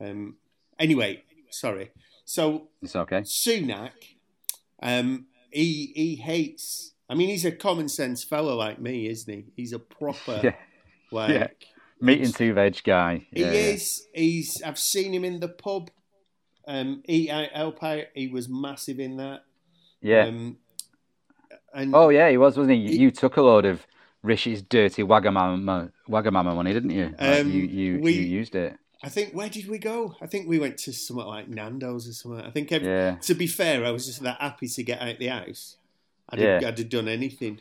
Um, 0.00 0.36
anyway, 0.78 1.22
sorry. 1.50 1.90
So 2.24 2.68
It's 2.82 2.94
okay. 2.94 3.20
Sunak, 3.22 3.90
um, 4.82 5.26
he 5.50 5.92
he 5.96 6.16
hates. 6.16 6.92
I 7.10 7.14
mean, 7.14 7.28
he's 7.30 7.44
a 7.46 7.52
common 7.52 7.88
sense 7.88 8.22
fellow 8.22 8.54
like 8.54 8.78
me, 8.80 9.08
isn't 9.08 9.32
he? 9.32 9.46
He's 9.56 9.72
a 9.72 9.78
proper 9.78 10.40
Yeah. 10.44 10.54
like 11.10 11.30
Yeah. 11.30 11.46
Meat 12.00 12.20
and 12.22 12.34
two 12.34 12.52
veg 12.52 12.80
guy. 12.84 13.26
he 13.32 13.40
Yeah, 13.40 13.46
yeah. 13.52 13.58
is. 13.72 14.06
He's. 14.14 14.62
I've 14.62 14.78
seen 14.78 15.12
him 15.12 15.24
in 15.24 15.40
the 15.40 15.48
pub. 15.48 15.90
Um, 16.68 17.02
eat 17.06 17.30
out, 17.30 17.48
help 17.52 17.82
out. 17.82 18.04
He 18.14 18.28
was 18.28 18.48
massive 18.48 19.00
in 19.00 19.16
that. 19.16 19.42
Yeah. 20.02 20.26
Um, 20.26 20.58
and 21.74 21.94
oh, 21.94 22.10
yeah, 22.10 22.28
he 22.30 22.36
was, 22.36 22.56
wasn't 22.56 22.76
he? 22.76 22.82
You, 22.82 22.88
he- 22.90 22.98
you 22.98 23.10
took 23.10 23.36
a 23.38 23.42
load 23.42 23.64
of 23.64 23.86
Rishi's 24.22 24.62
dirty 24.62 25.02
Wagamama, 25.02 25.90
Wagamama 26.08 26.54
money, 26.54 26.72
didn't 26.74 26.90
you? 26.90 27.14
Like, 27.18 27.40
Um, 27.40 27.50
you, 27.50 27.62
you, 27.62 28.00
we- 28.00 28.12
you 28.12 28.22
used 28.22 28.54
it. 28.54 28.76
I 29.02 29.08
think 29.08 29.32
where 29.32 29.48
did 29.48 29.68
we 29.68 29.78
go? 29.78 30.16
I 30.20 30.26
think 30.26 30.48
we 30.48 30.58
went 30.58 30.76
to 30.78 30.92
somewhere 30.92 31.26
like 31.26 31.48
Nando's 31.48 32.08
or 32.08 32.12
somewhere. 32.12 32.44
I 32.44 32.50
think. 32.50 32.72
Every, 32.72 32.88
Yeah. 32.88 33.14
To 33.22 33.34
be 33.34 33.46
fair, 33.46 33.84
I 33.84 33.90
was 33.92 34.06
just 34.06 34.22
that 34.24 34.40
happy 34.40 34.66
to 34.68 34.82
get 34.82 35.00
out 35.00 35.18
the 35.18 35.28
house. 35.28 35.76
I'd, 36.28 36.40
Yeah. 36.40 36.54
have, 36.54 36.64
I'd 36.64 36.78
have 36.78 36.88
done 36.88 37.06
anything. 37.08 37.60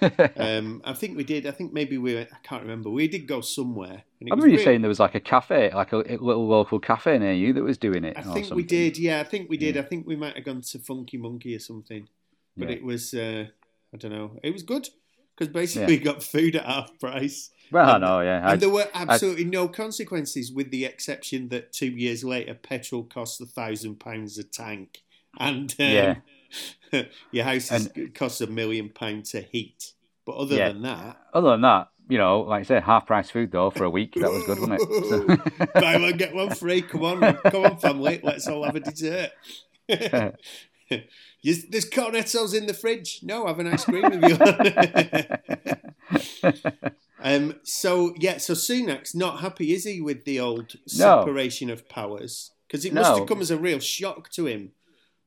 Um, 0.36 0.82
I 0.84 0.94
think 0.94 1.16
we 1.16 1.24
did. 1.24 1.46
I 1.46 1.50
think 1.52 1.72
maybe 1.72 1.98
we. 1.98 2.18
I 2.18 2.26
can't 2.42 2.62
remember. 2.62 2.90
We 2.90 3.08
did 3.08 3.26
go 3.26 3.40
somewhere. 3.40 4.02
I 4.20 4.24
remember 4.24 4.48
you 4.48 4.58
saying 4.58 4.82
there 4.82 4.88
was 4.88 5.00
like 5.00 5.14
a 5.14 5.20
cafe, 5.20 5.72
like 5.72 5.92
a, 5.92 5.98
little 5.98 6.46
local 6.46 6.80
cafe 6.80 7.18
near 7.18 7.32
you 7.32 7.52
that 7.52 7.62
was 7.62 7.78
doing 7.78 8.04
it. 8.04 8.16
I 8.16 8.22
think 8.22 8.52
we 8.54 8.62
did. 8.62 8.98
Yeah, 8.98 9.20
I 9.20 9.24
think 9.24 9.48
we 9.50 9.56
did. 9.56 9.76
I 9.76 9.82
think 9.82 10.06
we 10.06 10.16
might 10.16 10.34
have 10.36 10.44
gone 10.44 10.60
to 10.62 10.78
Funky 10.78 11.18
Monkey 11.18 11.54
or 11.54 11.58
something. 11.58 12.08
But 12.56 12.68
Yeah. 12.68 12.76
it 12.76 12.84
was. 12.84 13.14
Uh, 13.14 13.46
I 13.92 13.96
don't 13.96 14.12
know. 14.12 14.38
It 14.42 14.52
was 14.52 14.62
good 14.62 14.88
because 15.36 15.52
basically 15.52 15.98
we 15.98 16.02
got 16.02 16.22
food 16.22 16.56
at 16.56 16.64
half 16.64 16.98
price. 16.98 17.50
Well, 17.70 17.94
and- 17.96 18.02
no, 18.04 18.20
yeah. 18.20 18.46
I, 18.46 18.52
And 18.52 18.60
there 18.60 18.68
were 18.70 18.88
absolutely 18.94 19.44
no 19.44 19.68
consequences, 19.68 20.52
with 20.52 20.70
the 20.70 20.84
exception 20.84 21.48
that 21.48 21.72
two 21.72 21.86
years 21.90 22.22
later, 22.22 22.54
petrol 22.54 23.04
costs 23.04 23.40
a 23.40 23.46
thousand 23.46 23.96
pounds 24.00 24.36
a 24.38 24.44
tank, 24.44 25.02
and 25.38 25.70
um, 25.78 25.86
Yeah. 25.86 26.14
your 27.30 27.44
house 27.44 27.70
is, 27.72 27.90
costs 28.14 28.40
a 28.40 28.46
million 28.46 28.88
pounds 28.90 29.30
to 29.32 29.40
heat. 29.40 29.92
But 30.24 30.36
other 30.36 30.56
Yeah. 30.56 30.68
than 30.68 30.82
that, 30.82 31.16
other 31.34 31.50
than 31.50 31.62
that, 31.62 31.88
you 32.08 32.18
know, 32.18 32.40
like 32.40 32.60
I 32.60 32.62
said, 32.64 32.82
half 32.82 33.06
price 33.06 33.30
food 33.30 33.50
though 33.52 33.70
for 33.70 33.84
a 33.84 33.90
week. 33.90 34.14
That 34.14 34.30
was 34.30 34.44
good, 34.44 34.58
wasn't 34.60 34.80
it? 34.80 35.64
So- 35.74 35.80
buy 35.80 35.96
one 35.96 36.16
get 36.16 36.34
one 36.34 36.54
free. 36.54 36.82
Come 36.82 37.04
on, 37.04 37.20
come 37.50 37.64
on, 37.64 37.78
family, 37.78 38.20
let's 38.22 38.46
all 38.48 38.64
have 38.64 38.76
a 38.76 38.80
dessert. 38.80 39.30
There's 41.44 41.88
cornettos 41.90 42.54
in 42.56 42.66
the 42.66 42.74
fridge. 42.74 43.20
No, 43.22 43.46
have 43.46 43.58
an 43.58 43.66
ice 43.68 43.84
cream 43.84 44.02
with 44.02 44.22
you 44.22 44.36
um, 47.24 47.54
so 47.62 48.14
yeah, 48.18 48.38
so 48.38 48.54
Sunak's 48.54 49.14
not 49.14 49.40
happy, 49.40 49.72
is 49.72 49.84
he, 49.84 50.00
with 50.00 50.24
the 50.24 50.40
old 50.40 50.74
No. 50.98 51.20
separation 51.20 51.70
of 51.70 51.88
powers? 51.88 52.50
Because 52.66 52.84
it 52.84 52.92
must 52.92 53.10
No. 53.10 53.18
have 53.18 53.28
come 53.28 53.40
as 53.40 53.50
a 53.50 53.56
real 53.56 53.78
shock 53.78 54.30
to 54.32 54.46
him, 54.46 54.72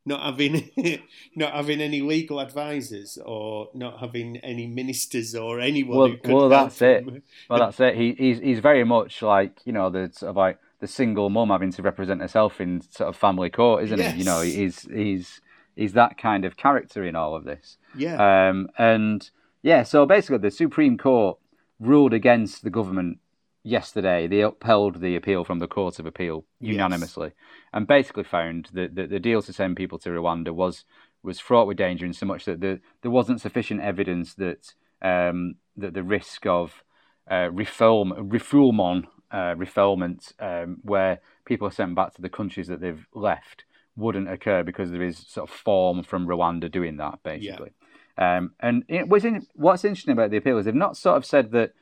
not 0.06 0.22
having 0.24 0.70
not 1.36 1.54
having 1.54 1.82
any 1.82 2.02
legal 2.02 2.40
advisors 2.40 3.18
or 3.26 3.70
not 3.74 4.00
having 4.00 4.38
any 4.38 4.68
ministers 4.68 5.36
or 5.36 5.60
anyone. 5.60 5.98
Well- 5.98 6.08
who 6.10 6.18
could 6.18 6.34
well, 6.34 6.50
that's 6.50 6.82
it. 6.82 7.06
Well, 7.50 7.60
that's 7.60 7.80
it. 7.80 7.96
He, 7.96 8.14
he's 8.18 8.40
he's 8.40 8.60
very 8.60 8.84
much 8.84 9.22
like 9.22 9.60
you 9.66 9.74
know 9.74 9.90
the 9.90 10.10
sort 10.14 10.30
of 10.32 10.36
like 10.38 10.60
the 10.80 10.88
single 10.88 11.30
mum 11.30 11.50
having 11.50 11.72
to 11.72 11.82
represent 11.82 12.22
herself 12.22 12.60
in 12.62 12.82
sort 12.92 13.10
of 13.10 13.16
family 13.16 13.50
court, 13.50 13.84
isn't 13.86 14.00
he? 14.00 14.20
You 14.20 14.24
know, 14.26 14.42
he's 14.42 14.82
he's 14.82 15.42
he's 15.76 15.94
that 15.94 16.18
kind 16.18 16.46
of 16.46 16.58
character 16.58 17.04
in 17.04 17.16
all 17.16 17.36
of 17.36 17.44
this. 17.44 17.78
Yeah, 17.98 18.50
Um, 18.50 18.70
and 18.78 19.30
yeah, 19.62 19.84
so 19.84 20.06
basically, 20.06 20.38
the 20.40 20.52
Supreme 20.52 20.98
Court 20.98 21.38
ruled 21.80 22.14
against 22.14 22.64
the 22.64 22.70
government 22.70 23.20
yesterday. 23.66 24.28
They 24.28 24.42
upheld 24.42 25.02
the 25.02 25.16
appeal 25.16 25.44
from 25.44 25.60
the 25.60 25.68
Court 25.68 26.00
of 26.00 26.06
Appeal 26.06 26.46
Yes. 26.62 26.74
unanimously, 26.74 27.32
and 27.74 27.88
basically 27.88 28.24
found 28.24 28.70
that 28.74 28.96
the, 28.96 29.08
the 29.08 29.20
deal 29.20 29.42
to 29.42 29.52
send 29.52 29.76
people 29.76 30.00
to 30.00 30.10
Rwanda 30.10 30.52
was 30.52 30.86
was 31.24 31.40
fraught 31.40 31.68
with 31.68 31.78
danger 31.78 32.06
in 32.06 32.14
so 32.14 32.26
much 32.28 32.46
that 32.46 32.62
the, 32.62 32.80
there 33.02 33.10
wasn't 33.10 33.42
sufficient 33.42 33.82
evidence 33.82 34.36
that 34.36 34.74
um, 35.02 35.56
that 35.76 35.94
the 35.94 36.04
risk 36.04 36.46
of 36.46 36.84
uh, 37.30 37.50
reform 37.52 38.12
refoulement 38.30 39.06
uh, 39.32 39.56
refoulement 39.56 40.32
um, 40.40 40.78
where 40.84 41.20
people 41.46 41.68
are 41.68 41.72
sent 41.72 41.96
back 41.96 42.14
to 42.14 42.22
the 42.22 42.30
countries 42.30 42.68
that 42.68 42.80
they've 42.80 43.08
left 43.14 43.66
wouldn't 43.98 44.30
occur 44.30 44.62
because 44.64 44.92
there 44.92 45.02
is 45.02 45.18
sort 45.18 45.50
of 45.50 45.56
form 45.56 46.04
from 46.04 46.28
Rwanda 46.28 46.72
doing 46.72 46.98
that 46.98 47.20
basically. 47.24 47.72
Um, 48.18 48.52
and 48.60 48.84
it 48.88 49.10
was 49.10 49.26
in, 49.26 49.46
what's 49.56 49.84
interesting 49.84 50.14
about 50.14 50.32
the 50.32 50.38
appeal 50.38 50.58
is 50.58 50.66
they've 50.66 50.76
not 50.76 50.96
sort 50.96 51.18
of 51.18 51.26
said 51.26 51.52
that 51.52 51.74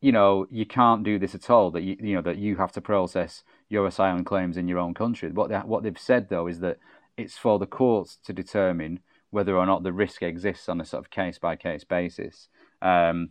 you 0.00 0.12
know 0.12 0.46
you 0.50 0.64
can't 0.66 1.02
do 1.02 1.18
this 1.18 1.34
at 1.34 1.50
all 1.50 1.70
that 1.72 1.82
you 1.82 1.96
you 2.00 2.14
know 2.14 2.22
that 2.22 2.38
you 2.38 2.56
have 2.56 2.72
to 2.72 2.80
process 2.80 3.42
your 3.68 3.86
asylum 3.86 4.24
claims 4.24 4.56
in 4.56 4.68
your 4.68 4.78
own 4.78 4.94
country. 4.94 5.30
What 5.30 5.50
they, 5.50 5.56
what 5.58 5.82
they've 5.82 5.98
said 5.98 6.28
though 6.28 6.46
is 6.46 6.60
that 6.60 6.78
it's 7.16 7.36
for 7.36 7.58
the 7.58 7.66
courts 7.66 8.18
to 8.24 8.32
determine 8.32 9.00
whether 9.30 9.56
or 9.56 9.66
not 9.66 9.82
the 9.82 9.92
risk 9.92 10.22
exists 10.22 10.68
on 10.68 10.80
a 10.80 10.84
sort 10.84 11.04
of 11.04 11.10
case 11.10 11.38
by 11.38 11.56
case 11.56 11.84
basis. 11.84 12.48
Um, 12.80 13.30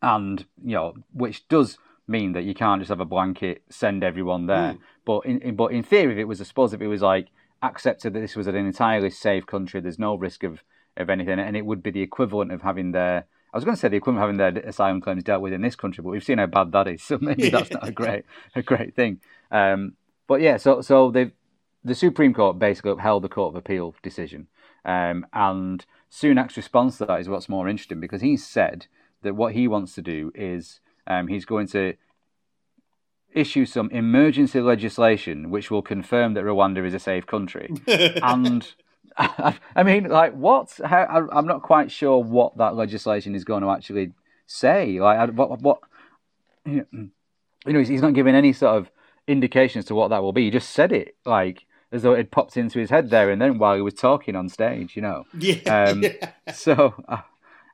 and 0.00 0.46
you 0.64 0.74
know, 0.74 0.94
which 1.12 1.46
does 1.48 1.78
mean 2.08 2.32
that 2.32 2.44
you 2.44 2.54
can't 2.54 2.80
just 2.80 2.88
have 2.88 3.00
a 3.00 3.04
blanket 3.04 3.62
send 3.68 4.02
everyone 4.02 4.46
there. 4.46 4.74
Mm. 4.74 4.78
But 5.04 5.26
in, 5.26 5.40
in 5.40 5.56
but 5.56 5.72
in 5.72 5.82
theory, 5.82 6.12
if 6.12 6.18
it 6.18 6.24
was, 6.24 6.40
I 6.40 6.44
suppose, 6.44 6.72
if 6.72 6.80
it 6.80 6.88
was 6.88 7.02
like 7.02 7.28
accepted 7.62 8.12
that 8.12 8.20
this 8.20 8.36
was 8.36 8.46
an 8.46 8.56
entirely 8.56 9.10
safe 9.10 9.46
country, 9.46 9.80
there's 9.80 9.98
no 9.98 10.14
risk 10.14 10.42
of 10.44 10.62
of 10.96 11.08
anything, 11.08 11.38
and 11.38 11.56
it 11.56 11.64
would 11.64 11.82
be 11.82 11.90
the 11.90 12.02
equivalent 12.02 12.52
of 12.52 12.62
having 12.62 12.92
their. 12.92 13.26
I 13.52 13.56
was 13.56 13.64
going 13.64 13.74
to 13.74 13.80
say 13.80 13.88
the 13.88 13.96
equivalent 13.96 14.22
of 14.22 14.40
having 14.40 14.54
their 14.54 14.68
asylum 14.68 15.00
claims 15.00 15.24
dealt 15.24 15.42
with 15.42 15.52
in 15.52 15.60
this 15.60 15.76
country, 15.76 16.02
but 16.02 16.10
we've 16.10 16.24
seen 16.24 16.38
how 16.38 16.46
bad 16.46 16.72
that 16.72 16.88
is, 16.88 17.02
so 17.02 17.18
maybe 17.20 17.50
that's 17.50 17.70
not 17.70 17.86
a 17.86 17.92
great 17.92 18.24
a 18.54 18.62
great 18.62 18.94
thing. 18.94 19.20
Um, 19.50 19.94
but 20.26 20.40
yeah, 20.40 20.56
so 20.56 20.80
so 20.80 21.10
they 21.10 21.32
the 21.84 21.94
Supreme 21.94 22.32
Court 22.32 22.58
basically 22.58 22.92
upheld 22.92 23.24
the 23.24 23.28
Court 23.28 23.52
of 23.52 23.56
Appeal 23.56 23.94
decision, 24.02 24.48
um, 24.84 25.26
and 25.32 25.84
Sunak's 26.10 26.56
response 26.56 26.98
to 26.98 27.06
that 27.06 27.20
is 27.20 27.28
what's 27.28 27.48
more 27.48 27.68
interesting 27.68 28.00
because 28.00 28.22
he 28.22 28.36
said 28.36 28.86
that 29.22 29.34
what 29.34 29.54
he 29.54 29.68
wants 29.68 29.94
to 29.94 30.02
do 30.02 30.32
is 30.34 30.80
um, 31.06 31.28
he's 31.28 31.44
going 31.44 31.66
to 31.68 31.94
issue 33.34 33.64
some 33.64 33.90
emergency 33.90 34.60
legislation 34.60 35.50
which 35.50 35.70
will 35.70 35.82
confirm 35.82 36.34
that 36.34 36.44
Rwanda 36.44 36.84
is 36.86 36.94
a 36.94 36.98
safe 36.98 37.26
country. 37.26 37.70
and 37.86 38.74
I 39.76 39.82
mean, 39.84 40.04
like, 40.04 40.34
what? 40.34 40.78
How, 40.84 41.28
I'm 41.32 41.46
not 41.46 41.62
quite 41.62 41.90
sure 41.90 42.18
what 42.18 42.56
that 42.58 42.74
legislation 42.74 43.34
is 43.34 43.44
going 43.44 43.62
to 43.62 43.70
actually 43.70 44.12
say. 44.46 45.00
Like, 45.00 45.30
what? 45.32 45.60
what 45.60 45.78
you 46.64 46.86
know, 47.66 47.80
he's 47.80 48.02
not 48.02 48.14
giving 48.14 48.34
any 48.34 48.52
sort 48.52 48.76
of 48.76 48.90
indications 49.26 49.84
to 49.86 49.94
what 49.94 50.08
that 50.08 50.22
will 50.22 50.32
be. 50.32 50.44
He 50.44 50.50
just 50.50 50.70
said 50.70 50.92
it 50.92 51.16
like 51.24 51.66
as 51.90 52.02
though 52.02 52.14
it 52.14 52.30
popped 52.30 52.56
into 52.56 52.78
his 52.78 52.90
head 52.90 53.10
there 53.10 53.30
and 53.30 53.40
then 53.40 53.58
while 53.58 53.76
he 53.76 53.82
was 53.82 53.94
talking 53.94 54.34
on 54.36 54.48
stage. 54.48 54.96
You 54.96 55.02
know. 55.02 55.24
Yeah. 55.38 55.86
Um, 55.88 56.02
yeah. 56.02 56.32
So. 56.52 56.94
Uh, 57.08 57.22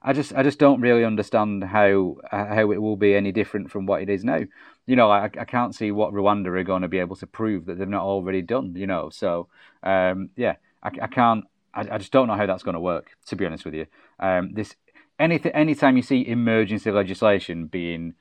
I 0.01 0.13
just 0.13 0.33
I 0.35 0.43
just 0.43 0.59
don't 0.59 0.81
really 0.81 1.05
understand 1.05 1.65
how 1.65 2.17
uh, 2.31 2.47
how 2.47 2.71
it 2.71 2.81
will 2.81 2.97
be 2.97 3.15
any 3.15 3.33
different 3.33 3.71
from 3.71 3.85
what 3.87 4.01
it 4.01 4.09
is 4.09 4.25
now. 4.25 4.41
You 4.87 4.97
know, 4.97 5.11
I, 5.11 5.25
I 5.25 5.45
can't 5.45 5.75
see 5.75 5.91
what 5.91 6.15
Rwanda 6.15 6.47
are 6.47 6.63
going 6.63 6.83
to 6.83 6.89
be 6.89 7.01
able 7.01 7.17
to 7.17 7.27
prove 7.27 7.67
that 7.67 7.79
they've 7.79 7.89
not 7.89 8.05
already 8.05 8.41
done. 8.41 8.75
You 8.77 8.87
know, 8.87 9.11
so 9.11 9.49
um, 9.83 10.31
yeah, 10.37 10.57
I, 10.83 10.91
I 11.03 11.07
can't. 11.07 11.45
I, 11.75 11.81
I, 11.93 11.99
just 11.99 12.13
don't 12.13 12.27
know 12.29 12.35
how 12.35 12.47
that's 12.47 12.63
going 12.63 12.75
to 12.75 12.81
work. 12.81 13.11
To 13.27 13.37
be 13.37 13.47
honest 13.47 13.65
with 13.65 13.75
you, 13.75 13.87
um, 14.19 14.53
this 14.55 14.75
anything 15.19 15.53
anytime 15.53 15.97
you 15.97 16.03
see 16.03 16.27
emergency 16.27 16.91
legislation 16.91 17.67
being 17.67 18.15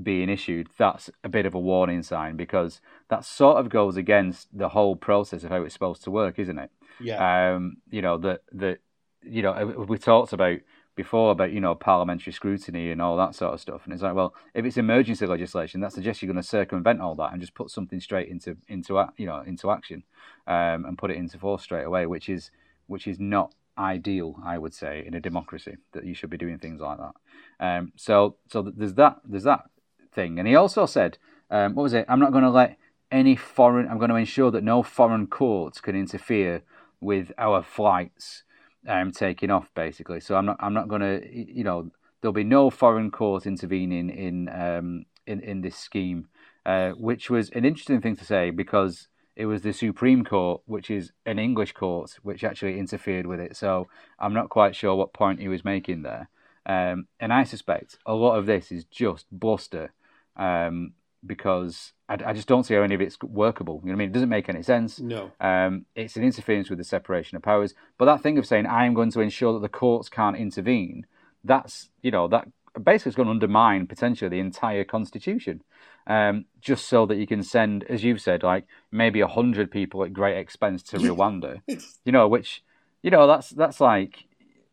being 0.00 0.28
issued, 0.28 0.68
that's 0.76 1.08
a 1.22 1.28
bit 1.28 1.46
of 1.46 1.54
a 1.54 1.60
warning 1.60 2.02
sign 2.02 2.36
because 2.36 2.80
that 3.08 3.24
sort 3.24 3.58
of 3.58 3.68
goes 3.68 3.96
against 3.96 4.48
the 4.56 4.70
whole 4.70 4.96
process 4.96 5.44
of 5.44 5.50
how 5.50 5.62
it's 5.62 5.74
supposed 5.74 6.02
to 6.04 6.10
work, 6.10 6.38
isn't 6.38 6.58
it? 6.58 6.70
Yeah. 7.00 7.54
Um, 7.54 7.76
you 7.90 8.02
know 8.02 8.18
that 8.18 8.42
that 8.52 8.78
you 9.22 9.42
know 9.42 9.86
we 9.88 9.98
talked 9.98 10.32
about 10.32 10.58
before 10.96 11.32
about 11.32 11.52
you 11.52 11.60
know 11.60 11.74
parliamentary 11.74 12.32
scrutiny 12.32 12.90
and 12.90 13.02
all 13.02 13.16
that 13.16 13.34
sort 13.34 13.54
of 13.54 13.60
stuff, 13.60 13.82
and 13.84 13.92
it's 13.92 14.02
like, 14.02 14.14
well, 14.14 14.34
if 14.54 14.64
it's 14.64 14.76
emergency 14.76 15.26
legislation, 15.26 15.80
that 15.80 15.92
suggests 15.92 16.22
you're 16.22 16.32
going 16.32 16.42
to 16.42 16.48
circumvent 16.48 17.00
all 17.00 17.14
that 17.16 17.32
and 17.32 17.40
just 17.40 17.54
put 17.54 17.70
something 17.70 18.00
straight 18.00 18.28
into 18.28 18.56
into 18.68 19.04
you 19.16 19.26
know 19.26 19.40
into 19.40 19.70
action, 19.70 20.04
um, 20.46 20.84
and 20.84 20.98
put 20.98 21.10
it 21.10 21.16
into 21.16 21.38
force 21.38 21.62
straight 21.62 21.84
away, 21.84 22.06
which 22.06 22.28
is 22.28 22.50
which 22.86 23.06
is 23.06 23.18
not 23.18 23.54
ideal, 23.76 24.36
I 24.44 24.58
would 24.58 24.74
say, 24.74 25.02
in 25.04 25.14
a 25.14 25.20
democracy 25.20 25.76
that 25.92 26.04
you 26.04 26.14
should 26.14 26.30
be 26.30 26.36
doing 26.36 26.58
things 26.58 26.80
like 26.80 26.98
that. 26.98 27.14
Um, 27.58 27.92
so 27.96 28.36
so 28.48 28.62
there's 28.62 28.94
that 28.94 29.20
there's 29.24 29.44
that 29.44 29.64
thing, 30.12 30.38
and 30.38 30.46
he 30.46 30.54
also 30.54 30.86
said, 30.86 31.18
um, 31.50 31.74
what 31.74 31.82
was 31.82 31.94
it? 31.94 32.06
I'm 32.08 32.20
not 32.20 32.32
going 32.32 32.44
to 32.44 32.50
let 32.50 32.76
any 33.10 33.36
foreign. 33.36 33.88
I'm 33.88 33.98
going 33.98 34.10
to 34.10 34.16
ensure 34.16 34.50
that 34.50 34.64
no 34.64 34.82
foreign 34.82 35.26
courts 35.26 35.80
can 35.80 35.96
interfere 35.96 36.62
with 37.00 37.32
our 37.36 37.62
flights 37.62 38.44
um, 38.88 39.12
taking 39.12 39.50
off 39.50 39.70
basically. 39.74 40.20
So 40.20 40.36
I'm 40.36 40.46
not 40.46 40.56
I'm 40.60 40.74
not 40.74 40.88
going 40.88 41.02
to 41.02 41.28
you 41.32 41.64
know 41.64 41.90
there'll 42.20 42.32
be 42.32 42.44
no 42.44 42.70
foreign 42.70 43.10
court 43.10 43.46
intervening 43.46 44.10
in 44.10 44.48
um, 44.48 45.06
in 45.26 45.40
in 45.40 45.60
this 45.60 45.76
scheme, 45.76 46.28
uh, 46.66 46.90
which 46.90 47.30
was 47.30 47.50
an 47.50 47.64
interesting 47.64 48.00
thing 48.00 48.16
to 48.16 48.24
say 48.24 48.50
because 48.50 49.08
it 49.36 49.46
was 49.46 49.62
the 49.62 49.72
Supreme 49.72 50.24
Court, 50.24 50.62
which 50.66 50.90
is 50.90 51.12
an 51.26 51.38
English 51.38 51.72
court, 51.72 52.18
which 52.22 52.44
actually 52.44 52.78
interfered 52.78 53.26
with 53.26 53.40
it. 53.40 53.56
So 53.56 53.88
I'm 54.18 54.32
not 54.32 54.48
quite 54.48 54.76
sure 54.76 54.94
what 54.94 55.12
point 55.12 55.40
he 55.40 55.48
was 55.48 55.64
making 55.64 56.02
there. 56.02 56.28
Um, 56.66 57.08
and 57.20 57.32
I 57.32 57.44
suspect 57.44 57.98
a 58.06 58.14
lot 58.14 58.38
of 58.38 58.46
this 58.46 58.70
is 58.70 58.84
just 58.84 59.26
bluster. 59.30 59.92
Um, 60.36 60.92
because 61.26 61.92
I, 62.08 62.18
I, 62.26 62.32
just 62.32 62.48
don't 62.48 62.64
see 62.64 62.74
how 62.74 62.82
any 62.82 62.94
of 62.94 63.00
it's 63.00 63.18
workable. 63.22 63.80
You 63.82 63.90
know 63.90 63.94
what 63.94 63.96
I 63.96 63.98
mean? 63.98 64.10
It 64.10 64.12
doesn't 64.12 64.28
make 64.28 64.48
any 64.48 64.62
sense. 64.62 65.00
No. 65.00 65.32
Um, 65.40 65.86
it's 65.94 66.16
an 66.16 66.24
interference 66.24 66.68
with 66.68 66.78
the 66.78 66.84
separation 66.84 67.36
of 67.36 67.42
powers. 67.42 67.74
But 67.98 68.06
that 68.06 68.22
thing 68.22 68.38
of 68.38 68.46
saying 68.46 68.66
I 68.66 68.86
am 68.86 68.94
going 68.94 69.10
to 69.12 69.20
ensure 69.20 69.52
that 69.54 69.62
the 69.62 69.68
courts 69.68 70.08
can't 70.08 70.36
intervene, 70.36 71.06
that's 71.42 71.90
you 72.02 72.10
know 72.10 72.28
that 72.28 72.48
basically 72.82 73.10
is 73.10 73.16
going 73.16 73.26
to 73.26 73.32
undermine 73.32 73.86
potentially 73.86 74.28
the 74.28 74.40
entire 74.40 74.84
constitution. 74.84 75.62
Um, 76.06 76.44
just 76.60 76.86
so 76.86 77.06
that 77.06 77.16
you 77.16 77.26
can 77.26 77.42
send, 77.42 77.84
as 77.84 78.04
you've 78.04 78.20
said, 78.20 78.42
like 78.42 78.66
maybe 78.92 79.20
a 79.20 79.26
hundred 79.26 79.70
people 79.70 80.04
at 80.04 80.12
great 80.12 80.36
expense 80.36 80.82
to 80.84 80.96
Rwanda. 80.98 81.62
you 82.04 82.12
know, 82.12 82.28
which 82.28 82.62
you 83.02 83.10
know 83.10 83.26
that's 83.26 83.50
that's 83.50 83.80
like 83.80 84.24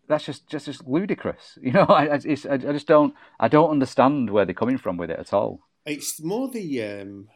that's 0.08 0.26
just 0.26 0.48
just, 0.48 0.66
just 0.66 0.88
ludicrous. 0.88 1.58
You 1.62 1.72
know, 1.72 1.84
I, 1.84 2.16
I, 2.16 2.16
I 2.16 2.58
just 2.74 2.88
don't 2.88 3.14
I 3.40 3.48
don't 3.48 3.70
understand 3.70 4.30
where 4.30 4.46
they're 4.46 4.54
coming 4.54 4.78
from 4.78 4.98
with 4.98 5.10
it 5.10 5.20
at 5.20 5.34
all. 5.34 5.62
It's 5.86 6.22
more 6.22 6.50
the 6.50 6.84
um, 6.84 7.28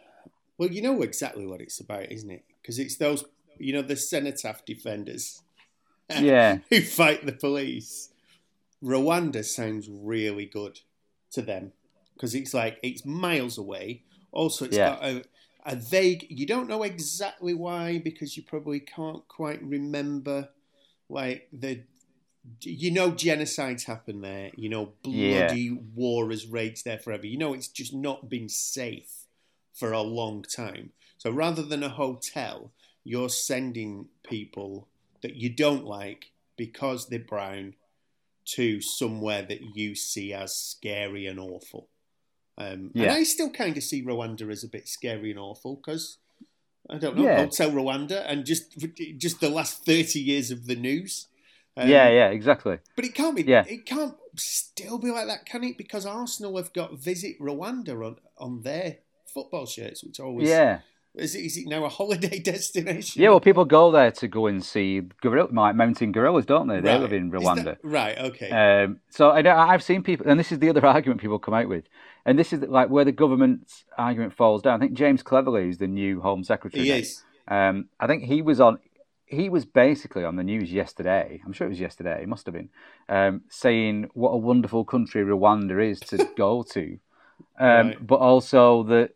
well, 0.57 0.69
you 0.69 0.81
know 0.81 1.01
exactly 1.01 1.45
what 1.45 1.61
it's 1.61 1.79
about, 1.79 2.11
isn't 2.11 2.29
it? 2.29 2.43
Because 2.61 2.79
it's 2.79 2.95
those, 2.97 3.25
you 3.57 3.73
know, 3.73 3.81
the 3.81 3.95
cenotaph 3.95 4.65
defenders, 4.65 5.41
yeah, 6.19 6.59
who 6.69 6.81
fight 6.81 7.25
the 7.25 7.33
police. 7.33 8.09
Rwanda 8.83 9.43
sounds 9.43 9.89
really 9.89 10.45
good 10.45 10.79
to 11.31 11.41
them 11.41 11.71
because 12.13 12.35
it's 12.35 12.53
like 12.53 12.79
it's 12.83 13.05
miles 13.05 13.57
away. 13.57 14.03
Also, 14.31 14.65
it's 14.65 14.77
yeah. 14.77 14.89
got 14.89 15.03
a, 15.03 15.23
a 15.65 15.75
vague. 15.75 16.27
You 16.29 16.45
don't 16.45 16.69
know 16.69 16.83
exactly 16.83 17.53
why 17.53 17.99
because 17.99 18.37
you 18.37 18.43
probably 18.43 18.79
can't 18.79 19.27
quite 19.27 19.63
remember 19.63 20.49
like 21.09 21.47
the 21.51 21.83
you 22.61 22.91
know 22.91 23.11
genocides 23.11 23.85
happen 23.85 24.21
there. 24.21 24.51
You 24.55 24.69
know 24.69 24.93
bloody 25.03 25.61
yeah. 25.61 25.73
war 25.93 26.29
has 26.29 26.47
raged 26.47 26.85
there 26.85 26.99
forever. 26.99 27.25
You 27.25 27.37
know 27.37 27.53
it's 27.53 27.67
just 27.67 27.93
not 27.93 28.29
been 28.29 28.49
safe 28.49 29.25
for 29.73 29.91
a 29.91 30.01
long 30.01 30.43
time. 30.43 30.91
So 31.17 31.31
rather 31.31 31.63
than 31.63 31.83
a 31.83 31.89
hotel, 31.89 32.71
you're 33.03 33.29
sending 33.29 34.07
people 34.23 34.87
that 35.21 35.35
you 35.35 35.49
don't 35.49 35.85
like 35.85 36.31
because 36.57 37.07
they're 37.07 37.19
brown 37.19 37.75
to 38.45 38.79
somewhere 38.79 39.41
that 39.41 39.75
you 39.75 39.95
see 39.95 40.33
as 40.33 40.55
scary 40.55 41.25
and 41.25 41.39
awful. 41.39 41.87
Um, 42.57 42.91
yeah. 42.93 43.03
And 43.03 43.11
I 43.11 43.23
still 43.23 43.49
kind 43.49 43.75
of 43.75 43.83
see 43.83 44.03
Rwanda 44.03 44.49
as 44.51 44.63
a 44.63 44.67
bit 44.67 44.87
scary 44.87 45.31
and 45.31 45.39
awful 45.39 45.75
because 45.75 46.17
I 46.89 46.97
don't 46.97 47.17
know 47.17 47.23
yeah. 47.23 47.37
Hotel 47.37 47.71
Rwanda 47.71 48.23
and 48.27 48.45
just 48.45 48.77
just 49.17 49.41
the 49.41 49.49
last 49.49 49.83
thirty 49.85 50.19
years 50.19 50.51
of 50.51 50.67
the 50.67 50.75
news. 50.75 51.27
Um, 51.77 51.89
yeah, 51.89 52.09
yeah, 52.09 52.29
exactly. 52.29 52.79
But 52.95 53.05
it 53.05 53.13
can't 53.13 53.35
be. 53.35 53.43
Yeah. 53.43 53.65
It 53.67 53.85
can't 53.85 54.15
still 54.35 54.97
be 54.97 55.11
like 55.11 55.27
that, 55.27 55.45
can 55.45 55.63
it? 55.63 55.77
Because 55.77 56.05
Arsenal 56.05 56.57
have 56.57 56.73
got 56.73 56.97
Visit 56.97 57.39
Rwanda 57.39 58.05
on 58.05 58.17
on 58.37 58.61
their 58.61 58.97
football 59.33 59.65
shirts, 59.65 60.03
which 60.03 60.19
always 60.19 60.49
yeah. 60.49 60.79
Is 61.17 61.33
it, 61.33 61.45
is 61.45 61.57
it 61.57 61.67
now 61.67 61.85
a 61.85 61.89
holiday 61.89 62.39
destination? 62.43 63.21
Yeah, 63.21 63.29
well, 63.29 63.39
people 63.39 63.65
go 63.65 63.91
there 63.91 64.11
to 64.11 64.27
go 64.27 64.47
and 64.47 64.63
see 64.63 65.01
gorilla, 65.21 65.73
mountain 65.73 66.11
gorillas, 66.11 66.45
don't 66.45 66.67
they? 66.67 66.81
They 66.81 66.89
right. 66.89 67.01
live 67.01 67.13
in 67.13 67.31
Rwanda. 67.31 67.63
That, 67.63 67.77
right. 67.83 68.17
Okay. 68.17 68.49
Um, 68.83 68.99
so 69.09 69.31
I, 69.31 69.41
know, 69.41 69.55
I've 69.55 69.83
seen 69.83 70.03
people, 70.03 70.27
and 70.29 70.39
this 70.39 70.51
is 70.51 70.59
the 70.59 70.69
other 70.69 70.85
argument 70.85 71.21
people 71.21 71.39
come 71.39 71.53
out 71.53 71.69
with, 71.69 71.85
and 72.25 72.37
this 72.37 72.51
is 72.51 72.61
like 72.61 72.89
where 72.89 73.05
the 73.05 73.11
government's 73.11 73.85
argument 73.97 74.33
falls 74.33 74.61
down. 74.61 74.75
I 74.75 74.85
think 74.85 74.93
James 74.93 75.23
Cleverly 75.23 75.69
is 75.69 75.77
the 75.77 75.87
new 75.87 76.21
Home 76.21 76.43
Secretary. 76.43 76.83
He 76.83 76.91
is. 76.91 77.23
Um, 77.47 77.89
I 77.99 78.07
think 78.07 78.23
he 78.23 78.41
was 78.41 78.59
on 78.59 78.79
he 79.25 79.49
was 79.49 79.65
basically 79.65 80.23
on 80.23 80.35
the 80.35 80.43
news 80.43 80.71
yesterday. 80.71 81.41
I'm 81.45 81.53
sure 81.53 81.65
it 81.67 81.71
was 81.71 81.79
yesterday. 81.79 82.21
It 82.21 82.27
must 82.27 82.45
have 82.45 82.53
been 82.53 82.69
um, 83.09 83.41
saying 83.49 84.09
what 84.13 84.29
a 84.29 84.37
wonderful 84.37 84.85
country 84.85 85.23
Rwanda 85.23 85.83
is 85.83 85.99
to 86.01 86.29
go 86.37 86.63
to, 86.63 86.99
um, 87.59 87.87
right. 87.87 88.07
but 88.07 88.19
also 88.19 88.83
that 88.83 89.11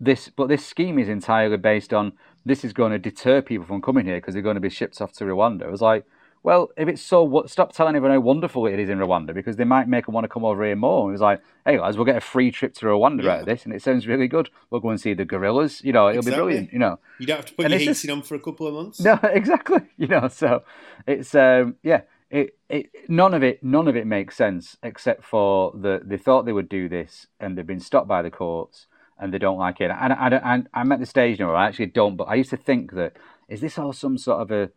this 0.00 0.30
but 0.30 0.48
this 0.48 0.66
scheme 0.66 0.98
is 0.98 1.08
entirely 1.08 1.58
based 1.58 1.92
on 1.92 2.12
this 2.44 2.64
is 2.64 2.72
going 2.72 2.92
to 2.92 2.98
deter 2.98 3.42
people 3.42 3.66
from 3.66 3.82
coming 3.82 4.06
here 4.06 4.16
because 4.16 4.34
they're 4.34 4.42
going 4.42 4.54
to 4.54 4.60
be 4.60 4.70
shipped 4.70 5.00
off 5.00 5.12
to 5.12 5.24
Rwanda. 5.24 5.62
It 5.62 5.70
was 5.70 5.82
like 5.82 6.04
well, 6.42 6.70
if 6.76 6.88
it's 6.88 7.02
so, 7.02 7.22
what, 7.22 7.50
stop 7.50 7.72
telling 7.72 7.96
everyone 7.96 8.16
how 8.16 8.20
wonderful 8.20 8.66
it 8.66 8.78
is 8.78 8.88
in 8.88 8.98
Rwanda 8.98 9.34
because 9.34 9.56
they 9.56 9.64
might 9.64 9.88
make 9.88 10.06
them 10.06 10.14
want 10.14 10.24
to 10.24 10.28
come 10.28 10.44
over 10.44 10.64
here 10.64 10.74
more. 10.76 11.08
It 11.08 11.12
was 11.12 11.20
like, 11.20 11.42
hey 11.66 11.76
guys, 11.76 11.96
we'll 11.96 12.06
get 12.06 12.16
a 12.16 12.20
free 12.20 12.50
trip 12.50 12.72
to 12.74 12.86
Rwanda 12.86 13.24
yeah. 13.24 13.32
out 13.32 13.40
of 13.40 13.46
this, 13.46 13.64
and 13.64 13.74
it 13.74 13.82
sounds 13.82 14.06
really 14.06 14.26
good. 14.26 14.48
We'll 14.70 14.80
go 14.80 14.88
and 14.88 15.00
see 15.00 15.12
the 15.12 15.26
gorillas. 15.26 15.82
You 15.84 15.92
know, 15.92 16.08
it'll 16.08 16.20
exactly. 16.20 16.32
be 16.32 16.42
brilliant. 16.42 16.72
You 16.72 16.78
know, 16.78 16.98
you 17.18 17.26
don't 17.26 17.36
have 17.36 17.46
to 17.46 17.54
put 17.54 17.66
and 17.66 17.72
your 17.72 17.78
heating 17.78 17.94
just, 17.94 18.10
on 18.10 18.22
for 18.22 18.36
a 18.36 18.40
couple 18.40 18.66
of 18.66 18.74
months. 18.74 19.00
No, 19.00 19.18
exactly. 19.24 19.80
You 19.98 20.06
know, 20.06 20.28
so 20.28 20.62
it's 21.06 21.34
um, 21.34 21.76
yeah, 21.82 22.02
it, 22.30 22.56
it 22.70 22.90
none 23.08 23.34
of 23.34 23.42
it 23.42 23.62
none 23.62 23.86
of 23.86 23.96
it 23.96 24.06
makes 24.06 24.36
sense 24.36 24.78
except 24.82 25.24
for 25.24 25.72
the 25.74 26.00
they 26.02 26.16
thought 26.16 26.46
they 26.46 26.52
would 26.52 26.68
do 26.68 26.88
this 26.88 27.26
and 27.38 27.58
they've 27.58 27.66
been 27.66 27.80
stopped 27.80 28.08
by 28.08 28.22
the 28.22 28.30
courts 28.30 28.86
and 29.18 29.34
they 29.34 29.38
don't 29.38 29.58
like 29.58 29.80
it. 29.80 29.90
And 29.90 30.12
I, 30.14 30.28
I, 30.28 30.54
I, 30.54 30.62
I'm 30.72 30.92
at 30.92 31.00
the 31.00 31.06
stage 31.06 31.38
now 31.38 31.48
where 31.48 31.56
I 31.56 31.68
actually 31.68 31.86
don't, 31.86 32.16
but 32.16 32.24
I 32.24 32.36
used 32.36 32.50
to 32.50 32.56
think 32.56 32.92
that 32.92 33.16
is 33.48 33.60
this 33.60 33.78
all 33.78 33.92
some 33.92 34.16
sort 34.16 34.40
of 34.40 34.50
a 34.50 34.70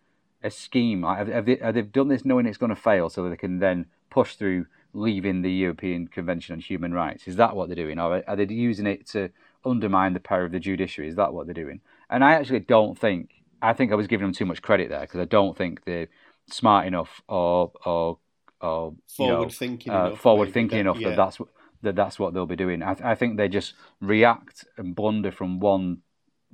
a 0.44 0.52
scheme? 0.52 1.04
Have, 1.04 1.28
have, 1.28 1.46
they, 1.46 1.56
have 1.56 1.74
they 1.74 1.82
done 1.82 2.10
this 2.10 2.26
knowing 2.26 2.46
it's 2.46 2.58
going 2.58 2.70
to 2.70 2.76
fail 2.76 3.10
so 3.10 3.24
that 3.24 3.30
they 3.30 3.38
can 3.38 3.60
then 3.60 3.86
push 4.10 4.36
through 4.36 4.66
leaving 4.94 5.42
the 5.42 5.52
European 5.52 6.08
Convention 6.08 6.54
on 6.54 6.60
Human 6.60 6.94
Rights? 6.94 7.28
Is 7.28 7.36
that 7.38 7.56
what 7.56 7.68
they're 7.68 7.76
doing? 7.76 8.00
Or 8.00 8.24
are 8.28 8.36
they 8.36 8.46
using 8.54 8.86
it 8.86 9.08
to 9.08 9.30
undermine 9.66 10.14
the 10.14 10.20
power 10.20 10.44
of 10.44 10.52
the 10.52 10.60
judiciary? 10.60 11.10
Is 11.10 11.16
that 11.16 11.34
what 11.34 11.48
they're 11.48 11.54
doing? 11.54 11.82
And 12.10 12.24
I 12.24 12.34
actually 12.34 12.60
don't 12.60 12.98
think, 12.98 13.44
I 13.62 13.74
think 13.74 13.92
I 13.92 13.96
was 13.96 14.08
giving 14.08 14.26
them 14.26 14.34
too 14.34 14.46
much 14.46 14.62
credit 14.62 14.90
there 14.90 15.02
because 15.02 15.20
I 15.20 15.26
don't 15.26 15.58
think 15.58 15.84
they're 15.86 16.08
smart 16.48 16.86
enough 16.86 17.22
or, 17.28 17.72
or, 17.86 18.18
or 18.62 18.94
forward 19.08 19.46
know, 19.46 19.50
thinking 19.50 19.94
uh, 19.94 20.08
enough, 20.08 20.20
forward 20.20 20.54
thinking 20.54 20.78
that, 20.78 20.82
enough 20.82 21.00
yeah. 21.00 21.10
that 21.10 21.18
that's 21.18 21.38
that 21.82 21.96
that's 21.96 22.18
what 22.18 22.34
they'll 22.34 22.46
be 22.46 22.56
doing. 22.56 22.82
I, 22.82 22.96
I 23.04 23.16
think 23.16 23.38
they 23.38 23.50
just 23.50 23.74
react 24.00 24.66
and 24.78 24.96
blunder 24.96 25.32
from 25.32 25.60
one 25.60 25.98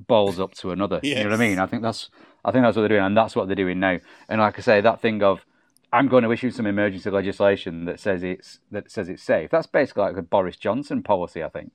balls 0.08 0.40
up 0.40 0.54
to 0.56 0.72
another. 0.72 1.00
Yes. 1.04 1.18
You 1.20 1.24
know 1.26 1.32
what 1.32 1.42
I 1.42 1.50
mean? 1.50 1.60
I 1.60 1.66
think 1.66 1.84
that's 1.84 2.10
I 2.44 2.52
think 2.52 2.64
that's 2.64 2.76
what 2.76 2.84
they're 2.84 2.90
doing, 2.90 3.04
and 3.04 3.18
that's 3.18 3.36
what 3.36 3.48
they're 3.48 3.56
doing 3.56 3.80
now. 3.80 4.00
And 4.28 4.42
like 4.42 4.58
I 4.58 4.62
say, 4.62 4.82
that 4.82 5.02
thing 5.02 5.22
of 5.24 5.46
I'm 5.92 6.08
going 6.08 6.24
to 6.24 6.32
issue 6.32 6.52
some 6.52 6.68
emergency 6.68 7.10
legislation 7.10 7.86
that 7.86 8.00
says 8.00 8.24
it's 8.24 8.60
that 8.72 8.92
says 8.92 9.10
it's 9.10 9.24
safe. 9.24 9.50
That's 9.50 9.68
basically 9.68 10.04
like 10.04 10.18
a 10.18 10.22
Boris 10.22 10.56
Johnson 10.56 11.04
policy, 11.04 11.44
I 11.44 11.50
think. 11.50 11.74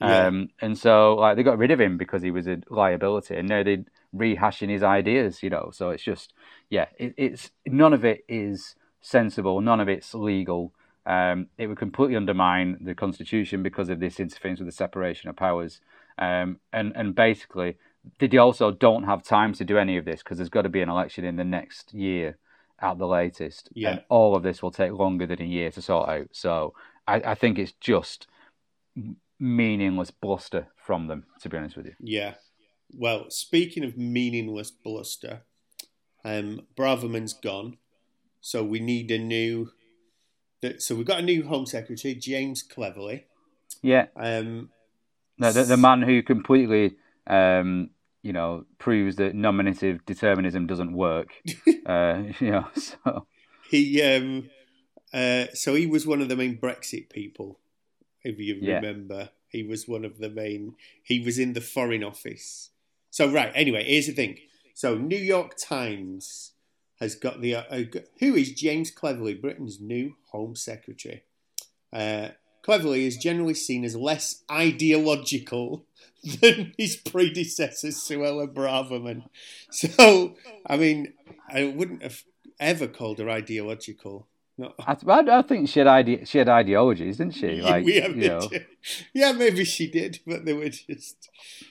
Yeah. 0.00 0.26
Um, 0.26 0.50
and 0.60 0.78
so 0.78 1.14
like 1.14 1.36
they 1.36 1.42
got 1.42 1.58
rid 1.58 1.70
of 1.70 1.80
him 1.80 1.96
because 1.96 2.22
he 2.22 2.30
was 2.30 2.46
a 2.46 2.58
liability, 2.68 3.36
and 3.36 3.48
now 3.48 3.62
they're 3.62 3.84
rehashing 4.14 4.70
his 4.70 4.82
ideas. 4.82 5.42
You 5.42 5.50
know, 5.50 5.70
so 5.72 5.90
it's 5.90 6.02
just 6.02 6.32
yeah, 6.70 6.86
it, 6.98 7.14
it's 7.16 7.50
none 7.66 7.92
of 7.92 8.04
it 8.04 8.24
is 8.28 8.74
sensible, 9.00 9.60
none 9.60 9.80
of 9.80 9.88
it's 9.88 10.14
legal. 10.14 10.72
Um, 11.06 11.46
it 11.56 11.68
would 11.68 11.78
completely 11.78 12.16
undermine 12.16 12.78
the 12.80 12.94
constitution 12.94 13.62
because 13.62 13.88
of 13.88 14.00
this 14.00 14.18
interference 14.18 14.58
with 14.58 14.68
the 14.68 14.72
separation 14.72 15.30
of 15.30 15.36
powers. 15.36 15.80
Um, 16.18 16.58
and 16.72 16.92
and 16.96 17.14
basically, 17.14 17.76
they 18.18 18.38
also 18.38 18.72
don't 18.72 19.04
have 19.04 19.22
time 19.22 19.52
to 19.54 19.64
do 19.64 19.78
any 19.78 19.96
of 19.96 20.04
this 20.04 20.22
because 20.22 20.38
there's 20.38 20.48
got 20.48 20.62
to 20.62 20.68
be 20.68 20.82
an 20.82 20.88
election 20.88 21.24
in 21.24 21.36
the 21.36 21.44
next 21.44 21.94
year 21.94 22.38
at 22.80 22.98
the 22.98 23.06
latest. 23.06 23.68
Yeah. 23.74 23.90
And 23.90 24.04
all 24.08 24.36
of 24.36 24.42
this 24.42 24.62
will 24.62 24.70
take 24.70 24.92
longer 24.92 25.26
than 25.26 25.40
a 25.40 25.46
year 25.46 25.70
to 25.70 25.82
sort 25.82 26.08
out. 26.08 26.28
So 26.32 26.74
I, 27.06 27.16
I 27.16 27.34
think 27.34 27.58
it's 27.58 27.72
just 27.80 28.26
meaningless 29.38 30.10
bluster 30.10 30.68
from 30.76 31.06
them, 31.06 31.24
to 31.40 31.48
be 31.48 31.56
honest 31.56 31.76
with 31.76 31.86
you. 31.86 31.94
Yeah. 32.00 32.34
Well, 32.92 33.30
speaking 33.30 33.84
of 33.84 33.96
meaningless 33.96 34.70
bluster, 34.70 35.42
um, 36.24 36.62
Braverman's 36.76 37.34
gone, 37.34 37.78
so 38.40 38.62
we 38.62 38.80
need 38.80 39.10
a 39.10 39.18
new. 39.18 39.70
That- 40.60 40.82
So 40.82 40.94
we've 40.94 41.06
got 41.06 41.20
a 41.20 41.22
new 41.22 41.44
Home 41.44 41.66
Secretary, 41.66 42.14
James 42.14 42.62
Cleverly. 42.62 43.24
Yeah, 43.82 44.06
Um, 44.16 44.70
the, 45.38 45.50
the, 45.52 45.64
the 45.64 45.76
man 45.76 46.02
who 46.02 46.22
completely, 46.22 46.96
um, 47.26 47.90
you 48.22 48.32
know, 48.32 48.64
proves 48.78 49.16
that 49.16 49.34
nominative 49.34 50.04
determinism 50.06 50.66
doesn't 50.66 50.92
work. 50.92 51.28
uh, 51.86 52.22
you 52.40 52.50
know, 52.50 52.66
so 52.74 53.26
he 53.70 54.02
um, 54.02 54.48
uh, 55.12 55.46
so 55.54 55.74
he 55.74 55.86
was 55.86 56.06
one 56.06 56.20
of 56.22 56.28
the 56.28 56.36
main 56.36 56.56
Brexit 56.58 57.10
people, 57.10 57.58
if 58.24 58.38
you 58.38 58.58
Yeah. 58.60 58.76
remember. 58.76 59.30
He 59.48 59.62
was 59.62 59.86
one 59.86 60.04
of 60.04 60.18
the 60.18 60.28
main. 60.30 60.74
He 61.02 61.20
was 61.20 61.38
in 61.38 61.52
the 61.52 61.60
Foreign 61.60 62.02
Office. 62.02 62.70
So 63.10 63.30
right. 63.30 63.52
Anyway, 63.54 63.84
here's 63.84 64.06
the 64.06 64.12
thing. 64.12 64.38
So 64.74 64.96
New 64.96 65.16
York 65.18 65.54
Times 65.56 66.52
has 67.00 67.14
got 67.14 67.40
the 67.40 67.54
uh, 67.56 67.62
uh, 67.70 67.82
who 68.20 68.34
is 68.34 68.52
James 68.52 68.90
Cleverly, 68.90 69.34
Britain's 69.34 69.80
new 69.80 70.16
Home 70.30 70.56
Secretary. 70.56 71.22
Uh, 71.92 72.28
Cleverly 72.62 73.06
is 73.06 73.16
generally 73.16 73.54
seen 73.54 73.84
as 73.84 73.94
less 73.94 74.42
ideological 74.50 75.86
than 76.40 76.72
his 76.76 76.96
predecessor, 76.96 77.88
Suella 77.88 78.52
Braverman. 78.52 79.22
So, 79.70 80.34
I 80.66 80.76
mean, 80.76 81.12
I 81.48 81.64
wouldn't 81.64 82.02
have 82.02 82.24
ever 82.58 82.88
called 82.88 83.20
her 83.20 83.30
ideological. 83.30 84.26
No. 84.58 84.72
I, 84.78 84.96
I, 85.06 85.42
think 85.42 85.68
she 85.68 85.80
had 85.80 85.86
ide- 85.86 86.26
she 86.26 86.38
had 86.38 86.48
ideologies, 86.48 87.18
didn't 87.18 87.34
she? 87.34 87.60
Like, 87.62 87.84
we 87.84 88.00
have 88.00 88.16
you 88.16 88.28
know, 88.28 88.48
yeah, 89.12 89.32
maybe 89.32 89.64
she 89.64 89.90
did, 89.90 90.20
but 90.26 90.46
they 90.46 90.54
were 90.54 90.70
just 90.70 91.28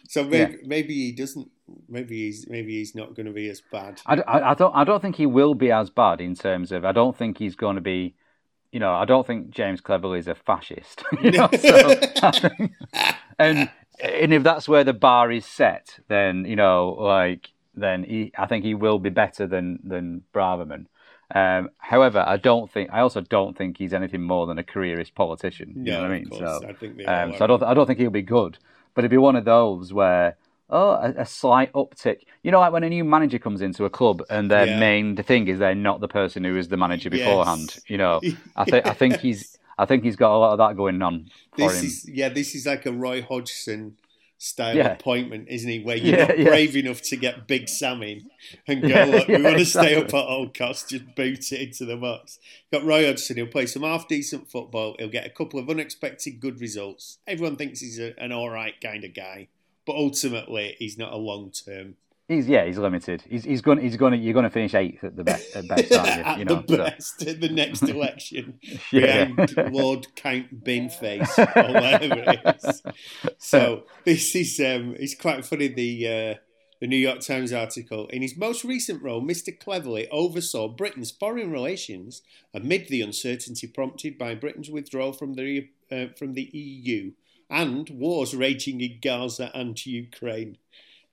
so 0.07 0.23
maybe 0.23 0.57
maybe 0.63 0.93
he 0.93 1.11
doesn't. 1.11 1.49
Maybe 1.89 2.25
he's 2.25 2.47
maybe 2.47 2.73
he's 2.73 2.93
not 2.93 3.15
going 3.15 3.25
to 3.25 3.31
be 3.31 3.49
as 3.49 3.61
bad. 3.71 4.01
I, 4.05 4.17
I, 4.17 4.51
I 4.51 4.53
don't 4.53 4.75
I 4.75 4.83
don't 4.83 5.01
think 5.01 5.15
he 5.15 5.25
will 5.25 5.55
be 5.55 5.71
as 5.71 5.89
bad 5.89 6.21
in 6.21 6.35
terms 6.35 6.71
of 6.71 6.85
I 6.85 6.91
don't 6.91 7.17
think 7.17 7.39
he's 7.39 7.55
going 7.55 7.75
to 7.75 7.81
be, 7.81 8.13
you 8.71 8.79
know, 8.79 8.93
I 8.93 9.05
don't 9.05 9.25
think 9.25 9.49
James 9.49 9.81
Cleverly 9.81 10.19
is 10.19 10.27
a 10.27 10.35
fascist. 10.35 11.03
You 11.23 11.31
know, 11.31 11.49
so 11.51 11.95
think, 12.31 12.71
and 13.39 13.71
and 13.99 14.33
if 14.33 14.43
that's 14.43 14.69
where 14.69 14.83
the 14.83 14.93
bar 14.93 15.31
is 15.31 15.45
set, 15.45 15.99
then 16.07 16.45
you 16.45 16.55
know, 16.55 16.89
like 16.99 17.49
then 17.73 18.03
he, 18.03 18.31
I 18.37 18.45
think 18.45 18.63
he 18.63 18.75
will 18.75 18.99
be 18.99 19.09
better 19.09 19.47
than 19.47 19.79
than 19.83 20.21
Braverman. 20.33 20.85
Um, 21.33 21.69
however, 21.77 22.23
I 22.25 22.37
don't 22.37 22.69
think 22.71 22.89
I 22.91 22.99
also 22.99 23.21
don't 23.21 23.57
think 23.57 23.77
he's 23.77 23.93
anything 23.93 24.21
more 24.21 24.45
than 24.45 24.59
a 24.59 24.63
careerist 24.63 25.15
politician. 25.15 25.79
You 25.83 25.91
know 25.91 26.01
what 26.01 26.11
I 26.11 26.19
mean? 26.19 26.31
So, 26.31 26.65
I 26.67 26.73
think 26.73 27.07
um, 27.07 27.33
so 27.33 27.43
I 27.43 27.47
don't 27.47 27.63
I 27.63 27.73
don't 27.73 27.87
think 27.87 27.99
he'll 27.99 28.09
be 28.11 28.21
good, 28.21 28.57
but 28.93 29.01
it'd 29.03 29.11
be 29.11 29.17
one 29.17 29.35
of 29.35 29.45
those 29.45 29.91
where 29.91 30.37
oh 30.69 30.91
a, 30.91 31.13
a 31.17 31.25
slight 31.25 31.73
uptick. 31.73 32.19
You 32.43 32.51
know, 32.51 32.59
like 32.59 32.71
when 32.73 32.83
a 32.83 32.89
new 32.89 33.03
manager 33.03 33.39
comes 33.39 33.61
into 33.61 33.85
a 33.85 33.89
club 33.89 34.21
and 34.29 34.51
their 34.51 34.67
Yeah. 34.67 34.79
main 34.79 35.15
thing 35.15 35.47
is 35.47 35.59
they're 35.59 35.73
not 35.75 35.99
the 35.99 36.07
person 36.07 36.43
who 36.43 36.53
was 36.53 36.67
the 36.67 36.77
manager 36.77 37.09
Yes. 37.09 37.17
beforehand. 37.17 37.75
You 37.87 37.97
know, 37.97 38.21
I 38.55 38.65
think 38.65 38.85
I 38.85 38.93
think 38.93 39.17
he's 39.17 39.57
I 39.77 39.85
think 39.85 40.03
he's 40.03 40.15
got 40.15 40.35
a 40.35 40.37
lot 40.37 40.51
of 40.53 40.57
that 40.59 40.77
going 40.77 41.01
on 41.01 41.29
for 41.51 41.71
This 41.71 41.79
him. 41.79 41.85
is 41.85 42.09
yeah, 42.09 42.29
this 42.29 42.55
is 42.55 42.65
like 42.65 42.85
a 42.85 42.91
Roy 42.91 43.21
Hodgson 43.21 43.97
style 44.37 44.75
Yeah. 44.75 44.93
appointment, 44.93 45.47
isn't 45.49 45.69
he? 45.69 45.79
Where 45.79 45.95
you're 45.95 46.17
Yeah, 46.17 46.25
not 46.25 46.37
yeah. 46.39 46.45
brave 46.45 46.75
enough 46.75 47.01
to 47.03 47.15
get 47.15 47.47
Big 47.47 47.69
Sam 47.69 48.03
in 48.03 48.29
and 48.67 48.81
go, 48.81 49.03
look, 49.09 49.27
we 49.27 49.41
want 49.41 49.57
to 49.57 49.65
stay 49.65 49.95
up 49.95 50.07
at 50.07 50.13
all 50.13 50.49
costs, 50.49 50.89
just 50.89 51.15
boot 51.15 51.51
it 51.51 51.61
into 51.61 51.85
the 51.85 51.95
box. 51.97 52.39
Got 52.71 52.83
Roy 52.83 53.05
Hodgson, 53.05 53.37
he'll 53.37 53.47
play 53.47 53.65
some 53.65 53.83
half 53.83 54.07
decent 54.07 54.49
football, 54.51 54.95
he'll 54.99 55.07
get 55.09 55.25
a 55.25 55.29
couple 55.29 55.59
of 55.59 55.69
unexpected 55.69 56.39
good 56.39 56.59
results. 56.59 57.17
Everyone 57.25 57.55
thinks 57.55 57.79
he's 57.79 57.99
a, 57.99 58.13
an 58.21 58.31
all 58.31 58.49
right 58.49 58.73
kind 58.81 59.03
of 59.03 59.13
guy, 59.13 59.47
but 59.85 59.95
ultimately 59.95 60.75
he's 60.79 60.97
not 60.97 61.13
a 61.13 61.17
long 61.17 61.51
term. 61.51 61.95
He's 62.27 62.47
yeah, 62.47 62.65
he's 62.65 62.79
limited. 62.79 63.23
He's 63.29 63.43
he's 63.43 63.61
going 63.61 63.79
he's 63.79 63.97
going 63.97 64.13
to 64.13 64.17
you're 64.17 64.33
going 64.33 64.45
to 64.45 64.49
finish 64.49 64.73
eighth 64.73 65.03
at 65.03 65.15
the 65.15 65.23
best 65.23 65.55
at 65.55 65.67
best, 65.67 65.93
aren't 65.93 66.07
you? 66.07 66.23
at 66.23 66.39
you 66.39 66.45
know, 66.45 66.63
the 66.67 66.75
so- 66.75 66.83
best 66.83 67.27
at 67.27 67.39
the 67.39 67.49
next 67.49 67.83
election 67.89 68.59
yeah. 68.91 69.25
behind 69.25 69.73
Lord 69.73 70.07
Count 70.15 70.63
Binface 70.63 71.37
or 71.37 71.73
whatever 71.73 72.23
it 72.27 72.55
is. 72.63 72.81
So 73.37 73.83
this 74.05 74.35
is 74.35 74.59
um, 74.59 74.95
it's 74.97 75.13
quite 75.13 75.45
funny. 75.45 75.67
The 75.67 76.07
uh, 76.07 76.39
the 76.81 76.87
New 76.87 76.97
York 76.97 77.19
Times 77.19 77.53
article 77.53 78.07
in 78.07 78.23
his 78.23 78.35
most 78.35 78.63
recent 78.63 79.03
role, 79.03 79.21
Mr. 79.21 79.57
Cleverly 79.57 80.07
oversaw 80.09 80.67
Britain's 80.67 81.11
foreign 81.11 81.51
relations 81.51 82.23
amid 82.53 82.87
the 82.87 83.01
uncertainty 83.01 83.67
prompted 83.67 84.17
by 84.17 84.33
Britain's 84.33 84.71
withdrawal 84.71 85.13
from 85.13 85.35
the 85.35 85.69
uh, 85.91 86.07
from 86.17 86.33
the 86.33 86.49
EU 86.53 87.11
and 87.49 87.89
wars 87.91 88.35
raging 88.35 88.81
in 88.81 88.97
Gaza 88.99 89.51
and 89.53 89.85
Ukraine. 89.85 90.57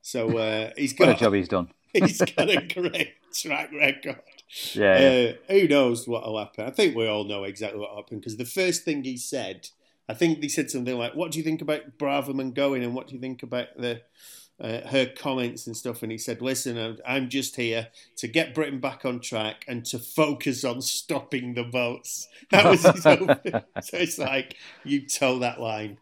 So 0.03 0.37
uh, 0.37 0.71
he's 0.77 0.95
what 0.99 1.09
a 1.09 1.15
job 1.15 1.33
he's 1.33 1.49
done. 1.49 1.69
he's 1.93 2.19
got 2.19 2.51
a 2.51 2.61
great 2.61 3.15
track 3.33 3.71
record. 3.73 4.21
Yeah, 4.75 5.01
yeah. 5.01 5.31
Uh, 5.31 5.53
who 5.53 5.69
knows 5.69 6.07
what'll 6.07 6.39
happen? 6.39 6.67
I 6.67 6.71
think 6.71 6.95
we 6.95 7.07
all 7.07 7.25
know 7.25 7.45
exactly 7.45 7.81
what'll 7.81 7.97
happen 7.97 8.19
because 8.19 8.37
the 8.37 8.45
first 8.45 8.85
thing 8.85 9.05
he 9.05 9.17
said, 9.17 9.69
I 10.09 10.15
think 10.15 10.41
they 10.41 10.49
said 10.49 10.71
something 10.71 10.99
like, 10.99 11.15
"What 11.15 11.31
do 11.31 11.39
you 11.39 11.45
think 11.45 11.63
about 11.63 11.99
Braverman 11.99 12.53
going?" 12.53 12.83
and 12.83 12.95
"What 12.95 13.07
do 13.07 13.15
you 13.15 13.21
think 13.21 13.43
about 13.43 13.69
the 13.79 14.03
uh, 14.61 14.89
her 14.89 15.07
comments 15.07 15.67
and 15.67 15.77
stuff?" 15.77 16.03
And 16.03 16.11
he 16.11 16.19
said, 16.19 16.43
"Listen, 16.43 16.99
I'm, 17.07 17.29
just 17.29 17.57
here 17.57 17.89
to 18.17 18.29
get 18.29 18.55
Britain 18.55 18.81
back 18.81 19.05
on 19.05 19.21
track 19.21 19.65
and 19.69 19.85
to 19.87 19.99
focus 19.99 20.65
on 20.65 20.83
stopping 20.83 21.55
the 21.55 21.65
votes." 21.65 22.29
That 22.51 22.65
was 22.65 22.83
his 22.83 23.07
open. 23.07 23.39
so 23.83 23.97
it's 23.97 24.19
like 24.19 24.57
you 24.85 25.07
toe 25.07 25.39
that 25.39 25.61
line. 25.61 25.99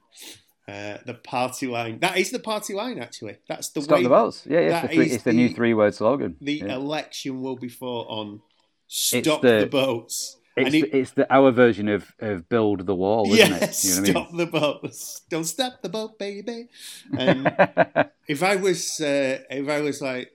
Uh, 0.71 0.99
the 1.05 1.15
party 1.15 1.67
line. 1.67 1.99
That 1.99 2.17
is 2.17 2.31
the 2.31 2.39
party 2.39 2.75
line, 2.75 3.01
actually. 3.01 3.39
That's 3.49 3.71
the 3.71 3.83
Stop 3.83 3.97
way 3.97 4.03
the 4.05 4.09
votes. 4.09 4.47
Yeah, 4.49 4.61
yeah. 4.61 4.67
It's 4.69 4.83
the, 4.83 4.95
three, 4.95 5.11
it's 5.11 5.25
the 5.25 5.33
new 5.33 5.49
three 5.49 5.75
word 5.75 5.95
slogan. 5.95 6.37
the 6.41 6.55
yeah. 6.55 6.75
election 6.77 7.43
will 7.43 7.57
be 7.57 7.69
fought 7.69 8.07
on. 8.09 8.41
Stop 8.87 9.43
the- 9.43 9.61
the, 9.61 9.67
boats. 9.67 10.37
It's, 10.57 10.71
the, 10.71 10.97
it's 10.97 11.11
the 11.13 11.33
our 11.33 11.51
version 11.51 11.89
of, 11.89 12.13
of 12.19 12.49
build 12.49 12.85
the 12.87 12.95
wall, 12.95 13.33
isn't 13.33 13.61
yes, 13.61 13.85
it? 13.85 13.89
You 13.89 14.15
know 14.15 14.21
stop 14.21 14.37
the 14.37 14.47
boats. 14.47 15.23
Don't 15.31 15.45
stop 15.45 15.81
the 15.81 15.89
boat, 15.89 16.19
baby. 16.19 16.69
Um, 17.17 17.49
if 18.29 18.43
I 18.43 18.57
was, 18.57 19.01
uh, 19.01 19.39
if 19.49 19.69
I 19.69 19.81
was 19.81 20.03
like 20.03 20.31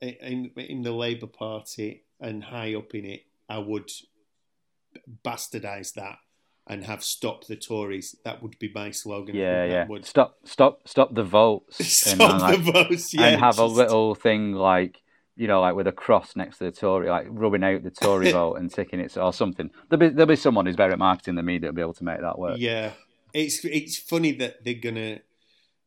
in 0.00 0.50
in 0.56 0.82
the 0.82 0.92
Labour 0.92 1.28
Party 1.28 2.04
and 2.20 2.44
high 2.44 2.74
up 2.74 2.94
in 2.94 3.06
it, 3.06 3.22
I 3.48 3.58
would 3.58 3.90
bastardise 5.24 5.94
that 5.94 6.18
and 6.66 6.84
have 6.84 7.02
stop 7.02 7.46
the 7.46 7.56
Tories. 7.56 8.16
That 8.24 8.42
would 8.42 8.58
be 8.58 8.70
my 8.74 8.90
slogan. 8.90 9.34
Yeah, 9.34 9.64
yeah. 9.64 9.86
Would 9.86 10.06
Stop, 10.06 10.38
stop, 10.44 10.86
stop 10.86 11.14
the 11.14 11.24
votes, 11.24 11.78
and, 12.06 12.20
stop 12.20 12.40
like, 12.40 12.64
the 12.64 12.72
votes. 12.72 13.14
Yeah, 13.14 13.26
and 13.26 13.40
have 13.40 13.58
a 13.58 13.66
little 13.66 14.14
thing 14.14 14.52
like 14.52 15.02
you 15.36 15.48
know, 15.48 15.60
like 15.60 15.74
with 15.74 15.86
a 15.86 15.92
cross 15.92 16.36
next 16.36 16.58
to 16.58 16.64
the 16.64 16.72
Tory, 16.72 17.08
like 17.08 17.26
rubbing 17.28 17.64
out 17.64 17.82
the 17.82 17.90
Tory 17.90 18.32
vote 18.32 18.56
and 18.56 18.72
ticking 18.72 19.00
it 19.00 19.16
or 19.16 19.32
something. 19.32 19.70
There'll 19.88 20.00
be 20.00 20.08
there'll 20.08 20.26
be 20.26 20.36
someone 20.36 20.66
who's 20.66 20.76
better 20.76 20.92
at 20.92 20.98
marketing 20.98 21.36
than 21.36 21.46
me 21.46 21.58
that'll 21.58 21.74
be 21.74 21.82
able 21.82 21.94
to 21.94 22.04
make 22.04 22.20
that 22.20 22.38
work. 22.38 22.58
Yeah, 22.58 22.92
it's 23.32 23.64
it's 23.64 23.98
funny 23.98 24.32
that 24.32 24.64
they're 24.64 24.74
gonna. 24.74 25.20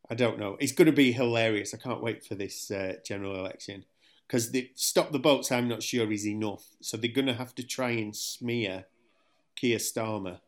I 0.09 0.13
don't 0.13 0.38
know. 0.38 0.55
It's 0.59 0.71
going 0.71 0.86
to 0.86 0.91
be 0.91 1.13
hilarious. 1.13 1.73
I 1.73 1.78
can't 1.78 2.03
wait 2.03 2.23
for 2.23 2.36
this 2.36 2.69
uh, 2.69 2.97
general 3.03 3.39
election 3.39 3.86
because 4.28 4.51
the 4.51 4.69
stop 4.76 5.11
the 5.11 5.17
boats. 5.17 5.51
I'm 5.51 5.67
not 5.67 5.82
sure 5.82 6.11
is 6.11 6.28
enough. 6.28 6.63
So 6.80 6.95
they're 6.95 7.09
going 7.09 7.26
to 7.26 7.34
have 7.34 7.55
to 7.55 7.63
try 7.63 7.91
and 7.91 8.15
smear 8.15 8.86
Keir 9.55 9.80
Starmer 9.80 10.41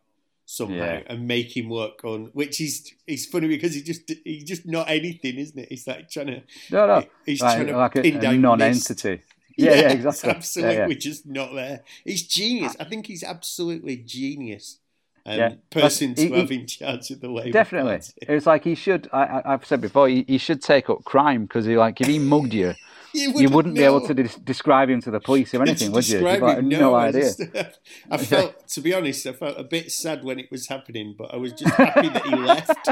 somehow 0.50 0.76
Yeah. 0.76 1.02
and 1.08 1.28
make 1.28 1.56
him 1.56 1.68
work 1.70 2.04
on. 2.06 2.30
Which 2.34 2.62
is 2.62 2.92
is 3.06 3.26
funny 3.26 3.48
because 3.50 3.76
he 3.76 3.82
just 3.84 4.10
he's 4.24 4.46
just 4.46 4.66
not 4.66 4.90
anything, 4.90 5.36
isn't 5.36 5.60
it? 5.60 5.68
He's 5.70 5.86
like 5.86 6.10
trying 6.10 6.28
to 6.28 6.42
No, 6.72 6.88
no, 6.88 7.04
he's 7.26 7.42
like, 7.42 7.56
trying 7.58 7.68
to 7.68 7.78
like 7.78 7.94
pin 7.94 8.18
a 8.18 8.22
down 8.22 8.42
non-entity. 8.42 9.22
Yeah, 9.58 9.72
yeah, 9.72 9.90
it's 9.90 10.06
exactly. 10.06 10.30
Yeah, 10.30 10.36
absolutely 10.38 10.94
yeah. 10.94 11.00
just 11.00 11.26
not 11.26 11.54
there. 11.54 11.84
He's 12.06 12.24
genius. 12.24 12.76
I 12.80 12.86
think 12.86 13.08
he's 13.08 13.24
absolutely 13.24 13.98
genius 13.98 14.78
um, 15.26 15.38
Yeah. 15.38 15.54
person 15.70 16.10
He- 16.10 16.16
to 16.16 16.28
he- 16.36 16.40
have 16.40 16.52
in 16.52 16.66
charge 16.68 17.12
of 17.12 17.20
the 17.22 17.30
Labour 17.30 17.52
Definitely, 17.52 18.00
it's 18.22 18.46
like 18.46 18.64
he 18.64 18.76
should. 18.76 19.10
I, 19.12 19.24
I, 19.26 19.54
I've 19.54 19.66
said 19.66 19.82
before, 19.82 20.08
he, 20.08 20.24
he 20.28 20.38
should 20.38 20.62
take 20.62 20.90
up 20.90 21.04
crime 21.04 21.44
because 21.44 21.66
he 21.66 21.76
like 21.76 22.00
if 22.00 22.08
he 22.08 22.20
mugged 22.20 22.54
you, 22.54 22.74
you 23.36 23.50
wouldn't 23.50 23.76
be 23.76 23.84
able 23.84 24.06
to 24.08 24.14
des- 24.14 24.40
describe 24.44 24.90
him 24.90 25.02
to 25.02 25.12
the 25.12 25.20
police 25.20 25.54
or 25.54 25.62
anything, 25.68 25.92
would 25.92 26.08
you? 26.08 26.20
You'd 26.20 26.42
like, 26.42 26.64
no, 26.64 26.94
I 26.94 27.08
idea. 27.08 27.32
I 28.12 28.18
felt, 28.18 28.68
to 28.70 28.82
be 28.82 28.94
honest, 28.94 29.26
I 29.26 29.34
felt 29.34 29.60
a 29.60 29.64
bit 29.64 29.92
sad 29.92 30.24
when 30.24 30.40
it 30.40 30.50
was 30.52 30.68
happening, 30.68 31.16
but 31.18 31.34
I 31.34 31.38
was 31.38 31.54
just 31.54 31.74
happy 31.76 32.10
that 32.10 32.26
he 32.26 32.36
left. 32.36 32.90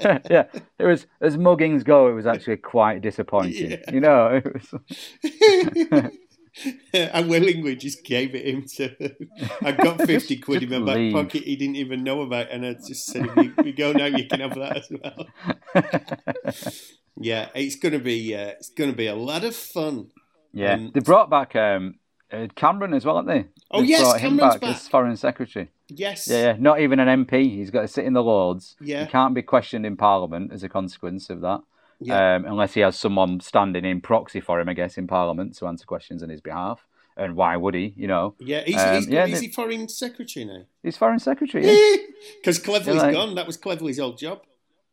yeah. 0.00 0.18
yeah, 0.30 0.44
it 0.78 0.84
was 0.84 1.06
as 1.20 1.36
muggings 1.36 1.84
go. 1.84 2.08
It 2.08 2.14
was 2.14 2.26
actually 2.26 2.56
quite 2.58 3.00
disappointing. 3.02 3.70
Yeah. 3.72 3.90
You 3.92 4.00
know, 4.00 4.40
it 4.42 4.52
was, 4.52 6.12
I 6.94 7.20
willingly 7.20 7.76
just 7.76 8.02
gave 8.04 8.34
it 8.34 8.46
him 8.46 8.64
to. 8.76 9.14
I 9.62 9.72
got 9.72 10.00
fifty 10.02 10.36
quid 10.38 10.62
in 10.62 10.70
my 10.70 10.76
Just 10.76 10.86
back 10.86 10.96
leave. 10.96 11.12
pocket. 11.12 11.42
He 11.44 11.54
didn't 11.56 11.76
even 11.76 12.02
know 12.02 12.22
about, 12.22 12.50
and 12.50 12.64
I 12.64 12.72
just 12.74 13.06
said, 13.06 13.26
"If 13.26 13.36
you, 13.36 13.52
if 13.58 13.66
you 13.66 13.72
go 13.74 13.92
now, 13.92 14.06
you 14.06 14.26
can 14.26 14.40
have 14.40 14.54
that 14.54 14.76
as 14.78 14.88
well." 14.90 15.26
Yeah, 17.18 17.48
it's 17.54 17.76
gonna 17.76 17.98
be. 17.98 18.34
Uh, 18.34 18.48
it's 18.58 18.70
gonna 18.70 18.92
be 18.92 19.06
a 19.06 19.14
lot 19.14 19.44
of 19.44 19.54
fun. 19.56 20.08
yeah. 20.52 20.74
Um, 20.74 20.90
they 20.92 21.00
brought 21.00 21.30
back 21.30 21.56
um, 21.56 21.94
uh, 22.32 22.46
Cameron 22.54 22.94
as 22.94 23.04
well, 23.04 23.16
haven't 23.16 23.34
they? 23.34 23.48
Oh, 23.70 23.80
They 23.80 23.88
yes, 23.88 24.02
brought 24.02 24.20
him 24.20 24.30
Cameron's 24.38 24.54
back, 24.54 24.60
back. 24.60 24.76
as 24.76 24.88
foreign 24.88 25.16
secretary. 25.16 25.70
Yes. 25.88 26.28
Yeah, 26.28 26.38
yeah, 26.44 26.56
not 26.58 26.80
even 26.80 26.98
an 26.98 27.24
MP. 27.26 27.44
He's 27.56 27.70
got 27.70 27.82
to 27.82 27.88
sit 27.88 28.04
in 28.04 28.12
the 28.12 28.22
Lords. 28.22 28.76
Yeah. 28.80 29.04
He 29.04 29.10
can't 29.10 29.34
be 29.34 29.42
questioned 29.42 29.86
in 29.86 29.96
Parliament 29.96 30.52
as 30.52 30.62
a 30.62 30.68
consequence 30.68 31.30
of 31.30 31.40
that. 31.42 31.60
Yeah. 32.00 32.34
Um, 32.36 32.44
unless 32.44 32.74
he 32.74 32.80
has 32.80 32.98
someone 32.98 33.40
standing 33.40 33.84
in 33.84 34.00
proxy 34.02 34.40
for 34.40 34.60
him, 34.60 34.68
I 34.68 34.74
guess, 34.74 34.98
in 34.98 35.06
Parliament 35.06 35.56
to 35.56 35.66
answer 35.68 35.86
questions 35.86 36.22
on 36.22 36.28
his 36.28 36.40
behalf. 36.40 36.84
And 37.16 37.34
why 37.36 37.56
would 37.56 37.74
he? 37.74 37.94
You 37.96 38.08
know, 38.08 38.34
Yeah, 38.38 38.60
he's, 38.66 38.76
Um, 38.76 38.94
he's, 38.96 39.08
yeah, 39.08 39.24
is 39.26 39.40
the- 39.40 39.46
he 39.46 39.52
foreign 39.52 39.88
secretary 39.88 40.44
now? 40.44 40.64
he's 40.82 40.96
foreign 40.98 41.18
secretary. 41.20 41.64
Yeah, 41.66 41.96
Because 42.40 42.58
Cleverly's 42.58 43.00
like- 43.02 43.14
gone. 43.14 43.34
That 43.36 43.46
was 43.46 43.56
Cleverly's 43.56 43.98
old 44.00 44.18
job. 44.18 44.42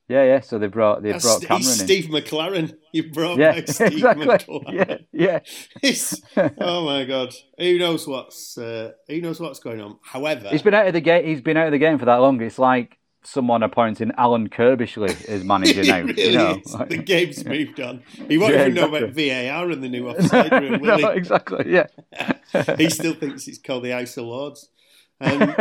Yeah. 0.09 0.23
yeah. 0.25 0.39
So 0.41 0.59
they 0.59 0.67
brought 0.67 1.01
they 1.01 1.11
That's, 1.13 1.23
brought 1.23 1.41
Cameron 1.41 1.61
he's 1.63 1.79
in. 1.81 1.85
Steve 1.87 2.05
McClaren. 2.05 2.75
You 2.91 3.11
brought 3.11 3.37
yeah, 3.37 3.53
back 3.53 3.67
Steve 3.69 3.93
exactly. 3.93 4.25
McClaren. 4.27 5.07
Yeah, 5.13 5.39
yeah. 5.81 6.49
Oh 6.59 6.85
my 6.85 7.05
god! 7.05 7.33
Who 7.57 7.77
knows 7.77 8.07
what's 8.07 8.57
uh, 8.57 8.91
who 9.07 9.21
knows 9.21 9.39
what's 9.39 9.59
going 9.59 9.81
on? 9.81 9.97
However, 10.03 10.49
He's 10.49 10.61
been 10.61 10.73
out 10.73 10.87
of 10.87 10.93
the 10.93 11.01
game. 11.01 11.25
He's 11.25 11.41
been 11.41 11.57
out 11.57 11.67
of 11.67 11.71
the 11.71 11.77
game 11.79 11.97
for 11.99 12.05
that 12.05 12.15
long. 12.17 12.41
It's 12.41 12.59
like 12.59 12.97
someone 13.25 13.63
appointing 13.63 14.11
Alan 14.17 14.49
Curbishley 14.49 15.25
as 15.29 15.43
manager 15.45 15.83
now. 15.83 16.01
really 16.01 16.23
you 16.31 16.37
know, 16.37 16.55
the 16.89 16.97
game's 16.97 17.45
moved 17.45 17.79
on. 17.79 18.03
He 18.27 18.37
won't 18.37 18.53
Yeah, 18.53 18.61
even 18.67 18.73
know 18.73 18.93
exactly. 18.93 19.39
about 19.39 19.53
VAR 19.55 19.71
and 19.71 19.81
the 19.81 19.87
new 19.89 20.09
offside 20.09 20.51
rule, 20.51 20.79
will 20.79 20.97
no, 20.99 21.07
exactly. 21.09 21.71
Yeah. 21.71 21.87
he? 22.51 22.83
He 22.83 22.89
still 22.89 23.13
thinks 23.13 23.47
it's 23.47 23.59
called 23.59 23.83
the 23.85 23.93
Ice 23.93 24.17
of 24.17 24.25
Lords. 24.25 24.67
Um, 25.21 25.55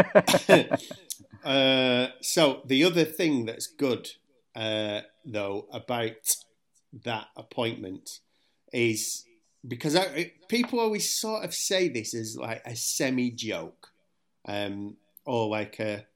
uh, 1.44 2.06
so 2.20 2.62
the 2.66 2.84
other 2.84 3.04
thing 3.04 3.46
that's 3.46 3.66
good, 3.66 4.08
uh, 4.54 5.00
though, 5.24 5.66
about 5.72 6.36
that 7.04 7.28
appointment 7.36 8.20
is 8.72 9.24
because 9.66 9.96
I, 9.96 10.32
people 10.48 10.80
always 10.80 11.10
sort 11.10 11.44
of 11.44 11.54
say 11.54 11.88
this 11.88 12.14
as 12.14 12.36
like 12.36 12.62
a 12.66 12.76
semi 12.76 13.30
joke, 13.30 13.88
um, 14.46 14.96
or 15.24 15.48
like 15.48 15.78
a. 15.78 16.06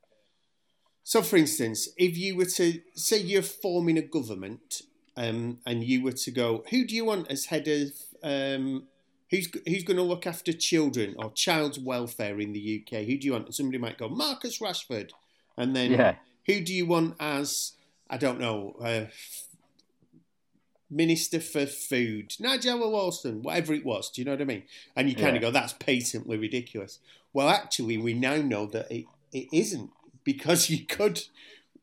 So, 1.05 1.22
for 1.22 1.37
instance, 1.37 1.89
if 1.97 2.18
you 2.18 2.37
were 2.37 2.47
to 2.47 2.80
say 2.95 3.18
you're 3.18 3.43
forming 3.43 3.97
a 3.97 4.03
government, 4.03 4.82
um, 5.16 5.59
and 5.64 5.84
you 5.84 6.03
were 6.03 6.12
to 6.12 6.30
go, 6.30 6.64
who 6.70 6.84
do 6.84 6.95
you 6.95 7.05
want 7.05 7.30
as 7.30 7.47
head 7.47 7.68
of 7.68 7.91
um, 8.22 8.89
who's 9.30 9.49
who's 9.66 9.84
going 9.84 9.97
to 9.97 10.03
look 10.03 10.26
after 10.26 10.53
children 10.53 11.14
or 11.18 11.30
child's 11.32 11.78
welfare 11.78 12.41
in 12.41 12.53
the 12.53 12.82
UK? 12.82 13.05
Who 13.05 13.16
do 13.18 13.26
you 13.26 13.32
want? 13.32 13.47
And 13.47 13.55
somebody 13.55 13.78
might 13.78 13.99
go 13.99 14.09
Marcus 14.09 14.59
Rashford, 14.59 15.11
and 15.57 15.74
then 15.74 15.93
Yeah. 15.93 16.16
who 16.47 16.61
do 16.61 16.74
you 16.74 16.87
want 16.87 17.14
as 17.20 17.72
I 18.09 18.16
don't 18.16 18.40
know, 18.40 18.76
uh, 18.80 19.07
Minister 20.88 21.40
for 21.40 21.66
Food, 21.66 22.30
Nigella 22.40 22.88
Lawson, 22.90 23.42
whatever 23.42 23.74
it 23.74 23.84
was. 23.84 24.11
Do 24.11 24.20
you 24.20 24.24
know 24.24 24.32
what 24.32 24.40
I 24.40 24.44
mean? 24.44 24.62
And 24.94 25.09
you 25.09 25.16
kind 25.16 25.28
Yeah. 25.30 25.36
of 25.36 25.40
go, 25.42 25.50
that's 25.50 25.72
patently 25.72 26.38
ridiculous. 26.38 27.00
Well, 27.32 27.48
actually, 27.48 27.98
we 27.98 28.14
now 28.14 28.36
know 28.36 28.66
that 28.66 28.90
it, 28.90 29.07
it 29.32 29.48
isn't 29.52 29.90
because 30.22 30.70
you 30.70 30.86
could, 30.86 31.22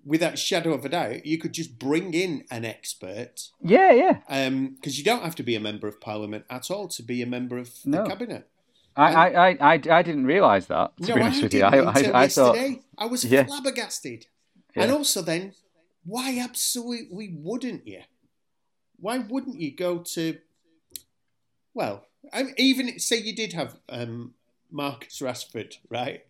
without 0.05 0.39
shadow 0.39 0.73
of 0.73 0.85
a 0.85 0.89
doubt, 0.89 1.25
you 1.25 1.37
could 1.37 1.53
just 1.53 1.77
bring 1.77 2.13
in 2.13 2.45
an 2.49 2.63
expert 2.63 3.49
Yeah, 3.61 3.91
yeah. 3.91 4.49
because 4.49 4.97
you 4.97 5.03
don't 5.03 5.23
have 5.23 5.35
to 5.35 5.43
be 5.43 5.55
a 5.55 5.59
member 5.59 5.87
of 5.87 5.99
parliament 5.99 6.45
at 6.49 6.71
all 6.71 6.87
to 6.87 7.03
be 7.03 7.21
a 7.21 7.27
member 7.27 7.57
of 7.57 7.71
the 7.83 8.05
cabinet. 8.05 8.47
I, 8.95 9.13
I, 9.13 9.49
I, 9.49 9.71
I, 9.73 10.01
didn't 10.03 10.27
realise 10.27 10.67
that. 10.67 10.95
To 10.97 11.07
no, 11.09 11.15
be 11.15 11.21
I 11.21 11.41
with 11.41 11.53
you, 11.53 11.63
I, 11.63 11.77
I, 11.77 12.23
I 12.23 12.27
thought. 12.27 12.55
I 12.97 13.05
was 13.07 13.25
Yeah. 13.25 13.43
flabbergasted. 13.43 14.27
Yeah. 14.75 14.83
And 14.83 14.91
also, 14.91 15.21
then, 15.21 15.53
why 16.05 16.37
absolutely 16.39 17.33
wouldn't 17.33 17.87
you? 17.87 18.01
Why 18.99 19.19
wouldn't 19.19 19.59
you 19.59 19.71
go 19.71 19.99
to? 19.99 20.37
Well, 21.73 22.05
I 22.31 22.43
mean, 22.43 22.53
even 22.57 22.99
say 22.99 23.17
you 23.17 23.35
did 23.35 23.53
have 23.53 23.77
um, 23.89 24.33
Marcus 24.71 25.19
Rashford, 25.19 25.77
right? 25.89 26.25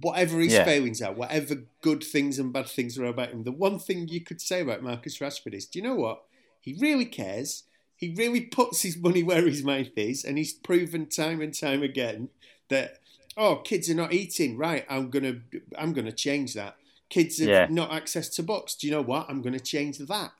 Whatever 0.00 0.40
his 0.40 0.54
Yeah. 0.54 0.64
failings 0.64 1.02
are, 1.02 1.12
whatever 1.12 1.64
good 1.82 2.02
things 2.02 2.38
and 2.38 2.52
bad 2.52 2.68
things 2.68 2.98
are 2.98 3.04
about 3.04 3.30
him, 3.30 3.44
the 3.44 3.52
one 3.52 3.78
thing 3.78 4.08
you 4.08 4.20
could 4.20 4.40
say 4.40 4.60
about 4.60 4.82
Marcus 4.82 5.18
Rashford 5.18 5.54
is, 5.54 5.66
do 5.66 5.78
you 5.78 5.82
know 5.84 5.94
what? 5.94 6.24
He 6.60 6.74
really 6.80 7.04
cares. 7.04 7.64
He 7.96 8.14
really 8.14 8.40
puts 8.40 8.82
his 8.82 8.96
money 8.96 9.22
where 9.22 9.46
his 9.46 9.62
mouth 9.62 9.96
is, 9.96 10.24
and 10.24 10.36
he's 10.36 10.52
proven 10.52 11.06
time 11.06 11.40
and 11.40 11.54
time 11.54 11.82
again 11.82 12.30
that 12.68 12.98
oh, 13.36 13.56
kids 13.56 13.90
are 13.90 13.94
not 13.94 14.12
eating 14.12 14.56
right. 14.56 14.84
I'm 14.88 15.10
gonna 15.10 15.36
I'm 15.76 15.92
gonna 15.92 16.12
change 16.12 16.54
that. 16.54 16.76
Kids 17.10 17.38
have 17.38 17.48
Yeah. 17.48 17.66
not 17.70 17.92
access 17.92 18.28
to 18.30 18.42
books. 18.42 18.74
Do 18.74 18.86
you 18.86 18.92
know 18.92 19.02
what? 19.02 19.26
I'm 19.28 19.42
gonna 19.42 19.60
change 19.60 19.98
that. 19.98 20.32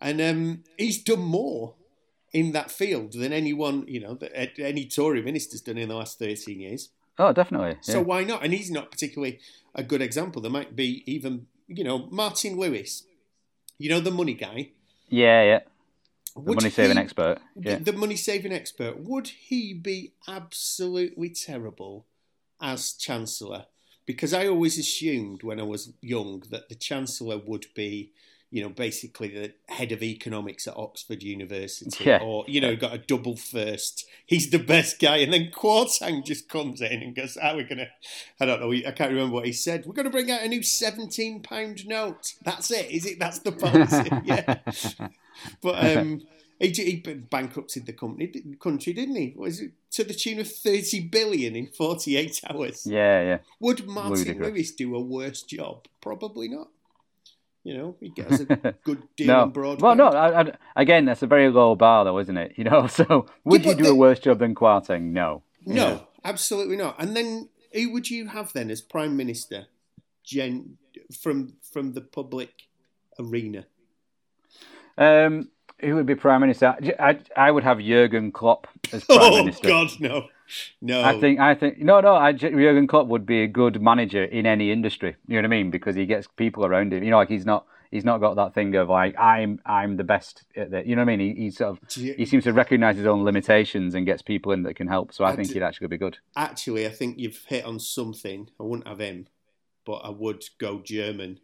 And 0.00 0.20
um, 0.20 0.64
he's 0.78 1.02
done 1.02 1.20
more 1.20 1.74
in 2.32 2.52
that 2.52 2.70
field 2.70 3.12
than 3.12 3.32
anyone 3.32 3.84
you 3.86 4.00
know 4.00 4.14
that 4.14 4.32
any 4.58 4.86
Tory 4.86 5.22
minister's 5.22 5.60
done 5.60 5.78
in 5.78 5.88
the 5.88 5.94
last 5.96 6.18
13 6.18 6.60
years. 6.60 6.90
Oh, 7.18 7.32
definitely. 7.32 7.76
So 7.82 8.00
why 8.02 8.24
not? 8.24 8.42
And 8.42 8.52
he's 8.54 8.70
not 8.70 8.90
particularly 8.90 9.38
a 9.74 9.82
good 9.82 10.00
example. 10.02 10.40
There 10.42 10.50
might 10.50 10.74
be 10.76 11.02
even 11.06 11.46
you 11.68 11.84
know 11.84 12.08
Martin 12.10 12.56
Lewis, 12.58 13.04
you 13.78 13.88
know 13.90 14.00
the 14.00 14.10
money 14.10 14.34
guy. 14.34 14.70
yeah, 15.08 15.42
yeah. 15.44 15.60
The 16.34 16.54
money 16.54 16.70
saving 16.70 16.96
he- 16.96 17.02
expert. 17.02 17.38
Yeah. 17.54 17.76
the 17.76 17.92
money 17.92 18.16
saving 18.16 18.52
expert, 18.52 18.98
would 18.98 19.28
he 19.28 19.74
be 19.74 20.14
absolutely 20.26 21.28
terrible 21.30 22.06
as 22.60 22.92
Chancellor? 22.94 23.66
Because 24.06 24.34
I 24.34 24.46
always 24.48 24.78
assumed 24.78 25.42
when 25.42 25.60
I 25.60 25.64
was 25.64 25.92
young 26.00 26.42
that 26.50 26.68
the 26.68 26.74
Chancellor 26.74 27.38
would 27.38 27.66
be, 27.74 28.12
you 28.50 28.62
know, 28.62 28.68
basically 28.68 29.28
the 29.28 29.54
head 29.72 29.92
of 29.92 30.02
economics 30.02 30.66
at 30.66 30.76
Oxford 30.76 31.22
University. 31.22 32.04
Yeah. 32.04 32.18
Or, 32.22 32.44
you 32.48 32.60
know, 32.60 32.76
got 32.76 32.94
a 32.94 32.98
double 32.98 33.36
first. 33.36 34.04
He's 34.26 34.50
the 34.50 34.58
best 34.58 35.00
guy. 35.00 35.18
And 35.18 35.32
then 35.32 35.50
Kwarteng 35.54 36.24
just 36.24 36.48
comes 36.48 36.80
in 36.80 37.02
and 37.02 37.14
goes, 37.14 37.38
How 37.40 37.52
are 37.52 37.56
we 37.56 37.64
going 37.64 37.78
to, 37.78 37.88
I 38.40 38.46
don't 38.46 38.60
know, 38.60 38.72
I 38.72 38.90
can't 38.90 39.12
remember 39.12 39.34
what 39.34 39.46
he 39.46 39.52
said. 39.52 39.86
We're 39.86 39.94
going 39.94 40.04
to 40.04 40.10
bring 40.10 40.30
out 40.30 40.42
a 40.42 40.48
new 40.48 40.60
£17 40.60 41.86
note. 41.86 42.34
That's 42.44 42.70
it. 42.70 42.90
Is 42.90 43.06
it? 43.06 43.18
That's 43.18 43.38
the 43.38 43.52
policy. 43.52 44.10
yeah. 44.24 44.58
But 45.60 45.96
um, 45.96 46.22
he, 46.62 46.70
he 46.70 46.96
bankrupted 46.96 47.86
the 47.86 47.92
company, 47.92 48.32
country, 48.60 48.92
didn't 48.92 49.16
he? 49.16 49.34
Was 49.36 49.60
it 49.60 49.72
to 49.92 50.04
the 50.04 50.14
tune 50.14 50.38
of 50.40 50.48
thirty 50.50 51.00
billion 51.00 51.56
in 51.56 51.66
forty-eight 51.66 52.40
hours? 52.48 52.86
yeah, 52.86 53.22
yeah. 53.22 53.38
Would 53.60 53.86
Martin 53.86 54.12
Ludicrous. 54.12 54.48
Lewis 54.48 54.70
do 54.72 54.94
a 54.94 55.00
worse 55.00 55.42
job? 55.42 55.86
Probably 56.00 56.48
not. 56.48 56.68
You 57.64 57.76
know, 57.78 57.96
he 58.00 58.08
gets 58.08 58.40
a 58.40 58.44
good 58.84 59.02
deal 59.16 59.28
No. 59.28 59.40
on 59.42 59.52
broadband. 59.52 59.80
Well, 59.80 59.94
no. 59.94 60.08
I, 60.08 60.40
I, 60.42 60.52
again, 60.74 61.04
that's 61.04 61.22
a 61.22 61.28
very 61.28 61.48
low 61.48 61.76
bar, 61.76 62.04
though, 62.04 62.18
isn't 62.18 62.36
it? 62.36 62.54
You 62.56 62.64
know. 62.64 62.86
So, 62.88 63.26
would 63.44 63.64
Yeah, 63.64 63.70
you 63.72 63.76
do 63.84 63.90
a 63.90 63.94
worse 63.94 64.18
job 64.18 64.38
than 64.40 64.54
Kwarteng? 64.54 65.12
No. 65.12 65.42
no, 65.64 66.08
absolutely 66.24 66.76
not. 66.76 66.96
And 66.98 67.16
then 67.16 67.48
who 67.72 67.92
would 67.92 68.10
you 68.10 68.28
have 68.28 68.52
then 68.52 68.70
as 68.70 68.80
prime 68.80 69.16
minister, 69.16 69.66
Jen, 70.24 70.76
from 71.20 71.54
from 71.72 71.92
the 71.92 72.00
public 72.00 72.50
arena? 73.18 73.66
Um, 74.98 75.48
who 75.82 75.94
would 75.96 76.06
be 76.06 76.14
prime 76.14 76.40
minister? 76.40 76.76
I, 76.98 77.18
I, 77.36 77.50
would 77.50 77.64
have 77.64 77.80
Jurgen 77.80 78.32
Klopp 78.32 78.66
as 78.92 79.04
prime 79.04 79.18
oh 79.20 79.44
minister. 79.44 79.68
God, 79.68 79.90
no, 80.00 80.28
no. 80.80 81.02
I 81.02 81.18
think 81.20 81.40
I 81.40 81.54
think 81.54 81.78
no 81.78 82.00
no 82.00 82.14
I, 82.14 82.32
Jurgen 82.32 82.86
Klopp 82.86 83.08
would 83.08 83.26
be 83.26 83.42
a 83.42 83.46
good 83.46 83.82
manager 83.82 84.24
in 84.24 84.46
any 84.46 84.70
industry. 84.70 85.16
You 85.26 85.34
know 85.34 85.48
what 85.48 85.54
I 85.54 85.62
mean? 85.62 85.70
Because 85.70 85.96
he 85.96 86.06
gets 86.06 86.28
people 86.36 86.64
around 86.64 86.92
him. 86.92 87.02
You 87.02 87.10
know, 87.10 87.18
like 87.18 87.28
he's 87.28 87.46
not 87.46 87.66
he's 87.90 88.04
not 88.04 88.18
got 88.18 88.34
that 88.36 88.54
thing 88.54 88.74
of 88.74 88.88
like 88.88 89.16
I'm 89.18 89.60
I'm 89.66 89.96
the 89.96 90.04
best 90.04 90.44
at 90.56 90.70
that. 90.72 90.86
You 90.86 90.96
know 90.96 91.02
what 91.02 91.12
I 91.12 91.16
mean? 91.16 91.36
He, 91.36 91.42
he 91.44 91.50
sort 91.50 91.70
of 91.70 91.96
you- 91.96 92.14
he 92.14 92.24
seems 92.24 92.44
to 92.44 92.52
recognise 92.52 92.96
his 92.96 93.06
own 93.06 93.24
limitations 93.24 93.94
and 93.94 94.06
gets 94.06 94.22
people 94.22 94.50
in 94.50 94.64
that 94.64 94.74
can 94.74 94.88
help. 94.88 95.12
So 95.12 95.24
I, 95.24 95.30
I 95.30 95.36
think 95.36 95.48
d- 95.48 95.54
he'd 95.54 95.62
actually 95.62 95.88
be 95.88 95.98
good. 95.98 96.18
Actually, 96.36 96.86
I 96.86 96.90
think 96.90 97.18
you've 97.18 97.44
hit 97.46 97.64
on 97.64 97.78
something. 97.78 98.48
I 98.58 98.64
wouldn't 98.64 98.88
have 98.88 98.98
him, 98.98 99.28
but 99.84 99.96
I 99.98 100.10
would 100.10 100.44
go 100.58 100.80
German. 100.80 101.40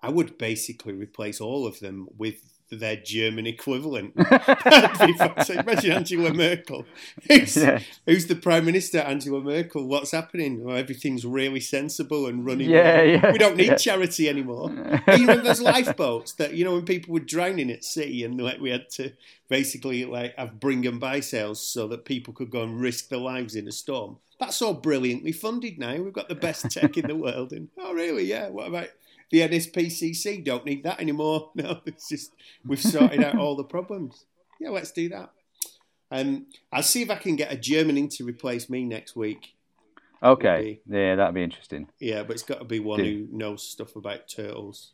I 0.00 0.10
would 0.10 0.38
basically 0.38 0.92
replace 0.92 1.40
all 1.40 1.66
of 1.66 1.80
them 1.80 2.06
with 2.16 2.57
their 2.76 2.96
German 2.96 3.46
equivalent. 3.46 4.14
That'd 4.16 5.06
be 5.06 5.12
fascinating. 5.14 5.68
Imagine 5.68 5.92
Angela 5.92 6.34
Merkel. 6.34 6.84
Who's, 7.26 7.56
Yeah. 7.56 7.80
who's 8.06 8.26
the 8.26 8.36
Prime 8.36 8.64
Minister, 8.64 8.98
Angela 8.98 9.40
Merkel? 9.40 9.86
What's 9.86 10.10
happening? 10.10 10.64
Well, 10.64 10.76
everything's 10.76 11.24
really 11.24 11.60
sensible 11.60 12.26
and 12.26 12.44
running. 12.44 12.70
Yeah, 12.70 13.02
yeah, 13.02 13.32
We 13.32 13.38
don't 13.38 13.56
need 13.56 13.68
yeah. 13.68 13.76
charity 13.76 14.28
anymore. 14.28 14.70
Even 15.18 15.42
those 15.42 15.60
lifeboats 15.60 16.32
that, 16.34 16.54
you 16.54 16.64
know, 16.64 16.74
when 16.74 16.84
people 16.84 17.14
were 17.14 17.20
drowning 17.20 17.70
at 17.70 17.84
sea 17.84 18.24
and 18.24 18.40
like 18.40 18.60
we 18.60 18.70
had 18.70 18.88
to 18.90 19.12
basically 19.48 20.04
like 20.04 20.36
have 20.36 20.60
bring 20.60 20.86
and 20.86 21.00
buy 21.00 21.20
sales 21.20 21.60
so 21.60 21.88
that 21.88 22.04
people 22.04 22.34
could 22.34 22.50
go 22.50 22.62
and 22.62 22.80
risk 22.80 23.08
their 23.08 23.18
lives 23.18 23.54
in 23.54 23.66
a 23.68 23.72
storm? 23.72 24.18
That's 24.38 24.62
all 24.62 24.74
brilliantly 24.74 25.32
funded 25.32 25.78
now. 25.78 25.96
We've 25.96 26.12
got 26.12 26.28
the 26.28 26.34
best 26.36 26.70
tech 26.70 26.96
in 26.96 27.08
the 27.08 27.16
world. 27.16 27.52
And 27.52 27.68
oh, 27.78 27.92
really? 27.92 28.24
Yeah. 28.24 28.48
What 28.50 28.68
about 28.68 28.88
the 29.30 29.40
NSPCC? 29.40 30.44
Don't 30.44 30.64
need 30.64 30.82
that 30.84 31.00
anymore. 31.00 31.50
No, 31.54 31.80
it's 31.86 32.08
just 32.08 32.32
we've 32.66 32.80
sorted 32.80 33.22
out 33.22 33.36
all 33.38 33.56
the 33.56 33.64
problems. 33.64 34.24
Yeah, 34.60 34.70
let's 34.70 34.90
do 34.92 35.08
that. 35.10 35.30
Um, 36.10 36.46
I'll 36.72 36.82
see 36.82 37.02
if 37.02 37.10
I 37.10 37.16
can 37.16 37.36
get 37.36 37.52
a 37.52 37.56
German 37.56 37.98
in 37.98 38.08
to 38.10 38.24
replace 38.24 38.70
me 38.70 38.84
next 38.84 39.14
week. 39.16 39.54
Okay, 40.22 40.80
yeah, 40.88 41.14
that'd 41.16 41.34
be 41.34 41.42
interesting. 41.44 41.88
Yeah, 42.00 42.22
but 42.24 42.32
it's 42.32 42.42
got 42.42 42.58
to 42.58 42.64
be 42.64 42.80
one 42.80 42.98
who 43.00 43.28
knows 43.30 43.62
stuff 43.62 43.94
about 43.94 44.28
turtles. 44.28 44.92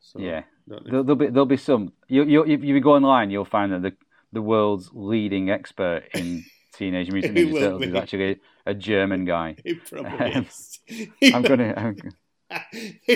So, 0.00 0.20
Yeah. 0.20 0.42
There'll, 0.66 1.04
there'll 1.04 1.16
be 1.16 1.26
there'll 1.26 1.46
be 1.46 1.56
some. 1.58 1.92
You 2.08 2.24
you 2.24 2.44
if 2.44 2.62
you 2.64 2.80
go 2.80 2.92
online, 2.94 3.30
you'll 3.30 3.44
find 3.44 3.72
that 3.72 3.82
the 3.82 3.92
the 4.32 4.40
world's 4.42 4.90
leading 4.94 5.50
expert 5.50 6.04
in 6.14 6.44
Teenage 6.74 7.10
Mutant 7.10 7.36
Ninja 7.36 7.58
Turtles 7.58 7.82
is 7.82 7.94
actually 7.94 8.40
a 8.64 8.74
German 8.74 9.24
guy. 9.26 9.56
It 9.64 9.84
probably 9.84 10.32
Um, 10.32 10.46
is. 10.46 10.78
I'm 11.34 11.42
gonna. 11.42 11.74
I'm, 11.76 11.96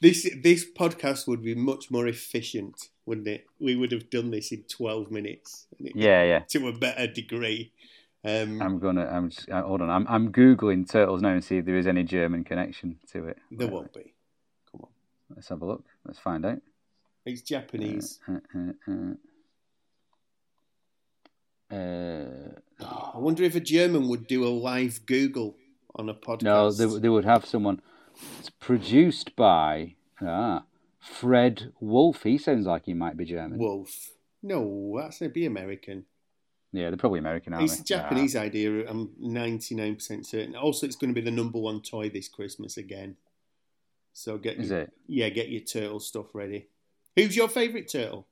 this 0.00 0.28
this 0.42 0.66
podcast 0.76 1.26
would 1.26 1.42
be 1.42 1.54
much 1.54 1.90
more 1.90 2.06
efficient, 2.06 2.88
wouldn't 3.06 3.28
it? 3.28 3.46
We 3.60 3.76
would 3.76 3.92
have 3.92 4.10
done 4.10 4.30
this 4.30 4.52
in 4.52 4.64
twelve 4.64 5.10
minutes, 5.10 5.66
yeah, 5.78 6.22
yeah. 6.24 6.38
to 6.50 6.68
a 6.68 6.72
better 6.72 7.06
degree. 7.06 7.72
Um, 8.24 8.60
I'm 8.60 8.78
gonna. 8.78 9.06
I'm 9.06 9.30
just, 9.30 9.48
uh, 9.50 9.62
hold 9.62 9.82
on. 9.82 9.90
I'm 9.90 10.06
I'm 10.08 10.32
googling 10.32 10.88
turtles 10.90 11.22
now 11.22 11.30
and 11.30 11.44
see 11.44 11.58
if 11.58 11.64
there 11.64 11.76
is 11.78 11.86
any 11.86 12.02
German 12.04 12.44
connection 12.44 12.98
to 13.12 13.26
it. 13.26 13.38
there 13.50 13.68
won't 13.68 13.92
be. 13.92 14.14
Come 14.70 14.82
on, 14.82 14.88
Let's 15.34 15.48
have 15.48 15.62
a 15.62 15.66
look. 15.66 15.84
Let's 16.04 16.18
find 16.18 16.44
out. 16.44 16.60
it's 17.24 17.42
Japanese. 17.42 18.18
Uh, 18.28 18.40
uh, 18.54 18.72
uh, 21.72 21.76
uh, 21.76 22.60
Oh, 22.80 23.10
I 23.14 23.18
wonder 23.18 23.42
if 23.42 23.54
a 23.56 23.60
German 23.60 24.08
would 24.08 24.26
do 24.26 24.46
a 24.46 24.48
live 24.48 25.04
Google 25.06 25.56
on 25.96 26.08
a 26.08 26.14
podcast. 26.14 26.42
no, 26.42 26.70
they, 26.70 26.86
they 27.00 27.08
would 27.08 27.24
have 27.24 27.44
someone. 27.44 27.80
It's 28.38 28.50
produced 28.50 29.36
by 29.36 29.94
ah, 30.20 30.64
Fred 31.00 31.72
Wolf. 31.80 32.22
He 32.22 32.38
sounds 32.38 32.66
like 32.66 32.86
he 32.86 32.94
might 32.94 33.16
be 33.16 33.24
German. 33.24 33.58
Wolf. 33.58 34.10
No, 34.42 34.94
that's 35.00 35.20
a 35.20 35.28
be 35.28 35.46
American. 35.46 36.04
Yeah, 36.72 36.90
they're 36.90 36.96
probably 36.98 37.18
American, 37.18 37.54
aren't 37.54 37.70
It's 37.70 37.80
a 37.80 37.82
they? 37.82 37.94
Japanese 37.94 38.36
idea. 38.36 38.86
I'm 38.88 39.08
99% 39.20 40.26
certain. 40.26 40.54
Also, 40.54 40.86
it's 40.86 40.96
going 40.96 41.12
to 41.14 41.18
be 41.20 41.24
the 41.24 41.30
number 41.34 41.58
one 41.58 41.80
toy 41.80 42.10
this 42.10 42.28
Christmas 42.28 42.76
again. 42.76 43.16
So 44.12 44.36
get 44.36 44.58
is 44.58 44.70
your, 44.70 44.80
it? 44.80 44.92
yeah, 45.06 45.28
get 45.30 45.48
your 45.48 45.62
turtle 45.62 46.00
stuff 46.00 46.34
ready. 46.34 46.68
Who's 47.16 47.36
your 47.36 47.48
favourite 47.48 47.88
turtle? 47.88 48.26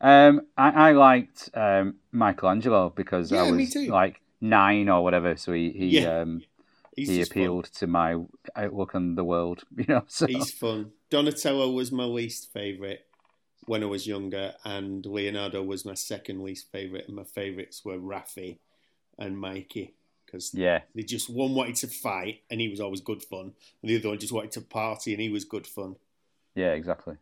Um, 0.00 0.42
I, 0.56 0.90
I 0.90 0.92
liked 0.92 1.50
um, 1.54 1.96
Michelangelo 2.12 2.90
because 2.94 3.32
I 3.32 3.42
Yeah, 3.44 3.50
me 3.52 3.64
was 3.64 3.76
like 3.88 4.20
nine 4.40 4.88
or 4.88 5.02
whatever, 5.02 5.36
so 5.36 5.52
he 5.52 5.70
he, 5.70 5.98
Yeah. 5.98 6.20
um, 6.20 6.42
He's 6.98 7.08
he 7.08 7.22
appealed 7.22 7.66
to 7.74 7.86
my 7.86 8.16
outlook 8.56 8.94
on 8.94 9.14
the 9.14 9.24
world. 9.24 9.62
You 9.76 9.84
know, 9.88 10.04
so 10.08 10.26
He's 10.26 10.50
fun. 10.52 10.92
Donatello 11.10 11.70
was 11.70 11.90
my 11.92 12.04
least 12.04 12.52
favourite 12.52 13.00
when 13.66 13.82
I 13.82 13.86
was 13.86 14.06
younger, 14.06 14.54
and 14.64 15.04
Leonardo 15.06 15.62
was 15.62 15.84
my 15.84 15.94
second 15.94 16.42
least 16.42 16.70
favourite. 16.72 17.06
And 17.06 17.16
my 17.16 17.24
favourites 17.24 17.84
were 17.84 17.98
Raffi 17.98 18.58
and 19.18 19.38
Mikey 19.38 19.94
because 20.26 20.52
yeah, 20.54 20.80
they 20.94 21.02
just 21.02 21.30
one 21.30 21.54
wanted 21.54 21.76
to 21.76 21.86
fight, 21.88 22.42
and 22.50 22.60
he 22.60 22.68
was 22.68 22.80
always 22.80 23.00
good 23.00 23.22
fun, 23.22 23.52
and 23.82 23.90
the 23.90 23.96
other 23.98 24.08
one 24.10 24.18
just 24.18 24.32
wanted 24.32 24.52
to 24.52 24.60
party, 24.60 25.12
and 25.12 25.22
he 25.22 25.28
was 25.30 25.44
good 25.44 25.66
fun. 25.66 25.96
yeah, 26.54 26.72
exactly. 26.72 27.16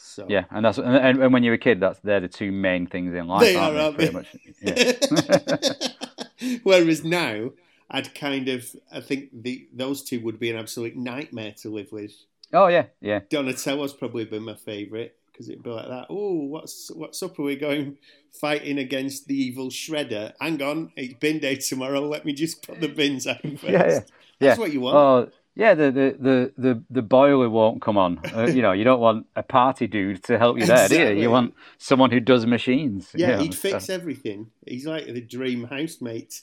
So 0.00 0.26
Yeah, 0.28 0.44
and 0.50 0.64
that's 0.64 0.78
and, 0.78 1.22
and 1.22 1.32
when 1.32 1.42
you're 1.42 1.54
a 1.54 1.58
kid, 1.58 1.80
that's 1.80 1.98
they're 2.00 2.20
the 2.20 2.28
two 2.28 2.50
main 2.52 2.86
things 2.86 3.14
in 3.14 3.26
life, 3.26 3.40
They 3.42 3.56
aren't 3.56 3.76
are, 3.76 3.78
they? 3.78 3.84
aren't 3.84 3.96
Pretty 3.96 4.12
much. 4.12 4.36
Yeah. 4.62 6.58
Whereas 6.62 7.04
now, 7.04 7.50
I'd 7.90 8.14
kind 8.14 8.48
of, 8.48 8.66
I 8.92 9.00
think 9.00 9.30
the 9.32 9.66
those 9.72 10.02
two 10.02 10.20
would 10.20 10.38
be 10.38 10.50
an 10.50 10.56
absolute 10.58 10.96
nightmare 10.96 11.54
to 11.62 11.70
live 11.70 11.90
with. 11.92 12.12
oh 12.52 12.66
yeah, 12.68 12.86
yeah. 13.00 13.20
Donatello's 13.30 13.94
probably 13.94 14.24
been 14.24 14.44
my 14.44 14.54
favourite 14.54 15.12
because 15.32 15.48
it'd 15.48 15.62
be 15.62 15.70
like 15.70 15.88
that. 15.88 16.06
Oh, 16.10 16.44
what's 16.46 16.90
what's 16.94 17.22
up? 17.22 17.38
Are 17.38 17.42
we 17.42 17.56
going 17.56 17.96
fighting 18.40 18.78
against 18.78 19.26
the 19.28 19.34
evil 19.40 19.68
Shredder? 19.70 20.32
Hang 20.40 20.60
on, 20.62 20.92
it's 20.96 21.14
bin 21.14 21.38
day 21.38 21.56
tomorrow. 21.56 22.00
Let 22.00 22.24
me 22.24 22.32
just 22.32 22.66
put 22.66 22.80
the 22.80 22.88
bins 22.88 23.26
out 23.26 23.40
first. 23.42 23.62
Yeah, 23.64 23.70
yeah. 23.70 23.88
That's 23.88 24.10
Yeah. 24.40 24.56
what 24.58 24.72
you 24.72 24.80
want. 24.82 24.96
Oh 24.96 25.32
yeah, 25.54 25.74
the 25.74 25.90
the 25.90 26.16
the 26.20 26.52
the, 26.58 26.82
the 26.90 27.02
boiler 27.02 27.48
won't 27.50 27.80
come 27.82 27.96
on. 27.98 28.20
Uh, 28.34 28.46
you 28.46 28.62
know, 28.62 28.72
you 28.72 28.84
don't 28.84 29.00
want 29.00 29.26
a 29.34 29.42
party 29.42 29.86
dude 29.86 30.22
to 30.24 30.38
help 30.38 30.58
you 30.58 30.66
there, 30.66 30.88
do 30.88 31.00
you? 31.14 31.22
You 31.22 31.30
want 31.30 31.54
someone 31.78 32.10
who 32.10 32.20
does 32.20 32.44
machines. 32.46 33.10
you 33.14 33.24
yeah, 33.24 33.36
know, 33.36 33.42
he'd 33.42 33.54
so- 33.54 33.70
fix 33.70 33.88
everything. 33.88 34.50
He's 34.66 34.86
like 34.86 35.06
the 35.06 35.20
dream 35.22 35.64
housemate. 35.64 36.42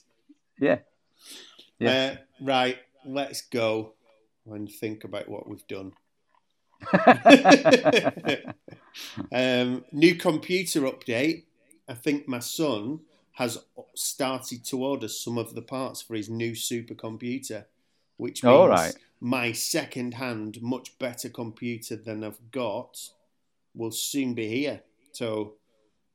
yeah. 0.60 0.80
Yeah. 1.80 2.16
Uh, 2.42 2.46
right, 2.46 2.78
let's 3.06 3.42
go 3.42 3.94
and 4.46 4.70
think 4.72 5.04
about 5.04 5.28
what 5.30 5.48
we've 5.50 5.68
done. 5.68 5.94
um, 9.32 9.84
new 9.92 10.16
computer 10.16 10.82
update. 10.82 11.44
I 11.88 11.94
think 11.94 12.28
my 12.28 12.40
son 12.40 13.02
has 13.34 13.58
started 13.96 14.64
to 14.66 14.84
order 14.84 15.08
some 15.08 15.38
of 15.38 15.54
the 15.56 15.62
parts 15.62 16.02
for 16.02 16.16
his 16.16 16.30
new 16.30 16.52
supercomputer, 16.54 17.66
which 18.18 18.44
means 18.44 18.54
All 18.54 18.70
right. 18.70 18.96
my 19.20 19.52
second-hand, 19.52 20.62
much 20.62 20.98
better 21.00 21.30
computer 21.30 21.96
than 21.96 22.24
I've 22.24 22.52
got 22.52 23.10
will 23.76 23.92
soon 23.92 24.34
be 24.34 24.48
here. 24.48 24.82
So 25.12 25.56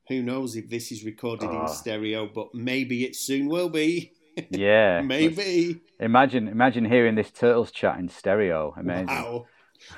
who 0.07 0.23
knows 0.23 0.55
if 0.55 0.69
this 0.69 0.91
is 0.91 1.03
recorded 1.05 1.49
Oh. 1.51 1.61
in 1.61 1.67
stereo, 1.67 2.27
but 2.27 2.53
maybe 2.55 3.05
it 3.05 3.15
soon 3.15 3.47
will 3.47 3.69
be. 3.69 4.13
Yeah. 4.49 5.01
maybe. 5.05 5.81
Imagine 5.99 6.47
imagine 6.47 6.85
hearing 6.85 7.15
this 7.15 7.31
turtles 7.31 7.71
chat 7.71 7.99
in 7.99 8.09
stereo. 8.09 8.73
Amazing. 8.77 9.07
Wow. 9.07 9.45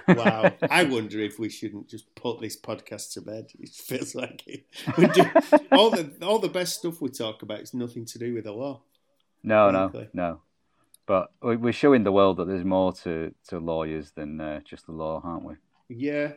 Wow. 0.07 0.51
I 0.69 0.83
wonder 0.85 1.19
if 1.19 1.39
we 1.39 1.49
shouldn't 1.49 1.89
just 1.89 2.13
put 2.15 2.39
this 2.39 2.59
podcast 2.59 3.13
to 3.13 3.21
bed. 3.21 3.47
It 3.59 3.69
feels 3.69 4.15
like 4.15 4.43
it. 4.47 4.65
Do, 4.95 5.57
all 5.71 5.89
the 5.89 6.11
all 6.21 6.39
the 6.39 6.47
best 6.49 6.79
stuff 6.79 7.01
we 7.01 7.09
talk 7.09 7.41
about 7.41 7.59
is 7.61 7.73
nothing 7.73 8.05
to 8.05 8.19
do 8.19 8.33
with 8.33 8.45
the 8.45 8.53
law. 8.53 8.81
No, 9.43 9.71
no, 9.71 9.89
Frankly. 9.89 10.09
no. 10.13 10.41
But 11.05 11.31
we- 11.41 11.57
we're 11.57 11.73
showing 11.73 12.05
the 12.05 12.13
world 12.13 12.37
that 12.37 12.47
there's 12.47 12.63
more 12.63 12.93
to, 13.03 13.33
to 13.49 13.59
lawyers 13.59 14.11
than 14.11 14.39
uh, 14.39 14.61
just 14.61 14.85
the 14.85 14.93
law, 14.93 15.19
aren't 15.21 15.43
we? 15.43 15.55
Yeah. 15.89 16.31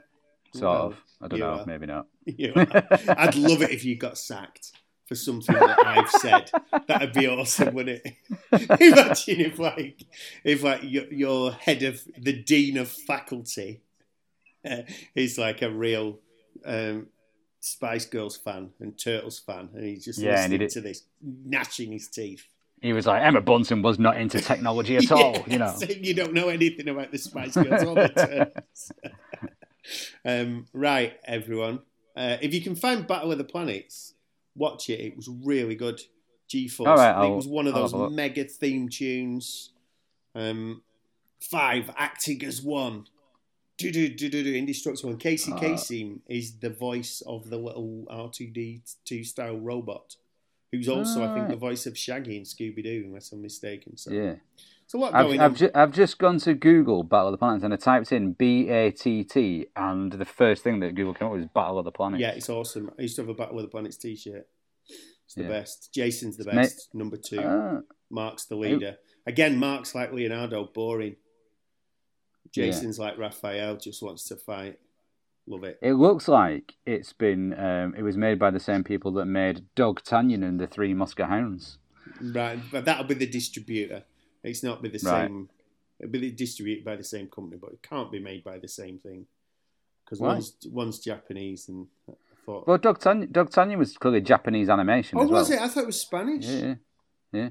Sort 0.53 0.63
Well, 0.65 0.87
of. 0.87 0.97
I 1.23 1.29
don't 1.29 1.39
know. 1.39 1.51
are. 1.61 1.67
Maybe 1.67 1.87
not. 1.87 2.07
I'd 2.29 3.37
love 3.37 3.63
it 3.63 3.71
if 3.71 3.85
you 3.85 3.97
got 3.97 4.19
sacked 4.19 4.73
for 5.07 5.15
something 5.15 5.55
that 5.55 5.87
I've 5.87 6.11
said. 6.11 6.51
That'd 6.89 7.13
be 7.15 7.27
awesome, 7.29 7.75
wouldn't 7.75 8.03
it? 8.05 8.17
Imagine 8.81 9.41
if 9.41 9.59
like 9.59 10.03
if 10.45 10.63
like 10.63 10.81
your, 10.83 11.05
your 11.13 11.53
head 11.53 11.83
of 11.83 12.03
the 12.19 12.33
dean 12.33 12.77
of 12.77 12.89
faculty 12.89 13.81
uh, 14.69 14.83
is 15.15 15.39
like 15.39 15.63
a 15.63 15.71
real 15.71 16.19
um, 16.65 17.07
Spice 17.61 18.05
Girls 18.07 18.37
fan 18.37 18.71
and 18.81 18.99
Turtles 18.99 19.39
fan, 19.39 19.71
and 19.75 19.85
he's 19.85 20.05
just 20.05 20.19
Yeah, 20.19 20.33
he 20.33 20.37
listening 20.43 20.59
did- 20.61 20.71
to 20.71 20.81
this, 20.81 21.03
gnashing 21.23 21.93
his 21.93 22.09
teeth. 22.09 22.45
He 22.83 22.93
was 22.93 23.07
like, 23.07 23.23
Emma 23.23 23.41
Bunton 23.41 23.81
was 23.81 23.99
not 23.99 24.19
into 24.19 24.39
technology 24.39 24.97
at 24.99 25.11
all, 25.13 25.43
you 25.47 25.59
know. 25.59 25.75
you 25.89 26.13
don't 26.13 26.35
know 26.35 26.49
anything 26.51 26.89
about 26.89 27.11
the 27.11 27.17
Spice 27.17 27.55
Girls 27.55 27.83
or 27.85 27.95
the 27.95 28.09
Turtles. 28.15 28.93
um, 30.25 30.67
right, 30.75 31.15
everyone. 31.25 31.81
Uh, 32.15 32.37
if 32.43 32.53
you 32.53 32.61
can 32.61 32.75
find 32.75 33.07
Battle 33.07 33.33
of 33.33 33.39
the 33.39 33.45
Planets, 33.45 34.15
watch 34.57 34.89
it. 34.91 35.01
It 35.01 35.17
was 35.17 35.29
really 35.29 35.75
good. 35.75 36.01
G-Force. 36.49 36.89
All 36.89 36.97
right, 36.97 37.27
it 37.27 37.35
was 37.35 37.49
one 37.49 37.67
of 37.67 37.75
those 37.75 37.91
have 37.91 38.01
a 38.01 38.05
look. 38.05 38.13
mega 38.13 38.45
theme 38.45 38.89
tunes. 38.89 39.71
Um, 40.35 40.83
five 41.41 41.91
acting 41.97 42.45
as 42.45 42.63
one. 42.63 43.07
Do 43.79 43.91
do 43.91 44.09
do 44.09 44.29
do 44.29 44.43
do 44.45 44.55
indestructible. 44.55 45.11
And 45.11 45.21
Casey 45.21 45.53
Uh, 45.53 45.59
Kasem 45.59 46.21
is 46.29 46.59
the 46.61 46.71
voice 46.71 47.21
of 47.27 47.51
the 47.51 47.59
little 47.59 48.07
R 48.09 48.31
two 48.33 48.47
D 48.47 48.83
two 49.05 49.25
style 49.25 49.59
robot, 49.59 50.17
who's 50.73 50.89
also 50.89 51.25
I 51.25 51.35
think 51.35 51.49
the 51.49 51.57
voice 51.57 51.85
of 51.85 51.99
Shaggy 51.99 52.37
in 52.37 52.45
Scooby 52.45 52.83
Doo, 52.83 53.03
unless 53.07 53.33
I'm 53.33 53.43
mistaken. 53.43 53.97
So 53.97 54.13
Yeah. 54.13 54.37
A 54.95 54.99
lot 54.99 55.15
I've, 55.15 55.41
I've, 55.41 55.55
ju- 55.57 55.71
I've 55.75 55.93
just 55.93 56.19
gone 56.19 56.39
to 56.41 56.55
Google 56.55 57.03
Battle 57.03 57.29
of 57.29 57.33
the 57.33 57.39
Planets 57.39 57.65
and 57.65 57.73
I 57.73 57.77
typed 57.77 58.13
in 58.13 58.33
B 58.33 58.69
A 58.69 58.91
T 58.91 59.25
T, 59.25 59.67
and 59.75 60.13
the 60.13 60.25
first 60.25 60.63
thing 60.63 60.81
that 60.81 60.95
Google 60.95 61.15
came 61.15 61.27
up 61.27 61.33
with 61.33 61.43
was 61.43 61.51
Battle 61.55 61.79
of 61.79 61.85
the 61.85 61.93
Planets. 61.93 62.21
Yeah, 62.21 62.31
it's 62.31 62.49
awesome. 62.49 62.91
I 62.99 63.03
used 63.03 63.17
to 63.17 63.23
have 63.23 63.29
a 63.29 63.35
Battle 63.35 63.57
of 63.59 63.63
the 63.63 63.69
Planets 63.69 63.97
t-shirt. 63.97 64.47
It's 65.25 65.35
the 65.35 65.43
Yeah. 65.43 65.49
best. 65.49 65.93
Jason's 65.93 66.37
the 66.37 66.45
ma- 66.45 66.53
best. 66.63 66.89
Number 66.95 67.17
two. 67.17 67.41
Ah, 67.43 67.81
Mark's 68.11 68.45
the 68.47 68.55
leader. 68.57 68.97
Again, 69.27 69.59
Mark's 69.59 69.95
like 69.95 70.13
Leonardo, 70.13 70.71
boring. 70.73 71.17
Yeah. 72.55 72.67
Jason's 72.67 72.99
like 72.99 73.19
Raphael, 73.19 73.77
just 73.77 74.03
wants 74.03 74.25
to 74.29 74.37
fight. 74.37 74.79
Love 75.49 75.65
it. 75.65 75.79
It 75.83 75.93
looks 75.95 76.29
like 76.29 76.75
it's 76.87 77.13
been. 77.13 77.53
Um, 77.59 77.95
it 77.97 78.03
was 78.03 78.17
made 78.17 78.39
by 78.39 78.51
the 78.51 78.61
same 78.61 78.83
people 78.85 79.13
that 79.15 79.27
made 79.27 79.65
D'Artagnan 79.75 80.43
and 80.43 80.59
the 80.61 80.67
Three 80.67 80.95
Muskehounds. 80.95 81.79
Right, 82.21 82.59
but 82.71 82.85
that'll 82.85 83.05
be 83.05 83.15
the 83.15 83.27
distributor. 83.29 84.05
It's 84.47 84.63
not 84.63 84.83
be 84.83 84.89
the 84.89 85.01
Right. 85.05 85.27
same. 85.29 85.49
It'll 85.99 86.11
be 86.13 86.31
distributed 86.31 86.85
by 86.85 86.97
the 86.97 87.05
same 87.05 87.29
company, 87.29 87.59
but 87.61 87.73
it 87.73 87.83
can't 87.83 88.11
be 88.13 88.19
made 88.19 88.45
by 88.45 88.59
the 88.59 88.69
same 88.69 88.99
thing 88.99 89.27
because 90.05 90.21
one's 90.21 90.57
one's 90.71 90.99
Japanese 90.99 91.69
and 91.69 91.87
I 92.09 92.13
thought. 92.45 92.67
Well, 92.67 92.79
D'Artagnan, 92.79 93.33
D'Artagnan 93.33 93.79
was 93.79 93.97
clearly 93.97 94.21
Japanese 94.21 94.69
animation. 94.69 95.19
oh, 95.19 95.23
as 95.25 95.31
well. 95.31 95.41
was 95.41 95.51
it? 95.51 95.61
I 95.61 95.69
thought 95.69 95.83
it 95.85 95.87
was 95.87 96.01
Spanish. 96.01 96.47
Yeah, 96.47 96.75
yeah. 97.33 97.49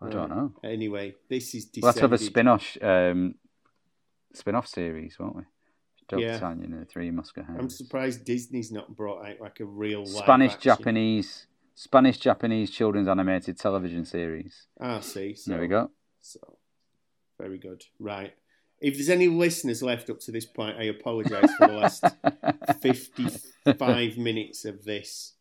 I 0.00 0.08
don't 0.10 0.28
know. 0.30 0.52
Anyway, 0.62 1.14
this 1.28 1.54
is 1.54 1.68
We'll 1.76 1.90
have 1.92 2.00
have 2.00 2.12
a 2.12 2.18
descended- 2.18 2.32
spin-off, 2.32 2.82
um, 2.82 3.34
spin-off 4.32 4.68
series, 4.68 5.18
won't 5.18 5.36
we? 5.36 5.42
Yeah. 6.16 6.32
D'Artagnan 6.38 6.72
and 6.72 6.82
the 6.82 6.86
Three 6.86 7.10
Muskehounds. 7.10 7.58
I'm 7.58 7.68
surprised 7.70 8.24
Disney's 8.24 8.70
not 8.72 8.94
brought 8.96 9.26
out 9.26 9.40
like 9.40 9.60
a 9.60 9.64
real 9.64 10.06
Spanish. 10.06 10.56
Japanese 10.56 11.46
Spanish 11.78 12.18
Japanese 12.18 12.72
children's 12.72 13.06
animated 13.06 13.56
television 13.56 14.04
series. 14.04 14.66
Ah, 14.80 14.98
see. 14.98 15.36
So, 15.36 15.52
There 15.52 15.60
we 15.60 15.68
go. 15.68 15.92
So, 16.20 16.40
very 17.40 17.56
good. 17.56 17.84
Right. 18.00 18.34
If 18.80 18.94
there's 18.94 19.08
any 19.08 19.28
listeners 19.28 19.80
left 19.80 20.10
up 20.10 20.18
to 20.22 20.32
this 20.32 20.44
point, 20.44 20.76
I 20.76 20.86
apologise 20.86 21.54
for 21.54 21.68
the 21.68 21.74
last 21.74 22.04
55 22.82 24.18
minutes 24.18 24.64
of 24.64 24.84
this 24.84 25.34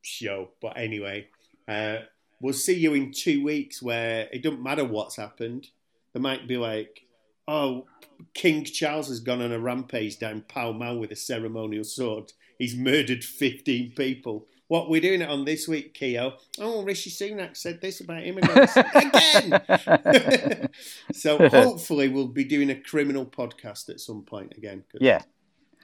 show. 0.00 0.52
But 0.62 0.78
anyway, 0.78 1.28
uh, 1.68 1.96
we'll 2.40 2.54
see 2.54 2.78
you 2.78 2.94
in 2.94 3.12
two 3.12 3.44
weeks 3.44 3.82
where 3.82 4.26
it 4.32 4.42
doesn't 4.42 4.62
matter 4.62 4.86
what's 4.86 5.16
happened. 5.16 5.66
There 6.14 6.22
might 6.22 6.48
be 6.48 6.56
like, 6.56 7.02
oh, 7.46 7.84
King 8.32 8.64
Charles 8.64 9.08
has 9.08 9.20
gone 9.20 9.42
on 9.42 9.52
a 9.52 9.58
rampage 9.58 10.18
down 10.18 10.46
Pall 10.48 10.72
Mall 10.72 10.98
with 10.98 11.12
a 11.12 11.16
ceremonial 11.16 11.84
sword. 11.84 12.32
He's 12.58 12.74
murdered 12.74 13.22
15 13.22 13.92
people. 13.94 14.46
What 14.68 14.88
we're 14.88 15.00
doing 15.00 15.20
it 15.20 15.28
on 15.28 15.44
this 15.44 15.68
week, 15.68 15.92
Keo? 15.92 16.34
Oh, 16.58 16.82
Rishi 16.82 17.10
Sunak 17.10 17.54
said 17.56 17.80
this 17.82 18.00
about 18.00 18.24
immigrants 18.24 18.74
again. 18.76 20.70
so 21.12 21.48
hopefully 21.50 22.08
we'll 22.08 22.28
be 22.28 22.44
doing 22.44 22.70
a 22.70 22.80
criminal 22.80 23.26
podcast 23.26 23.90
at 23.90 24.00
some 24.00 24.22
point 24.22 24.54
again. 24.56 24.84
yeah, 25.00 25.20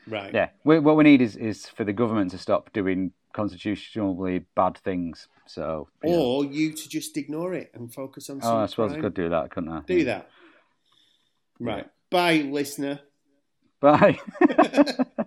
Right. 0.07 0.33
yeah. 0.33 0.49
We, 0.65 0.79
what 0.79 0.97
we 0.97 1.05
need 1.05 1.21
is, 1.21 1.37
is 1.37 1.67
for 1.69 1.85
the 1.85 1.93
government 1.93 2.31
to 2.31 2.39
stop 2.39 2.73
doing 2.73 3.13
constitutionally 3.35 4.47
bad 4.57 4.79
things. 4.79 5.29
So. 5.47 5.89
Or 6.03 6.45
you 6.47 6.73
to 6.73 6.89
just 6.89 7.17
ignore 7.19 7.53
it 7.53 7.71
and 7.75 7.93
focus 7.93 8.31
on. 8.31 8.41
oh, 8.43 8.57
I 8.59 8.67
suppose 8.67 8.93
I 8.93 9.01
could 9.01 9.15
do 9.15 9.29
that, 9.29 9.51
couldn't 9.51 9.71
I? 9.71 9.81
do 9.87 10.05
that. 10.05 10.31
Right. 11.61 11.87
Bye, 12.11 12.49
listener. 12.51 13.01
Bye. 13.81 14.19